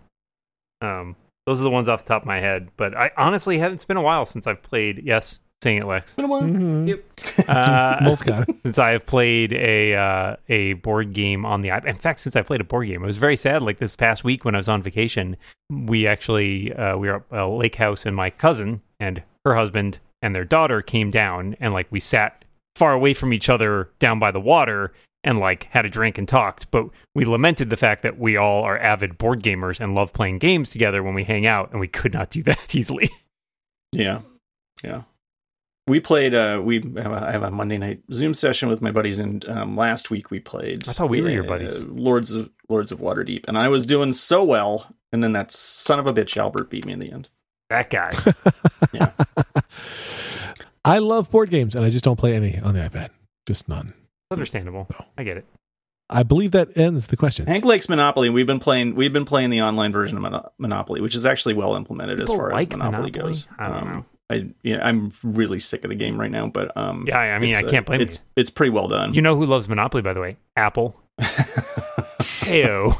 Um, 0.82 1.16
those 1.46 1.60
are 1.60 1.64
the 1.64 1.70
ones 1.70 1.88
off 1.90 2.04
the 2.04 2.08
top 2.10 2.24
of 2.24 2.28
my 2.28 2.40
head. 2.40 2.70
But 2.78 2.96
I 2.96 3.12
honestly 3.18 3.58
haven't. 3.60 3.76
It's 3.76 3.86
been 3.86 3.98
a 3.98 4.02
while 4.02 4.26
since 4.26 4.48
I've 4.48 4.64
played. 4.64 5.04
Yes, 5.04 5.40
saying 5.64 5.80
it, 5.80 5.86
Lex. 5.86 6.14
Been 6.16 6.26
a 6.26 6.28
while. 6.28 6.42
Mhm. 6.44 6.88
Yep. 6.88 7.50
Uh, 7.50 8.00
Moltz 8.02 8.24
got 8.28 8.48
since 8.64 8.78
I 8.78 8.92
have 8.92 9.06
played 9.06 9.54
a 9.54 9.96
uh, 9.96 10.36
a 10.50 10.74
board 10.74 11.14
game 11.14 11.46
on 11.46 11.62
the 11.62 11.70
iPad. 11.70 11.88
In 11.88 11.98
fact, 11.98 12.20
since 12.20 12.36
I 12.36 12.42
played 12.44 12.62
a 12.62 12.64
board 12.64 12.88
game, 12.88 13.04
it 13.04 13.08
was 13.08 13.18
very 13.18 13.36
sad. 13.36 13.62
Like 13.64 13.80
this 13.80 13.96
past 13.96 14.24
week 14.24 14.46
when 14.46 14.54
I 14.54 14.60
was 14.60 14.70
on 14.70 14.84
vacation, 14.84 15.36
we 15.72 16.06
actually 16.06 16.72
uh, 16.74 16.98
we 16.98 17.08
were 17.08 17.24
at 17.32 17.40
a 17.40 17.48
lake 17.48 17.76
house, 17.76 18.06
and 18.06 18.16
my 18.16 18.30
cousin 18.30 18.82
and 19.00 19.24
her 19.46 19.56
husband 19.56 20.00
and 20.22 20.36
their 20.36 20.46
daughter 20.46 20.82
came 20.82 21.10
down, 21.10 21.56
and 21.60 21.74
like 21.74 21.88
we 21.90 22.00
sat 22.00 22.46
far 22.76 22.94
away 22.94 23.14
from 23.14 23.34
each 23.34 23.50
other 23.50 23.90
down 24.00 24.20
by 24.20 24.30
the 24.32 24.40
water. 24.42 24.94
And 25.26 25.40
like 25.40 25.70
had 25.72 25.86
a 25.86 25.90
drink 25.90 26.18
and 26.18 26.28
talked, 26.28 26.70
but 26.70 26.86
we 27.16 27.24
lamented 27.24 27.70
the 27.70 27.78
fact 27.78 28.02
that 28.02 28.20
we 28.20 28.36
all 28.36 28.64
are 28.64 28.78
avid 28.78 29.18
board 29.18 29.42
gamers 29.42 29.80
and 29.80 29.96
love 29.96 30.12
playing 30.12 30.40
games 30.40 30.70
together 30.70 31.02
when 31.02 31.14
we 31.14 31.24
hang 31.24 31.46
out, 31.46 31.72
and 31.72 31.80
we 31.80 31.88
could 31.88 32.12
not 32.12 32.30
do 32.30 32.44
that 32.44 32.76
easily. 32.76 33.10
Yeah, 33.94 34.20
yeah. 34.84 35.04
We 35.88 36.00
played. 36.00 36.34
Uh, 36.34 36.62
we 36.64 36.76
have 36.96 37.12
a, 37.12 37.26
I 37.28 37.32
have 37.32 37.44
a 37.44 37.52
Monday 37.52 37.78
night 37.78 38.02
Zoom 38.14 38.34
session 38.34 38.70
with 38.70 38.82
my 38.82 38.92
buddies, 38.92 39.20
and 39.20 39.44
um, 39.50 39.76
last 39.76 40.10
week 40.10 40.32
we 40.32 40.40
played. 40.40 40.88
I 40.88 40.94
thought 40.94 41.10
we 41.10 41.22
were 41.22 41.30
your 41.30 41.44
uh, 41.44 41.48
buddies. 41.48 41.84
Lords 41.84 42.32
of 42.34 42.50
Lords 42.70 42.92
of 42.94 43.00
Waterdeep, 43.00 43.46
and 43.50 43.58
I 43.58 43.68
was 43.68 43.86
doing 43.86 44.14
so 44.14 44.44
well, 44.46 44.88
and 45.12 45.22
then 45.22 45.34
that 45.34 45.52
son 45.52 46.00
of 46.00 46.06
a 46.06 46.14
bitch 46.14 46.38
Albert 46.38 46.70
beat 46.70 46.86
me 46.86 46.94
in 46.94 47.00
the 47.00 47.12
end. 47.12 47.30
That 47.70 47.90
guy. 47.90 48.12
Yeah. 48.94 49.12
I 50.86 51.00
love 51.00 51.32
board 51.32 51.50
games, 51.50 51.76
and 51.76 51.84
I 51.86 51.90
just 51.90 52.04
don't 52.04 52.18
play 52.18 52.36
any 52.36 52.60
on 52.60 52.74
the 52.76 52.82
iPad. 52.82 53.10
Just 53.48 53.68
none. 53.68 53.94
Understandable. 54.32 54.88
I 55.18 55.24
get 55.24 55.38
it. 55.38 55.46
I 56.10 56.24
believe 56.24 56.52
that 56.52 56.78
ends 56.78 57.08
the 57.08 57.18
question. 57.18 57.46
Hank 57.48 57.64
likes 57.66 57.88
Monopoly. 57.90 58.30
We've 58.30 58.46
been 58.46 58.60
playing. 58.60 58.94
We've 58.96 59.14
been 59.14 59.26
playing 59.26 59.50
the 59.50 59.62
online 59.62 59.92
version 59.92 60.18
of 60.18 60.22
Mono- 60.24 60.52
Monopoly, 60.60 61.02
which 61.02 61.16
is 61.16 61.26
actually 61.26 61.56
well 61.56 61.76
implemented 61.76 62.20
as 62.22 62.30
far 62.30 62.52
like 62.52 62.74
as 62.74 62.78
Monopoly, 62.78 63.10
Monopoly? 63.12 63.32
goes. 63.32 63.48
I 63.58 63.68
don't 63.70 63.78
Um, 63.78 63.88
know. 63.90 64.06
I 64.30 64.48
yeah, 64.64 64.80
I'm 64.86 65.12
really 65.24 65.60
sick 65.60 65.84
of 65.84 65.90
the 65.90 65.96
game 65.96 66.20
right 66.20 66.32
now, 66.32 66.48
but 66.48 66.76
um, 66.78 67.06
Yeah, 67.08 67.18
I 67.20 67.40
mean, 67.40 67.54
I 67.56 67.62
uh, 67.62 67.70
can't 67.70 67.86
blame 67.86 68.02
it's 68.02 68.16
you. 68.16 68.22
it's 68.38 68.50
pretty 68.50 68.70
well 68.72 68.88
done. 68.88 69.14
You 69.14 69.22
know 69.22 69.36
who 69.36 69.46
loves 69.46 69.68
Monopoly, 69.68 70.02
by 70.02 70.14
the 70.14 70.22
way? 70.22 70.38
Apple. 70.56 71.00
Heyo. 71.22 72.98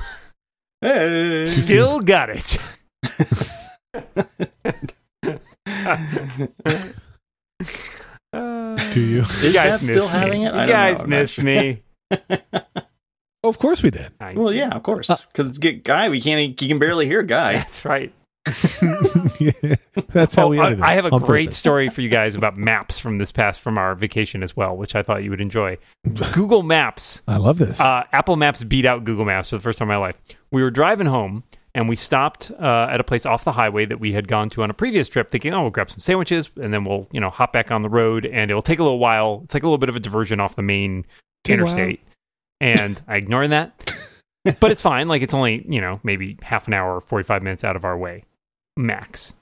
Hey. 0.82 1.46
Still 1.46 2.00
got 2.02 2.30
it. 2.30 2.58
Do 8.34 9.00
you? 9.00 9.22
Is 9.22 9.54
guys 9.54 9.80
that 9.80 9.84
still 9.84 10.04
miss 10.04 10.08
having 10.10 10.42
me. 10.42 10.48
it? 10.48 10.54
I 10.54 10.62
You 10.62 10.68
don't 10.68 10.68
guys 10.68 11.00
know. 11.02 11.06
Miss 11.08 11.38
not 11.38 11.46
me. 11.46 11.84
Oh, 13.46 13.50
of 13.50 13.60
course 13.60 13.84
we 13.84 13.90
did. 13.92 14.12
I- 14.20 14.34
Well, 14.34 14.54
yeah, 14.54 14.70
of 14.70 14.84
course, 14.84 15.10
Uh, 15.10 15.18
because 15.32 15.50
it's 15.50 15.58
get 15.58 15.84
guy. 15.84 16.10
We 16.10 16.22
can't. 16.22 16.60
You 16.62 16.68
can 16.68 16.80
barely 16.80 17.06
hear 17.08 17.24
guy. 17.24 17.54
That's 17.58 17.86
right. 17.86 18.12
Yeah, 19.40 19.76
That's 20.12 20.36
how 20.36 20.46
Oh, 20.46 20.48
we 20.50 20.60
I, 20.60 20.70
it. 20.72 20.82
I 20.82 20.94
have 20.94 21.06
a 21.06 21.20
great 21.20 21.54
story 21.54 21.90
for 21.90 22.02
you 22.02 22.10
guys 22.10 22.36
about 22.36 22.58
maps 22.58 23.00
from 23.00 23.18
this 23.18 23.32
past 23.32 23.62
from 23.62 23.78
our 23.78 23.96
vacation 23.96 24.44
as 24.44 24.56
well, 24.56 24.76
which 24.76 24.96
I 24.96 25.04
thought 25.04 25.24
you 25.24 25.30
would 25.30 25.42
enjoy. 25.42 25.78
Google 26.34 26.64
Maps 26.64 27.22
I 27.28 27.38
love 27.38 27.58
this. 27.58 27.80
uh, 27.80 28.04
Apple 28.12 28.36
Maps 28.36 28.64
beat 28.64 28.86
out 28.86 29.04
Google 29.06 29.26
Maps 29.26 29.50
for 29.50 29.56
the 29.58 29.62
first 29.62 29.80
time 29.80 29.88
in 29.90 29.94
my 29.96 29.98
life. 29.98 30.18
We 30.52 30.62
were 30.62 30.72
driving 30.72 31.08
home 31.08 31.44
and 31.76 31.90
we 31.90 31.96
stopped 31.96 32.52
uh, 32.60 32.88
at 32.92 33.00
a 33.00 33.04
place 33.04 33.26
off 33.26 33.44
the 33.44 33.54
highway 33.54 33.86
that 33.86 34.00
we 34.00 34.14
had 34.14 34.28
gone 34.28 34.50
to 34.52 34.64
on 34.64 34.70
a 34.70 34.74
previous 34.76 35.08
trip, 35.10 35.32
thinking, 35.32 35.54
"Oh, 35.54 35.62
we'll 35.64 35.72
grab 35.72 35.90
some 35.90 36.00
sandwiches 36.00 36.52
and 36.62 36.72
then 36.74 36.84
we'll, 36.86 37.08
you 37.12 37.20
know, 37.20 37.30
hop 37.32 37.52
back 37.54 37.72
on 37.72 37.82
the 37.82 37.90
road." 37.90 38.26
And 38.26 38.52
it'll 38.52 38.62
take 38.62 38.78
a 38.80 38.84
little 38.84 39.00
while. 39.00 39.42
It's 39.46 39.54
like 39.56 39.64
a 39.64 39.66
little 39.66 39.80
bit 39.80 39.90
of 39.90 39.96
a 39.96 40.00
diversion 40.00 40.40
off 40.40 40.56
the 40.56 40.62
main 40.62 41.06
Take 41.44 41.60
a 41.60 41.64
while. 41.64 41.74
interstate. 41.74 42.02
And 42.62 43.02
I 43.08 43.16
ignored 43.18 43.52
that, 43.52 43.92
but 44.60 44.72
it's 44.72 44.82
fine. 44.84 45.08
Like 45.08 45.22
it's 45.24 45.34
only 45.34 45.66
you 45.68 45.82
know 45.82 46.00
maybe 46.04 46.38
half 46.44 46.68
an 46.68 46.74
hour, 46.76 47.02
forty 47.02 47.24
five 47.24 47.42
minutes 47.42 47.64
out 47.64 47.76
of 47.76 47.84
our 47.86 47.98
way, 47.98 48.24
max. 48.78 49.34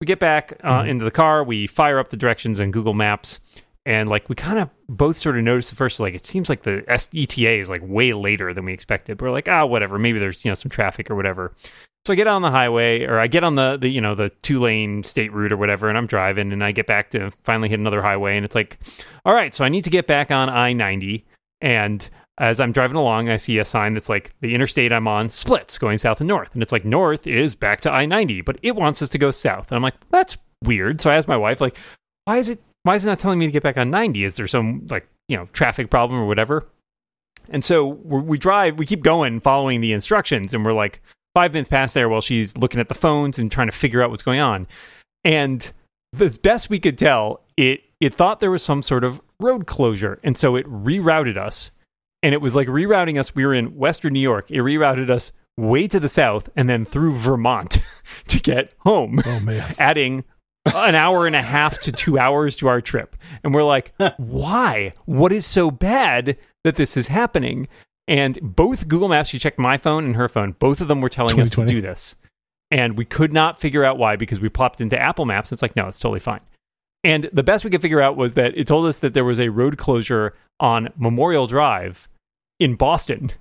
We 0.00 0.06
get 0.06 0.18
back 0.18 0.54
uh, 0.64 0.82
Mhm. 0.82 0.88
into 0.88 1.04
the 1.04 1.10
car. 1.10 1.44
We 1.44 1.66
fire 1.66 1.98
up 1.98 2.10
the 2.10 2.16
directions 2.16 2.58
in 2.60 2.70
Google 2.70 2.94
Maps, 2.94 3.38
and 3.86 4.08
like 4.08 4.28
we 4.28 4.34
kind 4.34 4.58
of 4.58 4.70
both 4.88 5.16
sort 5.18 5.36
of 5.36 5.44
notice 5.44 5.70
the 5.70 5.76
first, 5.76 6.00
like 6.00 6.14
it 6.14 6.24
seems 6.26 6.48
like 6.48 6.62
the 6.62 6.84
S- 6.88 7.10
ETA 7.14 7.58
is 7.60 7.68
like 7.70 7.82
way 7.84 8.12
later 8.12 8.54
than 8.54 8.64
we 8.64 8.72
expected. 8.72 9.18
But 9.18 9.26
we're 9.26 9.30
like, 9.32 9.48
ah, 9.48 9.64
whatever. 9.66 9.98
Maybe 9.98 10.18
there's 10.18 10.44
you 10.44 10.50
know 10.50 10.54
some 10.54 10.70
traffic 10.70 11.10
or 11.10 11.14
whatever. 11.16 11.52
So 12.06 12.14
I 12.14 12.16
get 12.16 12.26
on 12.26 12.40
the 12.40 12.50
highway, 12.50 13.04
or 13.04 13.18
I 13.18 13.26
get 13.26 13.44
on 13.44 13.56
the, 13.56 13.76
the 13.76 13.88
you 13.90 14.00
know 14.00 14.14
the 14.14 14.30
two 14.40 14.58
lane 14.58 15.02
state 15.02 15.32
route 15.34 15.52
or 15.52 15.58
whatever, 15.58 15.90
and 15.90 15.98
I'm 15.98 16.06
driving, 16.06 16.50
and 16.50 16.64
I 16.64 16.72
get 16.72 16.86
back 16.86 17.10
to 17.10 17.30
finally 17.44 17.68
hit 17.68 17.78
another 17.78 18.00
highway, 18.00 18.36
and 18.36 18.44
it's 18.46 18.54
like, 18.54 18.78
all 19.26 19.34
right, 19.34 19.52
so 19.54 19.66
I 19.66 19.68
need 19.68 19.84
to 19.84 19.90
get 19.90 20.06
back 20.06 20.30
on 20.30 20.48
I 20.48 20.72
ninety, 20.72 21.26
and 21.60 22.08
as 22.40 22.58
I'm 22.58 22.72
driving 22.72 22.96
along, 22.96 23.28
I 23.28 23.36
see 23.36 23.58
a 23.58 23.64
sign 23.64 23.92
that's 23.92 24.08
like 24.08 24.34
the 24.40 24.54
interstate 24.54 24.92
I'm 24.92 25.06
on 25.06 25.28
splits 25.28 25.76
going 25.76 25.98
south 25.98 26.20
and 26.20 26.28
north, 26.28 26.54
and 26.54 26.62
it's 26.62 26.72
like 26.72 26.86
north 26.86 27.26
is 27.26 27.54
back 27.54 27.82
to 27.82 27.90
I 27.90 28.06
ninety, 28.06 28.40
but 28.40 28.58
it 28.62 28.74
wants 28.74 29.02
us 29.02 29.10
to 29.10 29.18
go 29.18 29.30
south, 29.30 29.70
and 29.70 29.76
I'm 29.76 29.82
like, 29.82 29.94
that's 30.10 30.38
weird. 30.64 31.00
So 31.00 31.10
I 31.10 31.16
asked 31.16 31.28
my 31.28 31.36
wife, 31.36 31.60
like, 31.60 31.76
why 32.24 32.38
is 32.38 32.48
it 32.48 32.60
why 32.82 32.94
is 32.94 33.04
it 33.04 33.08
not 33.08 33.18
telling 33.18 33.38
me 33.38 33.46
to 33.46 33.52
get 33.52 33.62
back 33.62 33.76
on 33.76 33.90
ninety? 33.90 34.24
Is 34.24 34.34
there 34.34 34.48
some 34.48 34.86
like 34.90 35.06
you 35.28 35.36
know 35.36 35.46
traffic 35.52 35.90
problem 35.90 36.18
or 36.18 36.26
whatever? 36.26 36.66
And 37.50 37.62
so 37.64 37.86
we're, 37.86 38.36
drive, 38.36 38.78
we 38.78 38.86
keep 38.86 39.02
going, 39.02 39.40
following 39.40 39.80
the 39.80 39.92
instructions, 39.92 40.54
and 40.54 40.64
we're 40.64 40.72
like 40.72 41.02
five 41.34 41.52
minutes 41.52 41.68
past 41.68 41.94
there 41.94 42.08
while 42.08 42.20
she's 42.20 42.56
looking 42.56 42.80
at 42.80 42.88
the 42.88 42.94
phones 42.94 43.38
and 43.38 43.50
trying 43.50 43.68
to 43.68 43.76
figure 43.76 44.02
out 44.02 44.10
what's 44.10 44.22
going 44.22 44.40
on. 44.40 44.66
And 45.24 45.70
as 46.18 46.38
best 46.38 46.70
we 46.70 46.80
could 46.80 46.96
tell, 46.96 47.42
it 47.58 47.82
it 48.00 48.14
thought 48.14 48.40
there 48.40 48.50
was 48.50 48.62
some 48.62 48.80
sort 48.80 49.04
of 49.04 49.20
road 49.40 49.66
closure, 49.66 50.18
and 50.24 50.38
so 50.38 50.56
it 50.56 50.66
rerouted 50.66 51.36
us. 51.36 51.70
And 52.22 52.34
it 52.34 52.40
was 52.40 52.54
like 52.54 52.68
rerouting 52.68 53.18
us. 53.18 53.34
We 53.34 53.44
were 53.44 53.54
in 53.54 53.76
Western 53.76 54.12
New 54.12 54.20
York. 54.20 54.50
It 54.50 54.58
rerouted 54.58 55.10
us 55.10 55.32
way 55.56 55.86
to 55.88 56.00
the 56.00 56.08
south 56.08 56.48
and 56.56 56.68
then 56.68 56.84
through 56.84 57.14
Vermont 57.14 57.80
to 58.28 58.40
get 58.40 58.74
home, 58.80 59.20
Oh 59.24 59.40
man. 59.40 59.74
adding 59.78 60.24
an 60.66 60.94
hour 60.94 61.26
and 61.26 61.36
a 61.36 61.42
half 61.42 61.80
to 61.80 61.92
two 61.92 62.18
hours 62.18 62.56
to 62.58 62.68
our 62.68 62.80
trip. 62.80 63.16
And 63.42 63.54
we're 63.54 63.64
like, 63.64 63.94
why? 64.16 64.92
What 65.06 65.32
is 65.32 65.46
so 65.46 65.70
bad 65.70 66.36
that 66.64 66.76
this 66.76 66.96
is 66.96 67.08
happening? 67.08 67.68
And 68.08 68.38
both 68.42 68.88
Google 68.88 69.08
Maps, 69.08 69.28
she 69.28 69.38
checked 69.38 69.58
my 69.58 69.76
phone 69.76 70.04
and 70.04 70.16
her 70.16 70.28
phone, 70.28 70.52
both 70.58 70.80
of 70.80 70.88
them 70.88 71.00
were 71.00 71.08
telling 71.08 71.40
us 71.40 71.50
to 71.50 71.64
do 71.64 71.80
this. 71.80 72.16
And 72.70 72.96
we 72.96 73.04
could 73.04 73.32
not 73.32 73.60
figure 73.60 73.84
out 73.84 73.98
why 73.98 74.16
because 74.16 74.40
we 74.40 74.48
plopped 74.48 74.80
into 74.80 74.98
Apple 74.98 75.24
Maps. 75.24 75.52
It's 75.52 75.62
like, 75.62 75.76
no, 75.76 75.88
it's 75.88 75.98
totally 75.98 76.20
fine. 76.20 76.40
And 77.02 77.30
the 77.32 77.42
best 77.42 77.64
we 77.64 77.70
could 77.70 77.82
figure 77.82 78.00
out 78.00 78.16
was 78.16 78.34
that 78.34 78.56
it 78.56 78.66
told 78.66 78.86
us 78.86 78.98
that 78.98 79.14
there 79.14 79.24
was 79.24 79.40
a 79.40 79.48
road 79.48 79.78
closure 79.78 80.34
on 80.58 80.90
Memorial 80.96 81.46
Drive 81.46 82.08
in 82.60 82.76
Boston, 82.76 83.32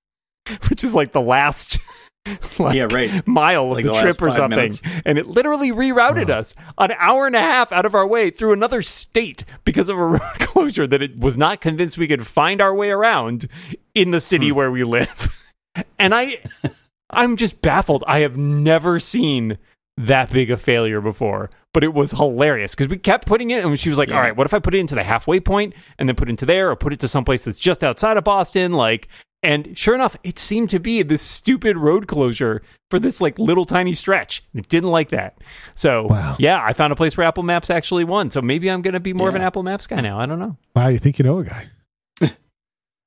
which 0.68 0.82
is 0.82 0.94
like 0.94 1.12
the 1.12 1.20
last 1.20 1.78
like, 2.58 2.74
Yeah, 2.74 2.88
right. 2.90 3.26
mile 3.26 3.64
of 3.66 3.70
Like 3.72 3.84
the, 3.84 3.92
the 3.92 4.00
trip 4.00 4.22
or 4.22 4.30
something. 4.30 4.50
minutes. 4.56 4.82
And 5.04 5.18
it 5.18 5.26
literally 5.26 5.70
rerouted 5.72 6.28
Wow. 6.28 6.38
us 6.38 6.54
an 6.78 6.92
hour 6.98 7.26
and 7.26 7.36
a 7.36 7.40
half 7.40 7.72
out 7.72 7.84
of 7.86 7.94
our 7.94 8.06
way 8.06 8.30
through 8.30 8.52
another 8.52 8.80
state 8.82 9.44
because 9.64 9.88
of 9.88 9.98
a 9.98 10.04
road 10.06 10.20
closure 10.38 10.86
that 10.86 11.02
it 11.02 11.18
was 11.18 11.36
not 11.36 11.60
convinced 11.60 11.98
we 11.98 12.08
could 12.08 12.26
find 12.26 12.60
our 12.60 12.74
way 12.74 12.90
around 12.90 13.46
in 13.94 14.10
the 14.12 14.20
city 14.20 14.48
Hmm. 14.48 14.54
where 14.56 14.70
we 14.70 14.84
live. 14.84 15.28
And 15.98 16.14
I 16.14 16.38
I'm 17.10 17.36
just 17.36 17.60
baffled. 17.62 18.04
I 18.06 18.20
have 18.20 18.36
never 18.36 18.98
seen 19.00 19.58
that 19.96 20.30
big 20.30 20.50
a 20.50 20.56
failure 20.56 21.00
before, 21.00 21.50
but 21.72 21.84
it 21.84 21.94
was 21.94 22.10
hilarious 22.12 22.74
because 22.74 22.88
we 22.88 22.98
kept 22.98 23.26
putting 23.26 23.50
it, 23.50 23.64
and 23.64 23.78
she 23.78 23.88
was 23.88 23.98
like, 23.98 24.08
Yeah. 24.10 24.16
"All 24.16 24.22
right, 24.22 24.36
what 24.36 24.46
if 24.46 24.54
I 24.54 24.58
put 24.58 24.74
it 24.74 24.78
into 24.78 24.94
the 24.94 25.04
halfway 25.04 25.40
point 25.40 25.74
and 25.98 26.08
then 26.08 26.16
put 26.16 26.28
it 26.28 26.30
into 26.30 26.46
there, 26.46 26.70
or 26.70 26.76
put 26.76 26.92
it 26.92 27.00
to 27.00 27.08
someplace 27.08 27.42
that's 27.42 27.58
just 27.60 27.82
outside 27.84 28.16
of 28.16 28.24
Boston?" 28.24 28.72
Like, 28.72 29.08
and 29.42 29.76
sure 29.78 29.94
enough, 29.94 30.16
it 30.22 30.38
seemed 30.38 30.68
to 30.70 30.78
be 30.78 31.02
this 31.02 31.22
stupid 31.22 31.76
road 31.78 32.06
closure 32.06 32.60
for 32.90 32.98
this 32.98 33.20
like 33.20 33.38
little 33.38 33.64
tiny 33.64 33.94
stretch. 33.94 34.42
It 34.54 34.68
didn't 34.68 34.90
like 34.90 35.08
that. 35.10 35.38
So 35.74 36.06
Wow. 36.08 36.36
yeah, 36.38 36.60
I 36.62 36.72
found 36.74 36.92
a 36.92 36.96
place 36.96 37.16
where 37.16 37.26
Apple 37.26 37.42
Maps 37.44 37.70
actually 37.70 38.04
won. 38.04 38.30
So 38.30 38.42
maybe 38.42 38.70
I'm 38.70 38.82
going 38.82 38.92
to 38.94 39.00
be 39.00 39.12
more 39.14 39.28
of 39.30 39.34
an 39.34 39.40
Apple 39.42 39.62
Maps 39.62 39.86
guy 39.86 40.00
now. 40.00 40.20
I 40.20 40.26
don't 40.26 40.38
know. 40.40 40.56
Wow, 40.76 40.88
you 40.88 40.98
think 40.98 41.18
you 41.18 41.24
know 41.24 41.38
a 41.38 41.44
guy? 41.44 41.68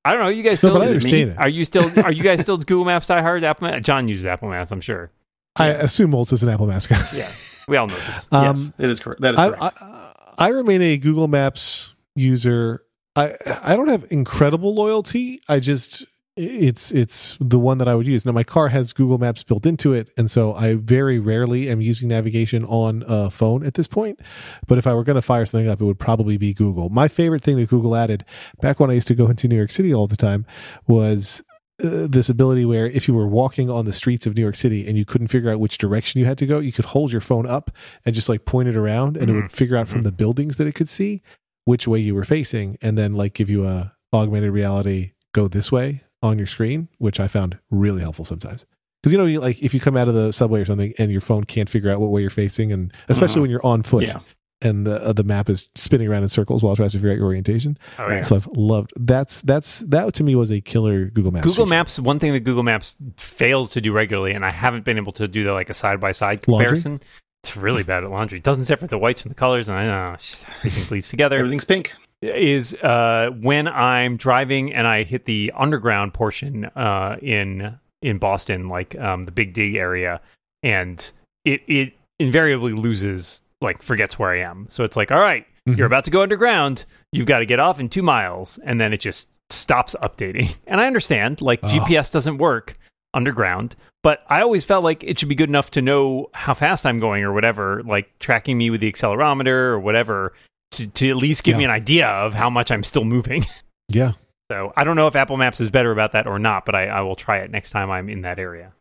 I 0.05 0.11
don't 0.11 0.21
know. 0.21 0.29
You 0.29 0.41
guys 0.43 0.63
No, 0.63 0.69
still 0.69 0.73
but 0.79 0.81
I 0.81 0.85
it 0.85 0.87
understand 0.95 1.29
it. 1.31 1.37
are 1.37 1.49
you 1.49 1.65
still 1.65 1.89
are 2.03 2.11
you 2.11 2.23
guys 2.23 2.41
still 2.41 2.57
Google 2.57 2.85
Maps 2.85 3.07
diehards? 3.07 3.43
Apple 3.43 3.67
Maps? 3.69 3.85
John 3.85 4.07
uses 4.07 4.25
Apple 4.25 4.49
Maps, 4.49 4.71
I'm 4.71 4.81
sure. 4.81 5.11
I 5.55 5.67
assume 5.67 6.11
Moltz 6.13 6.33
is 6.33 6.41
an 6.41 6.49
Apple 6.49 6.65
Maps 6.65 6.87
guy. 6.87 6.97
Yeah, 7.13 7.31
we 7.67 7.77
all 7.77 7.87
know 7.87 7.99
this. 8.07 8.27
Um, 8.31 8.45
yes, 8.45 8.71
it 8.77 8.89
is 8.89 8.99
correct. 8.99 9.21
That 9.21 9.33
is 9.33 9.39
I, 9.39 9.49
correct. 9.49 9.77
I, 9.81 10.13
I 10.37 10.47
remain 10.49 10.81
a 10.81 10.97
Google 10.97 11.27
Maps 11.27 11.93
user. 12.15 12.83
I 13.15 13.35
I 13.63 13.75
don't 13.75 13.89
have 13.89 14.05
incredible 14.09 14.73
loyalty. 14.73 15.41
I 15.47 15.59
just 15.59 16.05
it's 16.35 16.91
it's 16.91 17.37
the 17.39 17.59
one 17.59 17.77
that 17.77 17.87
I 17.87 17.93
would 17.93 18.07
use. 18.07 18.25
Now 18.25 18.31
my 18.31 18.43
car 18.43 18.69
has 18.69 18.91
Google 18.91 19.19
Maps 19.19 19.43
built 19.43 19.65
into 19.65 19.93
it, 19.93 20.09
and 20.17 20.31
so 20.31 20.53
I 20.53 20.73
very 20.73 21.19
rarely 21.19 21.69
am 21.69 21.79
using 21.79 22.07
navigation 22.07 22.65
on 22.65 23.03
a 23.07 23.29
phone 23.29 23.63
at 23.65 23.75
this 23.75 23.87
point. 23.87 24.19
But 24.67 24.79
if 24.79 24.87
I 24.87 24.93
were 24.95 25.03
going 25.03 25.15
to 25.15 25.21
fire 25.21 25.45
something 25.45 25.69
up, 25.69 25.79
it 25.79 25.85
would 25.85 25.99
probably 25.99 26.37
be 26.37 26.53
Google. 26.53 26.89
My 26.89 27.07
favorite 27.07 27.43
thing 27.43 27.57
that 27.57 27.69
Google 27.69 27.95
added 27.95 28.25
back 28.61 28.79
when 28.79 28.89
I 28.89 28.93
used 28.93 29.07
to 29.09 29.15
go 29.15 29.27
into 29.27 29.47
New 29.47 29.55
York 29.55 29.71
City 29.71 29.93
all 29.93 30.07
the 30.07 30.17
time 30.17 30.45
was 30.87 31.43
uh, 31.83 32.07
this 32.09 32.29
ability 32.29 32.65
where 32.65 32.87
if 32.87 33.07
you 33.07 33.13
were 33.13 33.27
walking 33.27 33.69
on 33.69 33.85
the 33.85 33.93
streets 33.93 34.25
of 34.25 34.35
New 34.35 34.41
York 34.41 34.55
City 34.55 34.87
and 34.87 34.97
you 34.97 35.05
couldn't 35.05 35.27
figure 35.27 35.51
out 35.51 35.59
which 35.59 35.77
direction 35.77 36.19
you 36.19 36.25
had 36.25 36.37
to 36.37 36.45
go, 36.45 36.59
you 36.59 36.71
could 36.71 36.85
hold 36.85 37.11
your 37.11 37.21
phone 37.21 37.45
up 37.45 37.69
and 38.05 38.15
just 38.15 38.29
like 38.29 38.45
point 38.45 38.67
it 38.69 38.75
around 38.75 39.17
and 39.17 39.29
it 39.29 39.33
would 39.33 39.51
figure 39.51 39.75
out 39.77 39.87
from 39.87 40.03
the 40.03 40.11
buildings 40.11 40.57
that 40.57 40.67
it 40.67 40.73
could 40.75 40.89
see 40.89 41.21
which 41.65 41.87
way 41.87 41.99
you 41.99 42.15
were 42.15 42.23
facing 42.25 42.77
and 42.81 42.97
then 42.97 43.13
like 43.13 43.33
give 43.33 43.49
you 43.49 43.65
a 43.65 43.93
augmented 44.13 44.51
reality 44.51 45.11
go 45.33 45.47
this 45.47 45.71
way 45.71 46.01
on 46.21 46.37
your 46.37 46.47
screen, 46.47 46.87
which 46.99 47.19
I 47.19 47.27
found 47.27 47.57
really 47.71 48.01
helpful 48.01 48.23
sometimes. 48.25 48.65
Because 49.01 49.11
you 49.11 49.17
know, 49.17 49.25
you, 49.25 49.41
like 49.41 49.61
if 49.61 49.73
you 49.73 49.79
come 49.81 49.97
out 49.97 50.07
of 50.07 50.13
the 50.13 50.31
subway 50.31 50.61
or 50.61 50.65
something 50.65 50.93
and 50.97 51.11
your 51.11 51.19
phone 51.21 51.43
can't 51.43 51.67
figure 51.67 51.89
out 51.89 51.99
what 51.99 52.11
way 52.11 52.21
you're 52.21 52.29
facing, 52.29 52.71
and 52.71 52.93
especially 53.09 53.39
Mhm. 53.39 53.41
when 53.41 53.51
you're 53.51 53.65
on 53.65 53.81
foot 53.81 54.03
yeah. 54.07 54.19
And 54.63 54.87
the 54.87 55.03
uh, 55.03 55.13
the 55.13 55.23
map 55.23 55.49
is 55.49 55.69
spinning 55.75 56.07
around 56.07 56.23
in 56.23 56.29
circles 56.29 56.63
while 56.63 56.73
it 56.73 56.77
tries 56.77 56.93
to 56.93 56.97
figure 56.97 57.11
out 57.11 57.17
your 57.17 57.25
orientation. 57.25 57.77
Oh, 57.99 58.07
yeah. 58.07 58.21
So 58.21 58.37
I've 58.37 58.47
loved 58.47 58.93
that's 58.95 59.41
that's 59.41 59.79
that 59.79 60.13
to 60.13 60.23
me 60.23 60.35
was 60.35 60.51
a 60.51 60.61
killer 60.61 61.05
Google 61.05 61.31
Maps. 61.31 61.45
Google 61.45 61.65
feature. 61.65 61.75
Maps, 61.75 61.99
one 61.99 62.19
thing 62.19 62.33
that 62.33 62.41
Google 62.41 62.63
Maps 62.63 62.95
fails 63.17 63.69
to 63.71 63.81
do 63.81 63.91
regularly, 63.91 64.31
and 64.33 64.45
I 64.45 64.51
haven't 64.51 64.85
been 64.85 64.97
able 64.97 65.11
to 65.13 65.27
do 65.27 65.43
the 65.43 65.53
like 65.53 65.69
a 65.69 65.73
side 65.73 65.99
by 65.99 66.13
side 66.13 66.47
Laundry? 66.47 66.67
comparison. 66.67 67.01
It's 67.43 67.57
really 67.57 67.83
bad 67.83 68.05
at 68.05 68.09
laundry. 68.09 68.37
It 68.37 68.43
doesn't 68.45 68.63
separate 68.63 68.89
the 68.89 68.97
whites 68.97 69.19
from 69.21 69.27
the 69.27 69.35
colors, 69.35 69.67
and 69.67 69.77
I 69.77 69.85
know 69.85 70.15
everything 70.59 70.85
bleeds 70.85 71.09
together. 71.09 71.39
Everything's 71.39 71.65
pink. 71.65 71.93
is 72.21 72.73
uh, 72.75 73.31
when 73.41 73.67
I'm 73.67 74.15
driving 74.15 74.73
and 74.73 74.87
I 74.87 75.03
hit 75.03 75.25
the 75.25 75.51
underground 75.57 76.13
portion 76.13 76.65
uh, 76.77 77.17
in 77.21 77.77
in 78.01 78.17
Boston, 78.17 78.69
like 78.69 78.97
um, 78.97 79.25
the 79.25 79.31
Big 79.31 79.53
Dig 79.53 79.75
area, 79.75 80.21
and 80.61 81.11
it 81.43 81.61
it 81.67 81.93
invariably 82.17 82.71
loses, 82.71 83.41
like 83.63 83.81
forgets 83.81 84.19
where 84.19 84.29
I 84.31 84.41
am. 84.41 84.67
So 84.69 84.83
it's 84.83 84.95
like, 84.97 85.11
all 85.11 85.19
right, 85.19 85.45
Mhm. 85.67 85.77
you're 85.77 85.87
about 85.87 86.03
to 86.05 86.11
go 86.11 86.21
underground. 86.21 86.85
You've 87.11 87.25
got 87.25 87.39
to 87.39 87.45
get 87.45 87.59
off 87.59 87.79
in 87.79 87.89
two 87.89 88.01
miles, 88.01 88.59
and 88.65 88.79
then 88.81 88.91
it 88.93 88.99
just 88.99 89.29
stops 89.49 89.95
updating. 90.01 90.55
And 90.67 90.79
I 90.81 90.87
understand, 90.87 91.41
like 91.41 91.59
Oh. 91.63 91.67
GPS 91.67 92.11
doesn't 92.11 92.37
work 92.37 92.77
underground, 93.13 93.75
but 94.01 94.23
I 94.29 94.41
always 94.41 94.65
felt 94.65 94.83
like 94.83 95.03
it 95.03 95.19
should 95.19 95.29
be 95.29 95.35
good 95.35 95.49
enough 95.49 95.69
to 95.71 95.81
know 95.81 96.27
how 96.33 96.53
fast 96.53 96.85
I'm 96.85 96.99
going 96.99 97.23
or 97.23 97.31
whatever, 97.31 97.81
like 97.85 98.17
tracking 98.19 98.57
me 98.57 98.69
with 98.69 98.81
the 98.81 98.91
accelerometer 98.91 99.47
or 99.47 99.79
whatever 99.79 100.33
to, 100.71 100.89
to 100.89 101.09
at 101.11 101.15
least 101.17 101.43
give 101.43 101.55
me 101.57 101.63
an 101.63 101.69
idea 101.69 102.07
of 102.07 102.33
how 102.33 102.49
much 102.49 102.71
I'm 102.71 102.83
still 102.83 103.05
moving. 103.05 103.45
Yeah. 103.89 104.13
So 104.51 104.73
I 104.75 104.83
don't 104.85 104.95
know 104.95 105.07
if 105.07 105.15
Apple 105.15 105.37
Maps 105.37 105.59
is 105.61 105.69
better 105.69 105.91
about 105.91 106.13
that 106.13 106.25
or 106.25 106.39
not, 106.39 106.65
but 106.65 106.73
I, 106.73 106.87
I 106.87 107.01
will 107.01 107.15
try 107.15 107.39
it 107.39 107.51
next 107.51 107.71
time 107.71 107.91
I'm 107.91 108.09
in 108.09 108.21
that 108.21 108.39
area. 108.39 108.71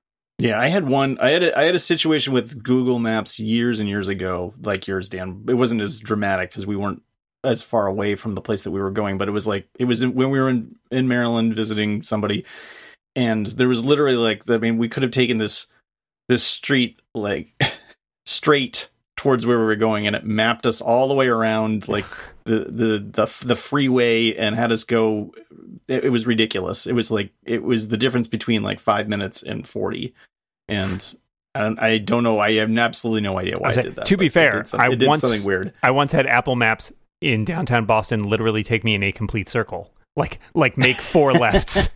Yeah, 0.42 0.58
I 0.58 0.68
had 0.68 0.88
one. 0.88 1.18
I 1.20 1.30
had 1.30 1.42
a, 1.44 1.56
I 1.56 1.62
had 1.62 1.76
a 1.76 1.78
situation 1.78 2.32
with 2.32 2.64
Google 2.64 2.98
Maps 2.98 3.38
years 3.38 3.78
and 3.78 3.88
years 3.88 4.08
ago, 4.08 4.54
like 4.60 4.88
yours, 4.88 5.08
Dan. 5.08 5.44
It 5.48 5.54
wasn't 5.54 5.82
as 5.82 6.00
dramatic 6.00 6.50
because 6.50 6.66
we 6.66 6.74
weren't 6.74 7.00
as 7.44 7.62
far 7.62 7.86
away 7.86 8.16
from 8.16 8.34
the 8.34 8.40
place 8.40 8.62
that 8.62 8.72
we 8.72 8.80
were 8.80 8.90
going, 8.90 9.18
but 9.18 9.28
it 9.28 9.32
was 9.32 9.46
like 9.46 9.68
it 9.78 9.84
was 9.84 10.02
in, 10.02 10.14
when 10.14 10.30
we 10.30 10.40
were 10.40 10.48
in 10.48 10.74
in 10.90 11.06
Maryland 11.06 11.54
visiting 11.54 12.02
somebody, 12.02 12.44
and 13.14 13.46
there 13.46 13.68
was 13.68 13.84
literally 13.84 14.16
like 14.16 14.50
I 14.50 14.58
mean 14.58 14.78
we 14.78 14.88
could 14.88 15.04
have 15.04 15.12
taken 15.12 15.38
this 15.38 15.68
this 16.28 16.42
street 16.42 17.00
like 17.14 17.52
straight 18.26 18.90
towards 19.16 19.46
where 19.46 19.60
we 19.60 19.64
were 19.64 19.76
going, 19.76 20.08
and 20.08 20.16
it 20.16 20.24
mapped 20.24 20.66
us 20.66 20.80
all 20.80 21.06
the 21.06 21.14
way 21.14 21.28
around 21.28 21.86
like 21.86 22.06
the 22.46 22.64
the 22.68 22.98
the 22.98 23.44
the 23.46 23.56
freeway 23.56 24.34
and 24.34 24.56
had 24.56 24.72
us 24.72 24.82
go. 24.82 25.32
It, 25.86 26.06
it 26.06 26.10
was 26.10 26.26
ridiculous. 26.26 26.88
It 26.88 26.94
was 26.94 27.12
like 27.12 27.30
it 27.44 27.62
was 27.62 27.88
the 27.88 27.96
difference 27.96 28.26
between 28.26 28.64
like 28.64 28.80
five 28.80 29.08
minutes 29.08 29.44
and 29.44 29.64
forty, 29.64 30.14
and 30.68 31.14
I 31.54 31.60
don't, 31.60 31.78
I 31.78 31.98
don't 31.98 32.22
know. 32.22 32.38
I 32.38 32.52
have 32.54 32.76
absolutely 32.76 33.20
no 33.20 33.38
idea 33.38 33.56
why 33.58 33.68
I 33.68 33.72
I, 33.72 33.82
did 33.82 33.94
that. 33.96 34.06
to 34.06 34.16
be 34.16 34.28
fair, 34.28 34.64
some- 34.64 34.80
I 34.80 34.88
once- 35.00 35.20
something 35.20 35.44
weird. 35.44 35.72
I 35.82 35.90
once 35.90 36.12
had 36.12 36.26
Apple 36.26 36.56
Maps 36.56 36.92
in 37.20 37.44
downtown 37.44 37.84
Boston 37.84 38.24
literally 38.24 38.62
take 38.62 38.84
me 38.84 38.94
in 38.94 39.02
a 39.02 39.12
complete 39.12 39.48
circle. 39.48 39.92
Like 40.14 40.40
like 40.52 40.76
make 40.76 40.96
four 40.96 41.32
lefts. 41.32 41.88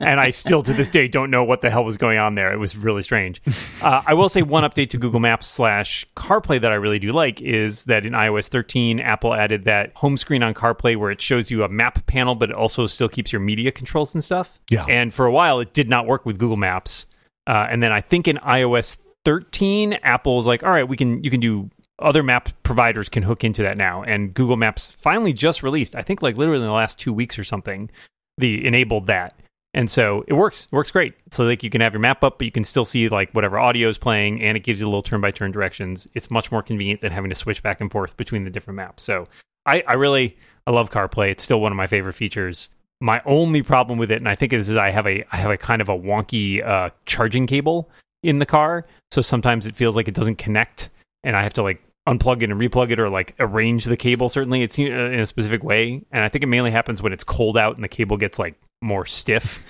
and 0.00 0.18
I 0.18 0.30
still 0.30 0.60
to 0.64 0.72
this 0.72 0.90
day 0.90 1.06
don't 1.06 1.30
know 1.30 1.44
what 1.44 1.60
the 1.60 1.70
hell 1.70 1.84
was 1.84 1.96
going 1.96 2.18
on 2.18 2.34
there. 2.34 2.52
It 2.52 2.56
was 2.56 2.76
really 2.76 3.02
strange. 3.02 3.40
Uh, 3.82 4.00
I 4.06 4.14
will 4.14 4.28
say 4.28 4.42
one 4.42 4.62
update 4.62 4.90
to 4.90 4.96
Google 4.96 5.18
Maps 5.18 5.48
slash 5.48 6.06
CarPlay 6.16 6.60
that 6.60 6.70
I 6.70 6.76
really 6.76 7.00
do 7.00 7.10
like 7.10 7.40
is 7.42 7.84
that 7.86 8.06
in 8.06 8.12
iOS 8.12 8.46
13, 8.46 9.00
Apple 9.00 9.34
added 9.34 9.64
that 9.64 9.90
home 9.96 10.16
screen 10.16 10.44
on 10.44 10.54
CarPlay 10.54 10.96
where 10.96 11.10
it 11.10 11.20
shows 11.20 11.50
you 11.50 11.64
a 11.64 11.68
map 11.68 12.06
panel, 12.06 12.36
but 12.36 12.50
it 12.50 12.54
also 12.54 12.86
still 12.86 13.08
keeps 13.08 13.32
your 13.32 13.40
media 13.40 13.72
controls 13.72 14.14
and 14.14 14.22
stuff. 14.22 14.60
Yeah. 14.70 14.86
And 14.88 15.12
for 15.12 15.26
a 15.26 15.32
while, 15.32 15.58
it 15.58 15.74
did 15.74 15.88
not 15.88 16.06
work 16.06 16.24
with 16.24 16.38
Google 16.38 16.56
Maps. 16.56 17.06
Uh, 17.46 17.66
and 17.70 17.82
then 17.82 17.92
I 17.92 18.00
think 18.00 18.28
in 18.28 18.36
iOS 18.38 18.98
13, 19.24 19.94
Apple 20.02 20.36
was 20.36 20.46
like, 20.46 20.62
all 20.62 20.70
right, 20.70 20.86
we 20.86 20.96
can 20.96 21.22
you 21.24 21.30
can 21.30 21.40
do 21.40 21.70
other 21.98 22.22
map 22.22 22.50
providers 22.62 23.08
can 23.08 23.22
hook 23.22 23.44
into 23.44 23.62
that 23.62 23.76
now. 23.76 24.02
And 24.02 24.34
Google 24.34 24.56
Maps 24.56 24.90
finally 24.90 25.32
just 25.32 25.62
released, 25.62 25.94
I 25.94 26.02
think 26.02 26.22
like 26.22 26.36
literally 26.36 26.60
in 26.60 26.66
the 26.66 26.72
last 26.72 26.98
two 26.98 27.12
weeks 27.12 27.38
or 27.38 27.44
something, 27.44 27.90
the 28.38 28.66
enabled 28.66 29.06
that. 29.06 29.38
And 29.74 29.90
so 29.90 30.24
it 30.26 30.34
works. 30.34 30.68
Works 30.70 30.90
great. 30.90 31.14
So 31.30 31.44
like 31.44 31.62
you 31.62 31.70
can 31.70 31.80
have 31.80 31.94
your 31.94 32.00
map 32.00 32.22
up, 32.22 32.38
but 32.38 32.44
you 32.44 32.52
can 32.52 32.64
still 32.64 32.84
see 32.84 33.08
like 33.08 33.32
whatever 33.32 33.58
audio 33.58 33.88
is 33.88 33.96
playing, 33.96 34.42
and 34.42 34.56
it 34.56 34.60
gives 34.60 34.80
you 34.80 34.86
a 34.86 34.88
little 34.88 35.02
turn 35.02 35.20
by 35.20 35.30
turn 35.30 35.50
directions. 35.50 36.06
It's 36.14 36.30
much 36.30 36.52
more 36.52 36.62
convenient 36.62 37.00
than 37.00 37.12
having 37.12 37.30
to 37.30 37.36
switch 37.36 37.62
back 37.62 37.80
and 37.80 37.90
forth 37.90 38.16
between 38.16 38.44
the 38.44 38.50
different 38.50 38.76
maps. 38.76 39.02
So 39.02 39.26
I, 39.64 39.82
I 39.86 39.94
really 39.94 40.36
I 40.66 40.72
love 40.72 40.90
CarPlay. 40.90 41.30
It's 41.30 41.44
still 41.44 41.60
one 41.60 41.72
of 41.72 41.76
my 41.76 41.86
favorite 41.86 42.14
features. 42.14 42.68
My 43.02 43.20
only 43.26 43.62
problem 43.62 43.98
with 43.98 44.12
it, 44.12 44.18
and 44.18 44.28
I 44.28 44.36
think 44.36 44.52
this 44.52 44.68
is 44.68 44.76
I 44.76 44.90
have 44.90 45.08
a 45.08 45.24
I 45.32 45.36
have 45.36 45.50
a 45.50 45.56
kind 45.56 45.82
of 45.82 45.88
a 45.88 45.98
wonky 45.98 46.64
uh, 46.64 46.90
charging 47.04 47.48
cable 47.48 47.90
in 48.22 48.38
the 48.38 48.46
car, 48.46 48.86
so 49.10 49.20
sometimes 49.20 49.66
it 49.66 49.74
feels 49.74 49.96
like 49.96 50.06
it 50.06 50.14
doesn't 50.14 50.36
connect, 50.36 50.88
and 51.24 51.36
I 51.36 51.42
have 51.42 51.52
to 51.54 51.64
like 51.64 51.82
unplug 52.08 52.42
it 52.42 52.50
and 52.50 52.60
replug 52.60 52.92
it 52.92 53.00
or 53.00 53.08
like 53.08 53.34
arrange 53.40 53.86
the 53.86 53.96
cable. 53.96 54.28
Certainly, 54.28 54.62
it's 54.62 54.78
in 54.78 55.18
a 55.18 55.26
specific 55.26 55.64
way, 55.64 56.04
and 56.12 56.22
I 56.22 56.28
think 56.28 56.44
it 56.44 56.46
mainly 56.46 56.70
happens 56.70 57.02
when 57.02 57.12
it's 57.12 57.24
cold 57.24 57.58
out 57.58 57.74
and 57.74 57.82
the 57.82 57.88
cable 57.88 58.16
gets 58.16 58.38
like 58.38 58.54
more 58.80 59.04
stiff. 59.04 59.66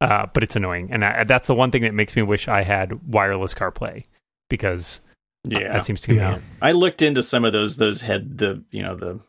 Uh, 0.00 0.26
but 0.34 0.42
it's 0.42 0.56
annoying, 0.56 0.88
and 0.90 1.04
I, 1.04 1.22
that's 1.22 1.46
the 1.46 1.54
one 1.54 1.70
thing 1.70 1.82
that 1.82 1.94
makes 1.94 2.16
me 2.16 2.22
wish 2.22 2.48
I 2.48 2.64
had 2.64 3.12
wireless 3.12 3.54
CarPlay 3.54 4.02
because 4.50 5.00
Yeah, 5.44 5.74
that 5.74 5.84
seems 5.84 6.00
to 6.00 6.08
be 6.08 6.16
Yeah. 6.16 6.40
I 6.60 6.72
looked 6.72 7.00
into 7.00 7.22
some 7.22 7.44
of 7.44 7.52
those 7.52 7.76
those 7.76 8.00
head 8.00 8.38
the 8.38 8.64
you 8.72 8.82
know 8.82 8.96
the 8.96 9.20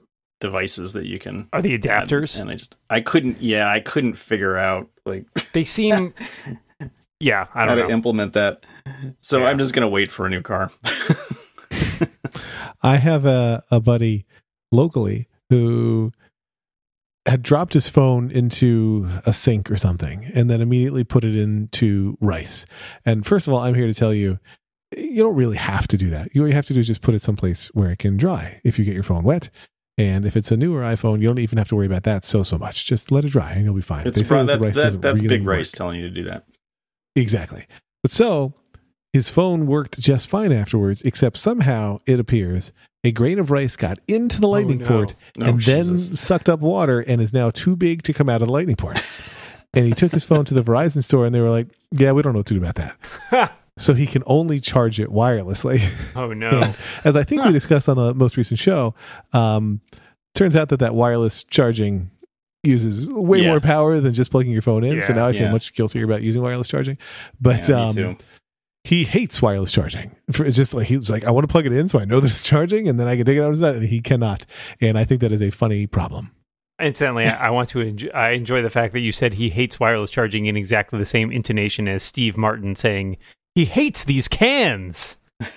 devices 0.43 0.93
that 0.93 1.07
you 1.07 1.17
can 1.17 1.47
Are 1.53 1.61
the 1.61 1.73
add, 1.73 1.81
adapters? 1.81 2.39
and 2.39 2.51
I 2.51 2.53
just 2.53 2.75
I 2.91 3.01
couldn't 3.01 3.41
yeah 3.41 3.67
I 3.67 3.79
couldn't 3.79 4.13
figure 4.13 4.55
out 4.55 4.89
like 5.05 5.25
They 5.53 5.63
seem. 5.63 6.13
yeah, 7.19 7.47
I 7.55 7.65
don't 7.65 7.77
to 7.77 7.81
know. 7.83 7.87
To 7.87 7.93
implement 7.93 8.33
that. 8.33 8.63
So 9.21 9.39
Yeah. 9.39 9.45
I'm 9.47 9.57
just 9.57 9.73
gonna 9.73 9.89
wait 9.89 10.11
for 10.11 10.27
a 10.27 10.29
new 10.29 10.41
car. 10.41 10.69
I 12.81 12.97
have 12.97 13.25
a, 13.25 13.63
a 13.71 13.79
buddy 13.79 14.25
locally 14.71 15.27
who 15.49 16.11
had 17.25 17.41
dropped 17.41 17.73
his 17.73 17.87
phone 17.87 18.29
into 18.29 19.07
a 19.25 19.31
sink 19.31 19.71
or 19.71 19.77
something 19.77 20.29
and 20.33 20.49
then 20.49 20.59
immediately 20.61 21.05
put 21.05 21.23
it 21.23 21.35
into 21.35 22.17
rice. 22.19 22.65
And 23.05 23.25
first 23.25 23.47
of 23.47 23.53
all, 23.53 23.61
I'm 23.61 23.75
here 23.75 23.87
to 23.87 23.93
tell 23.93 24.13
you, 24.13 24.39
you 24.97 25.23
don't 25.23 25.35
really 25.35 25.55
have 25.55 25.87
to 25.87 25.97
do 25.97 26.09
that. 26.09 26.29
All 26.37 26.47
you 26.47 26.53
have 26.53 26.65
to 26.65 26.73
do 26.73 26.81
is 26.81 26.87
just 26.87 27.01
put 27.01 27.15
it 27.15 27.21
someplace 27.21 27.67
where 27.73 27.91
it 27.91 27.99
can 27.99 28.17
dry 28.17 28.59
if 28.65 28.77
you 28.77 28.83
get 28.83 28.93
your 28.93 29.03
phone 29.03 29.23
wet. 29.23 29.49
And 29.97 30.25
if 30.25 30.35
it's 30.35 30.51
a 30.51 30.57
newer 30.57 30.81
iPhone, 30.81 31.21
you 31.21 31.27
don't 31.27 31.37
even 31.39 31.57
have 31.59 31.67
to 31.69 31.75
worry 31.75 31.85
about 31.85 32.03
that 32.03 32.23
so 32.25 32.41
so 32.43 32.57
much. 32.57 32.85
Just 32.85 33.11
let 33.11 33.25
it 33.25 33.29
dry 33.29 33.51
and 33.51 33.63
you'll 33.65 33.75
be 33.75 33.81
fine. 33.81 34.07
it's 34.07 34.19
They 34.19 34.25
pro- 34.25 34.45
that 34.45 34.59
that's 34.59 34.77
rice 34.77 34.91
that, 34.93 35.01
that's 35.01 35.21
really 35.21 35.37
big 35.37 35.45
work. 35.45 35.57
rice 35.57 35.71
telling 35.71 35.99
you 35.99 36.07
to 36.07 36.13
do 36.13 36.23
that. 36.23 36.45
Exactly. 37.15 37.67
But 38.01 38.11
so 38.11 38.53
his 39.13 39.29
phone 39.29 39.67
worked 39.67 39.99
just 39.99 40.27
fine 40.27 40.51
afterwards, 40.51 41.03
except 41.03 41.37
somehow 41.37 41.99
it 42.07 42.19
appears 42.19 42.71
a 43.03 43.11
grain 43.11 43.37
of 43.37 43.51
rice 43.51 43.75
got 43.75 43.99
into 44.07 44.41
the 44.41 44.47
oh, 44.47 44.51
lightning 44.51 44.79
no. 44.79 44.87
port 44.87 45.13
Oh, 45.39 45.45
and 45.45 45.59
then 45.61 45.83
Jesus. 45.83 46.19
sucked 46.19 46.49
up 46.49 46.61
water 46.61 47.01
and 47.01 47.21
is 47.21 47.33
now 47.33 47.51
too 47.51 47.75
big 47.75 48.01
to 48.03 48.13
come 48.13 48.29
out 48.29 48.41
of 48.41 48.47
the 48.47 48.51
lightning 48.53 48.75
port. 48.77 48.99
and 49.75 49.85
he 49.85 49.91
took 49.91 50.11
his 50.11 50.23
phone 50.23 50.45
to 50.45 50.53
the 50.55 50.63
Verizon 50.63 51.03
store 51.03 51.25
and 51.25 51.35
they 51.35 51.41
were 51.41 51.49
like, 51.51 51.67
Yeah, 51.91 52.13
we 52.13 52.23
don't 52.23 52.33
know 52.33 52.39
what 52.39 52.47
to 52.47 52.53
do 52.55 52.59
about 52.65 52.75
that. 52.75 53.51
So 53.77 53.93
he 53.95 54.05
can 54.05 54.23
only 54.27 54.59
charge 54.59 54.99
it 54.99 55.09
wirelessly. 55.09 55.83
oh 56.15 56.33
no. 56.33 56.73
As 57.03 57.15
I 57.15 57.23
think 57.23 57.43
we 57.43 57.51
discussed 57.51 57.89
on 57.89 57.97
the 57.97 58.13
most 58.13 58.37
recent 58.37 58.59
show, 58.59 58.93
um, 59.33 59.81
turns 60.35 60.55
out 60.55 60.69
that 60.69 60.79
that 60.79 60.93
wireless 60.93 61.43
charging 61.43 62.11
uses 62.63 63.09
way 63.09 63.39
Yeah. 63.41 63.49
more 63.49 63.59
power 63.59 63.99
than 63.99 64.13
just 64.13 64.31
plugging 64.31 64.51
your 64.51 64.61
phone 64.61 64.83
in. 64.83 65.01
so 65.01 65.13
now 65.13 65.27
I 65.27 65.33
feel 65.33 65.43
yeah. 65.43 65.51
much 65.51 65.73
guiltier 65.73 66.05
about 66.05 66.21
using 66.21 66.41
wireless 66.41 66.67
charging. 66.67 66.97
But 67.41 67.67
Yeah, 67.67 67.87
um, 67.87 68.15
he 68.83 69.05
hates 69.05 69.41
wireless 69.41 69.71
charging. 69.71 70.15
For, 70.31 70.45
it's 70.45 70.57
just 70.57 70.73
like 70.73 70.87
he 70.87 70.97
was 70.97 71.09
like, 71.09 71.23
I 71.23 71.31
want 71.31 71.43
to 71.43 71.51
plug 71.51 71.65
it 71.65 71.73
in 71.73 71.87
so 71.87 71.99
I 71.99 72.05
know 72.05 72.19
that 72.19 72.29
it's 72.29 72.41
charging, 72.43 72.87
and 72.87 72.99
then 72.99 73.07
I 73.07 73.15
can 73.15 73.25
take 73.25 73.37
it 73.37 73.41
out 73.41 73.51
of 73.51 73.59
that, 73.59 73.75
and 73.75 73.85
he 73.85 74.01
cannot. 74.01 74.45
And 74.81 74.97
I 74.97 75.05
think 75.05 75.21
that 75.21 75.31
is 75.31 75.41
a 75.41 75.49
funny 75.51 75.87
problem. 75.87 76.31
Incidentally, 76.81 77.25
I 77.25 77.47
I 77.47 77.49
want 77.49 77.69
to 77.69 77.79
enjoy, 77.81 78.09
I 78.13 78.31
enjoy 78.31 78.61
the 78.61 78.69
fact 78.69 78.93
that 78.93 78.99
you 78.99 79.11
said 79.11 79.35
he 79.35 79.49
hates 79.49 79.79
wireless 79.79 80.09
charging 80.09 80.47
in 80.47 80.57
exactly 80.57 80.99
the 80.99 81.05
same 81.05 81.31
intonation 81.31 81.87
as 81.87 82.03
Steve 82.03 82.35
Martin 82.35 82.75
saying 82.75 83.17
he 83.55 83.65
hates 83.65 84.03
these 84.03 84.27
cans. 84.27 85.17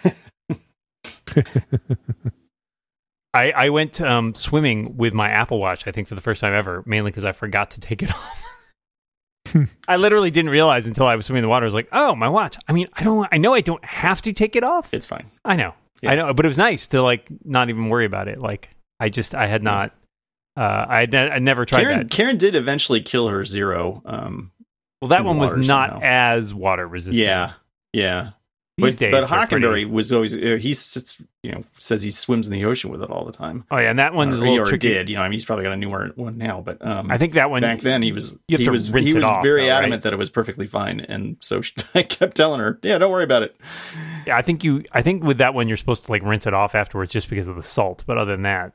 I, 3.34 3.50
I 3.50 3.68
went 3.68 4.00
um, 4.00 4.34
swimming 4.34 4.96
with 4.96 5.12
my 5.12 5.28
Apple 5.28 5.58
Watch, 5.60 5.86
I 5.86 5.92
think, 5.92 6.08
for 6.08 6.14
the 6.14 6.20
first 6.22 6.40
time 6.40 6.54
ever, 6.54 6.82
mainly 6.86 7.10
because 7.10 7.24
I 7.26 7.32
forgot 7.32 7.72
to 7.72 7.80
take 7.80 8.02
it 8.02 8.10
off. 8.14 8.42
I 9.88 9.96
literally 9.96 10.30
didn't 10.30 10.50
realize 10.50 10.86
until 10.88 11.06
I 11.06 11.16
was 11.16 11.26
swimming 11.26 11.40
in 11.40 11.44
the 11.44 11.48
water. 11.48 11.64
I 11.64 11.68
was 11.68 11.74
like, 11.74 11.88
"Oh, 11.92 12.14
my 12.16 12.28
watch." 12.28 12.56
I 12.66 12.72
mean, 12.72 12.88
I 12.94 13.04
don't. 13.04 13.28
I 13.30 13.36
know 13.38 13.54
I 13.54 13.60
don't 13.60 13.84
have 13.84 14.20
to 14.22 14.32
take 14.32 14.56
it 14.56 14.64
off. 14.64 14.92
It's 14.92 15.06
fine. 15.06 15.30
I 15.44 15.54
know, 15.56 15.74
Yeah. 16.02 16.12
I 16.12 16.14
know, 16.16 16.34
but 16.34 16.44
it 16.44 16.48
was 16.48 16.58
nice 16.58 16.88
to 16.88 17.02
like 17.02 17.26
not 17.44 17.68
even 17.68 17.88
worry 17.88 18.06
about 18.06 18.26
it. 18.28 18.40
Like, 18.40 18.70
I 18.98 19.08
just, 19.08 19.34
I 19.36 19.46
had 19.46 19.62
not, 19.62 19.92
uh, 20.56 20.86
I 20.88 21.00
had 21.00 21.14
I 21.14 21.38
never 21.38 21.64
tried 21.64 21.82
Karen 21.82 21.98
that. 22.00 22.10
Karen 22.10 22.38
did 22.38 22.54
eventually 22.56 23.00
kill 23.02 23.28
her 23.28 23.44
zero. 23.44 24.02
Um, 24.04 24.50
Well, 25.00 25.10
that 25.10 25.24
one 25.24 25.38
was 25.38 25.54
not 25.54 25.90
somehow. 25.90 26.00
as 26.02 26.52
water 26.52 26.88
resistant. 26.88 27.24
yeah, 27.24 27.52
yeah. 27.96 28.30
These 28.78 28.96
but 28.96 28.98
days 28.98 29.10
but 29.10 29.24
Hockenberry 29.24 29.88
was 29.88 30.12
always 30.12 30.34
uh, 30.34 30.58
he 30.60 30.74
sits 30.74 31.18
you 31.42 31.50
know 31.50 31.64
says 31.78 32.02
he 32.02 32.10
swims 32.10 32.46
in 32.46 32.52
the 32.52 32.66
ocean 32.66 32.90
with 32.90 33.02
it 33.02 33.08
all 33.08 33.24
the 33.24 33.32
time. 33.32 33.64
Oh 33.70 33.78
yeah, 33.78 33.88
and 33.88 33.98
that 33.98 34.12
one 34.12 34.30
is 34.30 34.42
a 34.42 34.44
little 34.46 34.66
tricky. 34.66 34.88
did 34.90 35.08
you 35.08 35.16
know? 35.16 35.22
I 35.22 35.28
mean, 35.28 35.32
he's 35.32 35.46
probably 35.46 35.64
got 35.64 35.72
a 35.72 35.76
newer 35.78 36.12
one 36.14 36.36
now, 36.36 36.60
but 36.60 36.86
um, 36.86 37.10
I 37.10 37.16
think 37.16 37.32
that 37.32 37.48
one 37.48 37.62
back 37.62 37.80
then 37.80 38.02
he 38.02 38.12
was 38.12 38.36
you 38.48 38.58
have 38.58 38.66
to 38.66 38.70
was 38.70 38.90
rinse 38.90 39.06
he 39.06 39.12
it 39.12 39.16
was 39.16 39.24
off, 39.24 39.42
very 39.42 39.62
though, 39.62 39.68
right? 39.70 39.78
adamant 39.78 40.02
that 40.02 40.12
it 40.12 40.18
was 40.18 40.28
perfectly 40.28 40.66
fine, 40.66 41.00
and 41.00 41.38
so 41.40 41.62
I 41.94 42.02
kept 42.02 42.36
telling 42.36 42.60
her, 42.60 42.78
yeah, 42.82 42.98
don't 42.98 43.10
worry 43.10 43.24
about 43.24 43.44
it. 43.44 43.56
Yeah, 44.26 44.36
I 44.36 44.42
think 44.42 44.62
you. 44.62 44.84
I 44.92 45.00
think 45.00 45.24
with 45.24 45.38
that 45.38 45.54
one, 45.54 45.68
you're 45.68 45.78
supposed 45.78 46.04
to 46.04 46.12
like 46.12 46.22
rinse 46.22 46.46
it 46.46 46.52
off 46.52 46.74
afterwards, 46.74 47.10
just 47.12 47.30
because 47.30 47.48
of 47.48 47.56
the 47.56 47.62
salt. 47.62 48.04
But 48.06 48.18
other 48.18 48.32
than 48.32 48.42
that, 48.42 48.74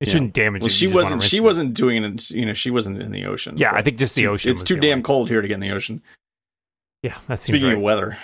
it 0.00 0.08
Yeah. 0.08 0.12
shouldn't 0.12 0.32
damage. 0.32 0.62
Well, 0.62 0.68
it. 0.68 0.72
she 0.72 0.86
wasn't. 0.86 1.22
She 1.22 1.36
it. 1.36 1.40
wasn't 1.40 1.74
doing 1.74 2.02
it. 2.02 2.30
You 2.30 2.46
know, 2.46 2.54
she 2.54 2.70
wasn't 2.70 3.02
in 3.02 3.12
the 3.12 3.26
ocean. 3.26 3.58
Yeah, 3.58 3.72
I 3.74 3.82
think 3.82 3.98
just 3.98 4.14
the 4.14 4.26
ocean 4.28 4.50
It's 4.52 4.62
too 4.62 4.76
damn 4.80 5.02
cold 5.02 5.28
here 5.28 5.42
to 5.42 5.48
get 5.48 5.52
in 5.54 5.60
the 5.60 5.72
ocean. 5.72 6.00
Yeah, 7.02 7.16
that 7.28 7.38
seems 7.40 7.58
Speaking 7.60 7.68
right. 7.68 7.76
of 7.76 7.82
weather, 7.82 8.18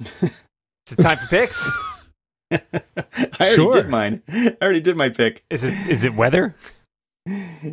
Is 0.00 0.92
it 0.92 1.02
time 1.02 1.18
for 1.18 1.26
picks? 1.26 1.68
I 2.52 2.60
already 3.40 3.54
Sure. 3.56 3.72
did 3.72 3.88
mine. 3.88 4.22
I 4.28 4.56
already 4.62 4.80
did 4.80 4.96
my 4.96 5.08
pick. 5.08 5.42
Is 5.50 5.64
it 5.64 5.74
is 5.88 6.04
it 6.04 6.14
weather? 6.14 6.54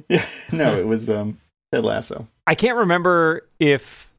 Yeah, 0.10 0.26
no, 0.52 0.80
it 0.80 0.88
was 0.88 1.12
um 1.12 1.38
Ted 1.72 1.86
Lasso. 1.86 2.26
I 2.48 2.56
can't 2.56 2.76
remember 2.78 3.48
if 3.60 4.10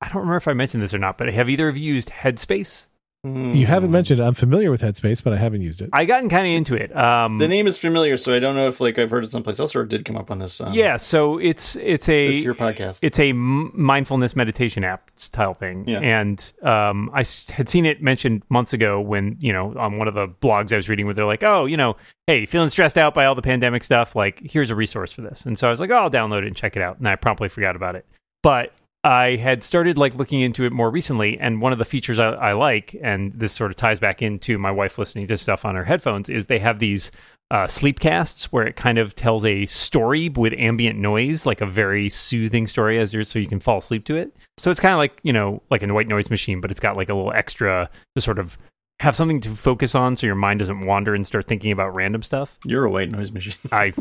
I 0.00 0.06
don't 0.06 0.18
remember 0.18 0.36
if 0.36 0.46
I 0.46 0.52
mentioned 0.52 0.84
this 0.84 0.94
or 0.94 0.98
not. 0.98 1.18
But 1.18 1.32
have 1.32 1.50
either 1.50 1.68
of 1.68 1.76
you 1.76 1.92
used 1.94 2.10
Headspace? 2.10 2.86
You 3.22 3.66
haven't 3.66 3.90
mentioned 3.90 4.18
it. 4.18 4.22
I'm 4.22 4.32
familiar 4.32 4.70
with 4.70 4.80
Headspace, 4.80 5.22
but 5.22 5.34
I 5.34 5.36
haven't 5.36 5.60
used 5.60 5.82
it. 5.82 5.90
I 5.92 6.06
gotten 6.06 6.30
kind 6.30 6.46
of 6.46 6.54
into 6.54 6.74
it. 6.74 6.96
Um, 6.96 7.36
The 7.36 7.48
name 7.48 7.66
is 7.66 7.76
familiar, 7.76 8.16
so 8.16 8.34
I 8.34 8.38
don't 8.38 8.56
know 8.56 8.66
if 8.66 8.80
like 8.80 8.98
I've 8.98 9.10
heard 9.10 9.24
it 9.24 9.30
someplace 9.30 9.60
else 9.60 9.76
or 9.76 9.82
it 9.82 9.90
did 9.90 10.06
come 10.06 10.16
up 10.16 10.30
on 10.30 10.38
this. 10.38 10.58
Um, 10.58 10.72
yeah, 10.72 10.96
so 10.96 11.36
it's 11.36 11.76
it's 11.76 12.08
a 12.08 12.28
it's 12.28 12.42
your 12.42 12.54
podcast. 12.54 13.00
it's 13.02 13.18
a 13.20 13.34
mindfulness 13.34 14.34
meditation 14.34 14.84
app 14.84 15.10
style 15.16 15.52
thing 15.52 15.84
Yeah. 15.86 15.98
and 16.00 16.52
um, 16.62 17.10
i 17.12 17.20
s- 17.20 17.50
had 17.50 17.68
seen 17.68 17.84
it 17.84 18.02
mentioned 18.02 18.42
months 18.48 18.72
ago 18.72 19.00
when 19.02 19.36
you 19.38 19.52
know 19.52 19.74
on 19.78 19.98
one 19.98 20.08
of 20.08 20.14
the 20.14 20.26
blogs 20.26 20.72
i 20.72 20.76
was 20.76 20.88
reading 20.88 21.04
where 21.04 21.14
they're 21.14 21.26
like 21.26 21.44
oh 21.44 21.66
you 21.66 21.76
know 21.76 21.96
hey 22.26 22.46
feeling 22.46 22.68
stressed 22.70 22.96
out 22.96 23.12
by 23.12 23.26
all 23.26 23.34
the 23.34 23.42
pandemic 23.42 23.82
stuff 23.84 24.16
like 24.16 24.40
here's 24.42 24.70
a 24.70 24.74
resource 24.74 25.12
for 25.12 25.20
this 25.20 25.44
and 25.44 25.58
so 25.58 25.68
i 25.68 25.70
was 25.70 25.78
like 25.80 25.90
oh 25.90 25.94
i'll 25.96 26.10
download 26.10 26.38
it 26.38 26.46
and 26.46 26.56
check 26.56 26.74
it 26.76 26.82
out 26.82 26.98
and 26.98 27.06
i 27.08 27.16
promptly 27.16 27.48
forgot 27.50 27.76
about 27.76 27.94
it 27.96 28.06
but 28.42 28.72
i 29.04 29.36
had 29.36 29.62
started 29.62 29.96
like 29.96 30.14
looking 30.14 30.40
into 30.40 30.64
it 30.64 30.72
more 30.72 30.90
recently 30.90 31.38
and 31.38 31.60
one 31.60 31.72
of 31.72 31.78
the 31.78 31.84
features 31.84 32.18
I, 32.18 32.28
I 32.28 32.52
like 32.52 32.96
and 33.02 33.32
this 33.32 33.52
sort 33.52 33.70
of 33.70 33.76
ties 33.76 33.98
back 33.98 34.22
into 34.22 34.58
my 34.58 34.70
wife 34.70 34.98
listening 34.98 35.26
to 35.28 35.36
stuff 35.36 35.64
on 35.64 35.74
her 35.74 35.84
headphones 35.84 36.28
is 36.28 36.46
they 36.46 36.58
have 36.58 36.78
these 36.78 37.10
uh, 37.50 37.66
sleepcasts 37.66 38.44
where 38.44 38.64
it 38.64 38.76
kind 38.76 38.98
of 38.98 39.14
tells 39.14 39.44
a 39.44 39.66
story 39.66 40.28
with 40.28 40.52
ambient 40.56 40.98
noise, 40.98 41.46
like 41.46 41.60
a 41.60 41.66
very 41.66 42.08
soothing 42.08 42.66
story, 42.66 42.98
as 42.98 43.12
you're, 43.12 43.24
so 43.24 43.38
you 43.38 43.48
can 43.48 43.58
fall 43.58 43.78
asleep 43.78 44.04
to 44.04 44.16
it. 44.16 44.34
So 44.56 44.70
it's 44.70 44.78
kind 44.78 44.92
of 44.92 44.98
like 44.98 45.18
you 45.24 45.32
know, 45.32 45.60
like 45.70 45.82
a 45.82 45.92
white 45.92 46.08
noise 46.08 46.30
machine, 46.30 46.60
but 46.60 46.70
it's 46.70 46.80
got 46.80 46.96
like 46.96 47.08
a 47.08 47.14
little 47.14 47.32
extra 47.32 47.90
to 48.14 48.22
sort 48.22 48.38
of 48.38 48.56
have 49.00 49.16
something 49.16 49.40
to 49.40 49.48
focus 49.48 49.94
on, 49.94 50.14
so 50.14 50.26
your 50.26 50.36
mind 50.36 50.58
doesn't 50.58 50.84
wander 50.84 51.14
and 51.14 51.26
start 51.26 51.46
thinking 51.46 51.72
about 51.72 51.94
random 51.94 52.22
stuff. 52.22 52.58
You're 52.66 52.84
a 52.84 52.90
white 52.90 53.10
noise 53.10 53.32
machine. 53.32 53.56
I 53.72 53.94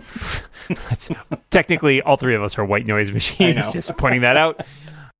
technically 1.50 2.02
all 2.02 2.18
three 2.18 2.36
of 2.36 2.44
us 2.44 2.58
are 2.58 2.66
white 2.66 2.86
noise 2.86 3.10
machines. 3.14 3.72
Just 3.72 3.96
pointing 3.98 4.22
that 4.22 4.36
out. 4.36 4.60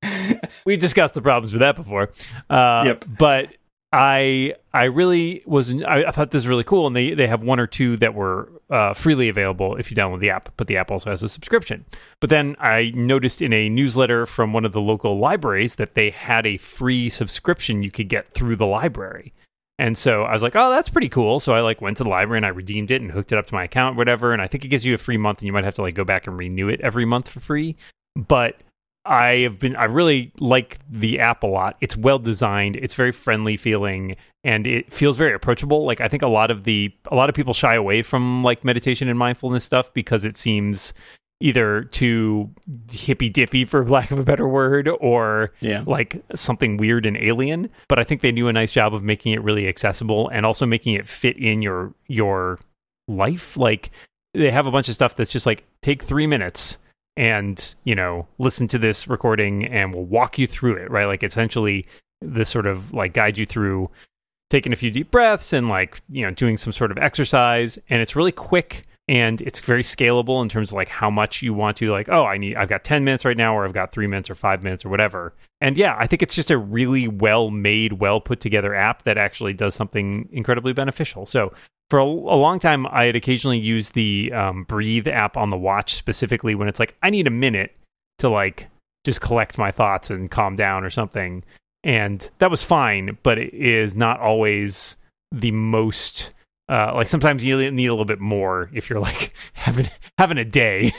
We've 0.66 0.78
discussed 0.78 1.14
the 1.14 1.22
problems 1.22 1.52
with 1.52 1.60
that 1.60 1.76
before. 1.76 2.10
Uh, 2.50 2.82
Yep. 2.84 3.04
But 3.18 3.56
I 3.90 4.54
I 4.74 4.84
really 4.84 5.42
was 5.46 5.72
I, 5.72 6.04
I 6.04 6.10
thought 6.10 6.30
this 6.30 6.40
was 6.40 6.48
really 6.48 6.64
cool, 6.64 6.86
and 6.86 6.94
they 6.94 7.14
they 7.14 7.26
have 7.26 7.42
one 7.42 7.58
or 7.58 7.66
two 7.66 7.96
that 7.96 8.12
were 8.14 8.52
uh, 8.68 8.92
freely 8.92 9.30
available 9.30 9.76
if 9.76 9.90
you 9.90 9.96
download 9.96 10.20
the 10.20 10.28
app, 10.28 10.52
but 10.58 10.66
the 10.66 10.76
app 10.76 10.90
also 10.90 11.08
has 11.08 11.22
a 11.22 11.28
subscription. 11.28 11.86
But 12.20 12.28
then 12.28 12.54
I 12.60 12.92
noticed 12.94 13.40
in 13.40 13.54
a 13.54 13.70
newsletter 13.70 14.26
from 14.26 14.52
one 14.52 14.66
of 14.66 14.72
the 14.72 14.80
local 14.82 15.18
libraries 15.18 15.76
that 15.76 15.94
they 15.94 16.10
had 16.10 16.46
a 16.46 16.58
free 16.58 17.08
subscription 17.08 17.82
you 17.82 17.90
could 17.90 18.10
get 18.10 18.30
through 18.34 18.56
the 18.56 18.66
library. 18.66 19.32
And 19.80 19.96
so 19.96 20.24
I 20.24 20.34
was 20.34 20.42
like, 20.42 20.54
oh, 20.56 20.68
that's 20.68 20.90
pretty 20.90 21.08
cool. 21.08 21.40
So 21.40 21.54
I 21.54 21.60
like 21.62 21.80
went 21.80 21.96
to 21.96 22.04
the 22.04 22.10
library 22.10 22.36
and 22.36 22.44
I 22.44 22.50
redeemed 22.50 22.90
it 22.90 23.00
and 23.00 23.10
hooked 23.10 23.32
it 23.32 23.38
up 23.38 23.46
to 23.46 23.54
my 23.54 23.64
account, 23.64 23.96
whatever. 23.96 24.34
And 24.34 24.42
I 24.42 24.46
think 24.46 24.62
it 24.62 24.68
gives 24.68 24.84
you 24.84 24.92
a 24.92 24.98
free 24.98 25.16
month 25.16 25.38
and 25.38 25.46
you 25.46 25.54
might 25.54 25.64
have 25.64 25.72
to 25.74 25.82
like 25.82 25.94
go 25.94 26.04
back 26.04 26.26
and 26.26 26.36
renew 26.36 26.68
it 26.68 26.82
every 26.82 27.06
month 27.06 27.30
for 27.30 27.40
free. 27.40 27.76
But 28.14 28.62
I 29.06 29.38
have 29.38 29.58
been 29.58 29.76
I 29.76 29.84
really 29.84 30.32
like 30.38 30.80
the 30.90 31.18
app 31.20 31.44
a 31.44 31.46
lot. 31.46 31.78
It's 31.80 31.96
well 31.96 32.18
designed, 32.18 32.76
it's 32.76 32.94
very 32.94 33.10
friendly 33.10 33.56
feeling, 33.56 34.16
and 34.44 34.66
it 34.66 34.92
feels 34.92 35.16
very 35.16 35.32
approachable. 35.32 35.86
Like 35.86 36.02
I 36.02 36.08
think 36.08 36.22
a 36.22 36.28
lot 36.28 36.50
of 36.50 36.64
the 36.64 36.92
a 37.10 37.14
lot 37.14 37.30
of 37.30 37.34
people 37.34 37.54
shy 37.54 37.74
away 37.74 38.02
from 38.02 38.44
like 38.44 38.62
meditation 38.62 39.08
and 39.08 39.18
mindfulness 39.18 39.64
stuff 39.64 39.94
because 39.94 40.26
it 40.26 40.36
seems 40.36 40.92
either 41.40 41.84
too 41.84 42.50
hippy 42.90 43.28
dippy 43.30 43.64
for 43.64 43.84
lack 43.86 44.10
of 44.10 44.18
a 44.18 44.22
better 44.22 44.46
word 44.46 44.88
or 45.00 45.50
Yeah. 45.60 45.82
like 45.86 46.22
something 46.34 46.76
weird 46.76 47.06
and 47.06 47.16
alien. 47.16 47.70
But 47.88 47.98
i 47.98 48.04
think 48.04 48.20
they 48.20 48.30
do 48.32 48.48
a 48.48 48.52
nice 48.52 48.70
job 48.72 48.94
of 48.94 49.02
making 49.02 49.32
it 49.32 49.42
really 49.42 49.66
accessible 49.66 50.28
and 50.28 50.44
also 50.44 50.66
making 50.66 50.94
it 50.94 51.08
fit 51.08 51.36
in 51.38 51.62
your 51.62 51.94
your 52.08 52.58
life. 53.08 53.56
Like 53.56 53.90
they 54.34 54.50
have 54.50 54.66
a 54.66 54.70
bunch 54.70 54.88
of 54.88 54.94
stuff 54.94 55.16
that's 55.16 55.32
just 55.32 55.46
like 55.46 55.64
take 55.82 56.02
3 56.02 56.26
minutes 56.26 56.78
and 57.16 57.74
you 57.84 57.94
know 57.94 58.28
listen 58.38 58.68
to 58.68 58.78
this 58.78 59.08
recording 59.08 59.64
and 59.66 59.92
we'll 59.94 60.04
walk 60.04 60.38
you 60.38 60.46
through 60.46 60.74
it 60.76 60.90
right? 60.90 61.06
Like 61.06 61.22
essentially 61.24 61.86
this 62.20 62.50
sort 62.50 62.66
of 62.66 62.92
like 62.92 63.14
guide 63.14 63.38
you 63.38 63.46
through 63.46 63.90
taking 64.50 64.72
a 64.72 64.76
few 64.76 64.90
deep 64.90 65.10
breaths 65.10 65.52
and 65.54 65.68
like 65.70 66.02
you 66.10 66.22
know 66.22 66.30
doing 66.32 66.58
some 66.58 66.72
sort 66.72 66.90
of 66.90 66.98
exercise. 66.98 67.78
And 67.88 68.02
it's 68.02 68.14
really 68.14 68.32
quick 68.32 68.84
and 69.10 69.42
it's 69.42 69.60
very 69.60 69.82
scalable 69.82 70.40
in 70.40 70.48
terms 70.48 70.70
of 70.70 70.76
like 70.76 70.88
how 70.88 71.10
much 71.10 71.42
you 71.42 71.52
want 71.52 71.76
to 71.76 71.90
like 71.90 72.08
oh 72.08 72.24
i 72.24 72.38
need 72.38 72.56
i've 72.56 72.68
got 72.68 72.84
10 72.84 73.04
minutes 73.04 73.24
right 73.24 73.36
now 73.36 73.54
or 73.54 73.64
i've 73.64 73.74
got 73.74 73.92
3 73.92 74.06
minutes 74.06 74.30
or 74.30 74.34
5 74.34 74.62
minutes 74.62 74.84
or 74.84 74.88
whatever 74.88 75.34
and 75.60 75.76
yeah 75.76 75.96
i 75.98 76.06
think 76.06 76.22
it's 76.22 76.34
just 76.34 76.50
a 76.50 76.56
really 76.56 77.08
well 77.08 77.50
made 77.50 77.94
well 77.94 78.20
put 78.20 78.40
together 78.40 78.74
app 78.74 79.02
that 79.02 79.18
actually 79.18 79.52
does 79.52 79.74
something 79.74 80.28
incredibly 80.32 80.72
beneficial 80.72 81.26
so 81.26 81.52
for 81.90 81.98
a, 81.98 82.04
a 82.04 82.38
long 82.38 82.60
time, 82.60 82.86
I 82.86 83.04
had 83.04 83.16
occasionally 83.16 83.58
used 83.58 83.94
the 83.94 84.32
um, 84.32 84.64
Breathe 84.64 85.08
app 85.08 85.36
on 85.36 85.50
the 85.50 85.58
watch 85.58 85.94
specifically 85.94 86.54
when 86.54 86.68
it's 86.68 86.80
like 86.80 86.96
I 87.02 87.10
need 87.10 87.26
a 87.26 87.30
minute 87.30 87.76
to 88.18 88.30
like 88.30 88.68
just 89.04 89.20
collect 89.20 89.58
my 89.58 89.72
thoughts 89.72 90.08
and 90.08 90.30
calm 90.30 90.56
down 90.56 90.84
or 90.84 90.90
something, 90.90 91.44
and 91.82 92.30
that 92.38 92.50
was 92.50 92.62
fine. 92.62 93.18
But 93.22 93.38
it 93.38 93.52
is 93.52 93.96
not 93.96 94.20
always 94.20 94.96
the 95.32 95.50
most. 95.50 96.32
Uh, 96.70 96.92
like 96.94 97.08
sometimes 97.08 97.44
you 97.44 97.56
need 97.72 97.86
a 97.86 97.92
little 97.92 98.04
bit 98.04 98.20
more 98.20 98.70
if 98.72 98.88
you're 98.88 99.00
like 99.00 99.34
having 99.54 99.88
having 100.18 100.38
a 100.38 100.44
day. 100.44 100.92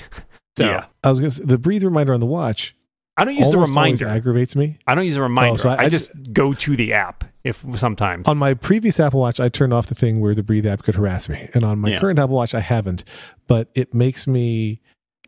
so 0.58 0.64
Yeah. 0.66 0.86
I 1.04 1.10
was 1.10 1.18
gonna 1.20 1.30
say, 1.30 1.44
the 1.44 1.58
breathe 1.58 1.84
reminder 1.84 2.12
on 2.12 2.20
the 2.20 2.26
watch 2.26 2.74
I 3.16 3.24
don't 3.24 3.36
use 3.36 3.50
the 3.50 3.58
reminder. 3.58 4.06
aggravates 4.08 4.56
me. 4.56 4.78
I 4.86 4.94
don't 4.94 5.04
use 5.04 5.16
a 5.16 5.22
reminder. 5.22 5.58
so 5.58 5.68
I- 5.68 5.74
I, 5.74 5.82
I 5.84 5.88
just 5.90 6.10
go 6.32 6.54
to 6.54 6.76
the 6.76 6.94
app 6.94 7.24
if 7.44 7.64
sometimes. 7.76 8.26
On 8.26 8.38
my 8.38 8.54
previous 8.54 8.98
Apple 8.98 9.20
Watch, 9.20 9.38
I 9.38 9.48
turned 9.50 9.72
off 9.74 9.86
the 9.88 9.94
thing 9.94 10.20
where 10.20 10.34
the 10.34 10.42
breathe 10.42 10.64
app 10.66 10.82
could 10.82 10.94
harass 10.94 11.28
me, 11.28 11.48
and 11.54 11.62
on 11.62 11.78
my 11.78 11.90
Yeah. 11.90 12.00
current 12.00 12.18
Apple 12.18 12.36
Watch, 12.36 12.54
I 12.54 12.60
haven't. 12.60 13.04
But 13.48 13.68
it 13.74 13.92
makes 13.92 14.26
me 14.26 14.80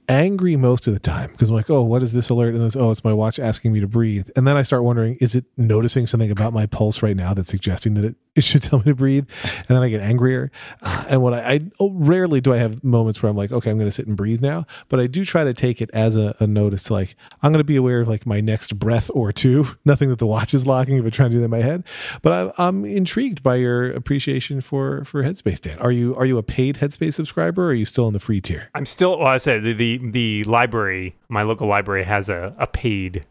angry 0.08 0.56
most 0.56 0.86
of 0.86 0.94
the 0.94 1.00
time 1.00 1.30
because 1.32 1.50
I'm 1.50 1.56
like, 1.56 1.68
oh, 1.70 1.82
what 1.82 2.02
is 2.02 2.12
this 2.12 2.28
alert? 2.30 2.54
And 2.54 2.62
it's, 2.64 2.76
oh, 2.76 2.90
it's 2.90 3.04
my 3.04 3.12
watch 3.12 3.38
asking 3.38 3.72
me 3.72 3.80
to 3.80 3.88
breathe. 3.88 4.28
And 4.36 4.46
then 4.46 4.56
I 4.56 4.62
start 4.62 4.82
wondering, 4.84 5.16
is 5.20 5.34
it 5.34 5.44
noticing 5.56 6.06
something 6.06 6.30
about 6.30 6.52
my 6.52 6.66
pulse 6.66 7.02
right 7.02 7.16
now 7.16 7.34
that's 7.34 7.48
suggesting 7.50 7.94
that 7.94 8.04
it, 8.04 8.16
it 8.36 8.42
should 8.42 8.62
tell 8.62 8.80
me 8.80 8.86
to 8.86 8.94
breathe? 8.94 9.28
And 9.44 9.68
then 9.68 9.82
I 9.82 9.88
get 9.88 10.00
angrier. 10.00 10.50
And 11.06 11.20
what 11.22 11.34
I, 11.34 11.54
I 11.54 11.60
oh, 11.80 11.90
rarely 11.92 12.40
do 12.40 12.54
I 12.54 12.56
have 12.56 12.82
moments 12.82 13.22
where 13.22 13.28
I'm 13.28 13.36
like, 13.36 13.52
okay, 13.52 13.70
I'm 13.70 13.76
going 13.76 13.88
to 13.88 13.92
sit 13.92 14.06
and 14.06 14.16
breathe 14.16 14.40
now. 14.40 14.64
But 14.88 15.00
I 15.00 15.06
do 15.06 15.22
try 15.22 15.44
to 15.44 15.52
take 15.52 15.82
it 15.82 15.90
as 15.92 16.16
a, 16.16 16.34
a 16.40 16.46
notice 16.46 16.84
to 16.84 16.94
like, 16.94 17.14
I'm 17.42 17.52
going 17.52 17.60
to 17.60 17.64
be 17.64 17.76
aware 17.76 18.00
of 18.00 18.08
like 18.08 18.26
my 18.26 18.40
next 18.40 18.78
breath 18.78 19.10
or 19.12 19.32
two. 19.32 19.66
Nothing 19.84 20.08
that 20.08 20.18
the 20.18 20.26
watch 20.26 20.54
is 20.54 20.66
logging, 20.66 21.02
but 21.02 21.12
trying 21.12 21.28
to 21.30 21.36
do 21.36 21.40
that 21.40 21.44
in 21.44 21.50
my 21.50 21.58
head. 21.58 21.84
But 22.22 22.54
I, 22.58 22.66
I'm 22.66 22.86
intrigued 22.86 23.42
by 23.42 23.56
your 23.56 23.92
appreciation 23.92 24.62
for 24.62 25.04
for 25.04 25.22
Headspace, 25.22 25.60
Dan. 25.60 25.78
Are 25.78 25.92
you 25.92 26.16
are 26.16 26.24
you 26.24 26.38
a 26.38 26.42
paid 26.42 26.76
Headspace 26.76 27.14
subscriber 27.14 27.64
or 27.64 27.68
are 27.68 27.74
you 27.74 27.84
still 27.84 28.08
in 28.08 28.14
the 28.14 28.20
free 28.20 28.40
tier? 28.40 28.70
I'm 28.74 28.86
still. 28.86 29.18
Well, 29.18 29.28
I 29.28 29.36
said 29.36 29.62
the, 29.62 29.74
the 29.74 30.00
the 30.10 30.44
library, 30.44 31.16
my 31.28 31.42
local 31.42 31.68
library 31.68 32.04
has 32.04 32.28
a, 32.28 32.54
a 32.58 32.66
paid 32.66 33.26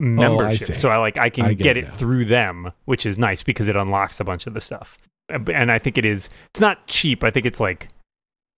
membership, 0.00 0.68
see. 0.68 0.74
so 0.74 0.88
I 0.88 0.96
like 0.98 1.18
I 1.18 1.30
can 1.30 1.46
I 1.46 1.54
get, 1.54 1.62
get 1.64 1.76
it 1.76 1.90
through 1.92 2.24
them, 2.26 2.72
which 2.84 3.06
is 3.06 3.18
nice 3.18 3.42
because 3.42 3.68
it 3.68 3.76
unlocks 3.76 4.20
a 4.20 4.24
bunch 4.24 4.46
of 4.46 4.54
the 4.54 4.60
stuff. 4.60 4.98
Uh, 5.32 5.38
And 5.52 5.70
I 5.72 5.78
think 5.78 5.98
it 5.98 6.04
is. 6.04 6.28
It's 6.50 6.60
not 6.60 6.86
cheap. 6.86 7.22
I 7.24 7.30
think 7.30 7.46
it's 7.46 7.60
like 7.60 7.88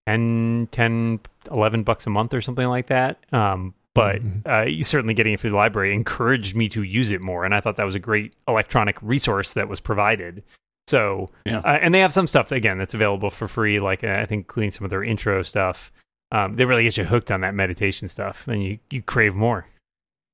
10, 0.07 0.69
10 0.71 1.21
11 1.51 1.83
bucks 1.83 2.07
a 2.07 2.11
month 2.11 2.33
or 2.35 2.41
something 2.41 2.67
like 2.67 2.87
that. 2.89 3.19
Um, 3.33 3.75
but 3.95 4.23
Mhm. 4.23 4.81
uh, 4.81 4.83
certainly 4.85 5.15
getting 5.15 5.33
it 5.33 5.41
through 5.41 5.51
the 5.51 5.57
library 5.57 5.95
encouraged 5.95 6.55
me 6.55 6.69
to 6.71 6.83
use 6.83 7.13
it 7.13 7.21
more, 7.23 7.45
and 7.45 7.55
I 7.55 7.61
thought 7.61 7.77
that 7.77 7.85
was 7.87 7.95
a 7.95 7.99
great 8.01 8.35
electronic 8.47 8.99
resource 9.01 9.55
that 9.55 9.69
was 9.69 9.81
provided. 9.81 10.43
So, 10.87 11.31
Yeah. 11.47 11.59
uh, 11.61 11.79
and 11.81 11.95
they 11.95 12.01
have 12.01 12.13
some 12.13 12.27
stuff 12.27 12.53
again 12.53 12.79
that's 12.79 12.95
available 12.95 13.31
for 13.31 13.49
free, 13.49 13.81
like 13.81 14.05
uh, 14.05 14.19
I 14.21 14.27
think 14.27 14.45
including 14.45 14.71
some 14.71 14.85
of 14.85 14.91
their 14.91 15.03
intro 15.03 15.43
stuff. 15.43 15.91
Um, 16.31 16.55
they 16.57 16.65
really 16.65 16.83
get 16.85 16.97
you 16.97 17.05
hooked 17.05 17.31
on 17.31 17.41
that 17.41 17.55
meditation 17.55 18.07
stuff. 18.09 18.45
Then 18.45 18.61
you 18.61 18.79
you 18.91 19.01
crave 19.03 19.35
more. 19.35 19.67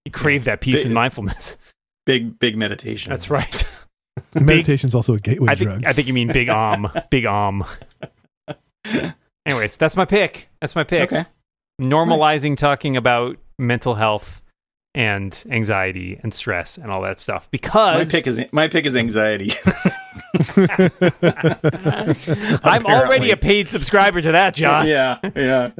You 0.05 0.11
crave 0.13 0.41
Yes. 0.41 0.45
that 0.47 0.61
peace 0.61 0.79
Big- 0.81 0.87
and 0.87 0.95
mindfulness. 0.95 1.57
Big 2.07 2.39
big 2.41 2.57
meditation. 2.57 3.11
That's 3.11 3.31
right. 3.31 3.65
Meditation's 4.35 4.95
also 4.95 5.15
a 5.15 5.21
gateway 5.21 5.53
I 5.53 5.55
think 5.55 5.71
drug. 5.71 5.87
I 5.87 5.93
think 5.93 6.09
you 6.09 6.13
mean 6.15 6.29
big 6.33 6.49
om, 6.49 6.87
um, 6.95 7.03
big 7.11 7.27
om. 7.27 7.65
Um. 8.49 9.15
Anyways, 9.47 9.77
that's 9.77 9.95
my 9.97 10.05
pick. 10.05 10.49
That's 10.61 10.75
my 10.75 10.83
pick. 10.85 11.13
Okay. 11.13 11.25
Normalizing 11.81 12.57
talking 12.57 12.97
about 12.97 13.37
mental 13.59 13.95
health 13.95 14.43
and 14.95 15.45
anxiety 15.49 16.19
and 16.23 16.35
stress 16.35 16.77
and 16.77 16.91
all 16.91 17.03
that 17.03 17.19
stuff 17.21 17.49
because 17.53 17.95
My 17.95 18.05
because 18.05 18.13
pick 18.13 18.27
is 18.27 18.53
my 18.53 18.67
pick 18.69 18.85
is 18.85 18.97
anxiety. 18.97 19.51
I'm 22.65 22.85
already 22.87 23.31
a 23.31 23.37
paid 23.37 23.69
subscriber 23.69 24.21
to 24.21 24.33
that, 24.33 24.55
John. 24.55 24.87
yeah, 24.87 25.19
yeah. 25.37 25.71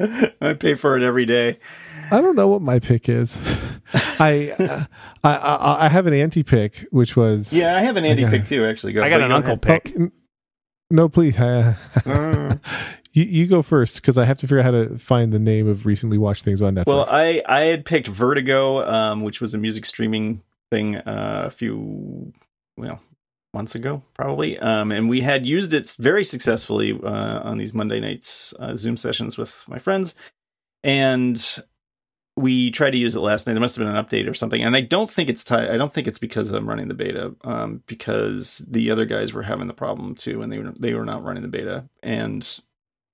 I 0.41 0.55
pay 0.55 0.75
for 0.75 0.97
it 0.97 1.03
every 1.03 1.27
day. 1.27 1.59
I 2.11 2.21
don't 2.21 2.37
know 2.37 2.49
what 2.49 2.63
my 2.63 2.79
pick 2.79 3.09
is. 3.09 3.39
I, 4.19 4.55
uh, 4.59 4.85
I 5.25 5.35
I 5.37 5.87
I 5.87 5.89
have 5.89 6.07
an 6.07 6.15
anti 6.15 6.43
pick, 6.43 6.87
which 6.91 7.17
was 7.17 7.53
Yeah, 7.53 7.77
I 7.77 7.81
have 7.81 7.97
an 7.97 8.05
anti 8.05 8.29
pick 8.29 8.45
too. 8.47 8.65
Actually, 8.65 8.95
go. 8.95 9.03
I 9.03 9.09
got 9.09 9.21
an 9.21 9.29
go 9.31 9.37
uncle 9.37 9.59
ahead. 9.63 9.85
pick. 9.85 9.95
Oh, 9.99 10.11
no, 10.91 11.09
please. 11.09 11.39
Uh, 11.39 11.75
Uh, 12.07 12.57
you, 13.13 13.25
you 13.25 13.47
go 13.47 13.61
first 13.61 13.97
because 13.97 14.17
I 14.17 14.25
have 14.25 14.39
to 14.39 14.47
figure 14.47 14.61
out 14.61 14.65
how 14.65 14.71
to 14.71 14.99
find 14.99 15.33
the 15.33 15.39
name 15.39 15.69
of 15.69 15.85
recently 15.85 16.17
watched 16.17 16.45
things 16.45 16.63
on 16.63 16.75
Netflix. 16.75 16.87
well, 16.87 17.07
I 17.11 17.43
I 17.47 17.61
had 17.63 17.85
picked 17.85 18.09
Vertigo, 18.09 18.81
um, 18.89 19.21
which 19.23 19.41
was 19.41 19.53
a 19.55 19.59
music 19.59 19.85
streaming 19.85 20.43
thing 20.71 20.97
uh, 20.97 21.43
a 21.47 21.51
few 21.51 22.33
well 22.79 23.01
months 23.53 23.75
ago, 23.75 24.03
probably. 24.15 24.59
Um, 24.59 24.91
and 24.93 25.11
we 25.11 25.21
had 25.21 25.45
used 25.45 25.75
it 25.75 25.95
very 25.99 26.25
successfully 26.25 26.99
uh, 27.03 27.41
on 27.43 27.59
these 27.59 27.75
Monday 27.75 28.01
nights 28.01 28.55
uh, 28.59 28.75
Zoom 28.77 28.97
sessions 28.97 29.37
with 29.37 29.63
my 29.69 29.79
friends, 29.79 30.15
and 30.83 31.63
we 32.37 32.71
tried 32.71 32.91
to 32.91 32.99
use 32.99 33.15
it 33.15 33.21
last 33.21 33.47
night. 33.47 33.55
There 33.55 33.61
must 33.61 33.77
have 33.77 33.87
been 33.87 33.95
an 33.95 34.03
update 34.03 34.29
or 34.29 34.35
something, 34.35 34.63
and 34.63 34.75
I 34.75 34.81
don't 34.81 35.11
think 35.11 35.29
it's 35.29 35.45
ti 35.45 35.55
I 35.55 35.77
don't 35.77 35.93
think 35.93 36.07
it's 36.07 36.19
because 36.19 36.51
I'm 36.51 36.69
running 36.69 36.89
the 36.89 36.95
beta, 36.95 37.35
um, 37.45 37.83
because 37.87 38.59
the 38.69 38.91
other 38.91 39.05
guys 39.05 39.33
were 39.33 39.43
having 39.43 39.67
the 39.67 39.75
problem 39.75 40.15
too, 40.15 40.43
and 40.43 40.53
they 40.53 40.59
were 40.59 40.73
they 40.79 40.95
were 40.95 41.05
not 41.05 41.25
running 41.25 41.43
the 41.43 41.49
beta, 41.49 41.85
and 42.03 42.61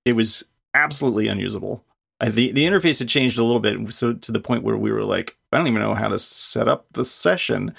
it 0.05 0.13
was 0.13 0.45
absolutely 0.73 1.27
unusable. 1.27 1.83
I, 2.21 2.29
the 2.29 2.51
the 2.51 2.65
interface 2.65 2.99
had 2.99 3.09
changed 3.09 3.37
a 3.37 3.43
little 3.43 3.59
bit, 3.59 3.93
so 3.93 4.13
to 4.13 4.31
the 4.31 4.39
point 4.39 4.63
where 4.63 4.77
we 4.77 4.91
were 4.91 5.03
like, 5.03 5.37
I 5.51 5.57
don't 5.57 5.67
even 5.67 5.81
know 5.81 5.95
how 5.95 6.07
to 6.07 6.19
set 6.19 6.67
up 6.67 6.85
the 6.93 7.05
session. 7.05 7.73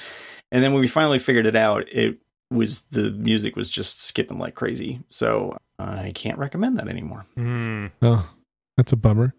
And 0.53 0.65
then 0.65 0.73
when 0.73 0.81
we 0.81 0.89
finally 0.89 1.19
figured 1.19 1.47
it 1.47 1.57
out, 1.57 1.85
it 1.93 2.19
was 2.51 2.83
the 2.85 3.13
music 3.13 3.57
was 3.57 3.71
just 3.71 4.03
skipping 4.03 4.39
like 4.39 4.55
crazy. 4.55 5.01
So 5.09 5.57
I 5.79 6.13
can't 6.15 6.39
recommend 6.39 6.79
that 6.79 6.89
anymore. 6.89 7.25
Hmm. 7.37 7.87
oh, 8.03 8.29
that's 8.77 8.93
a 8.93 8.97
bummer. 8.97 9.35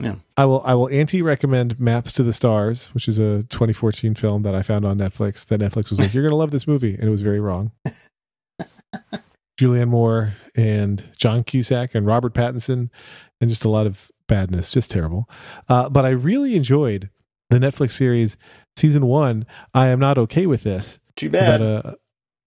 Yeah. 0.00 0.16
I 0.36 0.44
will 0.44 0.62
I 0.64 0.74
will 0.74 0.90
anti 0.90 1.22
recommend 1.22 1.80
Maps 1.80 2.12
to 2.14 2.22
the 2.22 2.32
Stars, 2.32 2.88
which 2.88 3.08
is 3.08 3.18
a 3.18 3.44
2014 3.44 4.14
film 4.14 4.42
that 4.42 4.54
I 4.54 4.62
found 4.62 4.84
on 4.84 4.98
Netflix. 4.98 5.46
That 5.46 5.60
Netflix 5.60 5.90
was 5.90 5.98
like, 6.00 6.12
you're 6.12 6.22
gonna 6.22 6.36
love 6.36 6.50
this 6.50 6.66
movie, 6.66 6.94
and 6.94 7.04
it 7.04 7.10
was 7.10 7.22
very 7.22 7.40
wrong. 7.40 7.72
Julianne 9.58 9.88
Moore 9.88 10.34
and 10.54 11.02
John 11.16 11.42
Cusack 11.42 11.94
and 11.94 12.06
Robert 12.06 12.34
Pattinson, 12.34 12.90
and 13.40 13.48
just 13.48 13.64
a 13.64 13.70
lot 13.70 13.86
of 13.86 14.10
badness, 14.28 14.70
just 14.70 14.90
terrible. 14.90 15.28
Uh, 15.68 15.88
but 15.88 16.04
I 16.04 16.10
really 16.10 16.56
enjoyed 16.56 17.08
the 17.48 17.58
Netflix 17.58 17.92
series 17.92 18.36
season 18.76 19.06
one. 19.06 19.46
I 19.72 19.88
am 19.88 19.98
not 19.98 20.18
okay 20.18 20.44
with 20.46 20.62
this 20.62 20.98
Too 21.16 21.28
about 21.28 21.60
bad. 21.60 21.62
a 21.62 21.96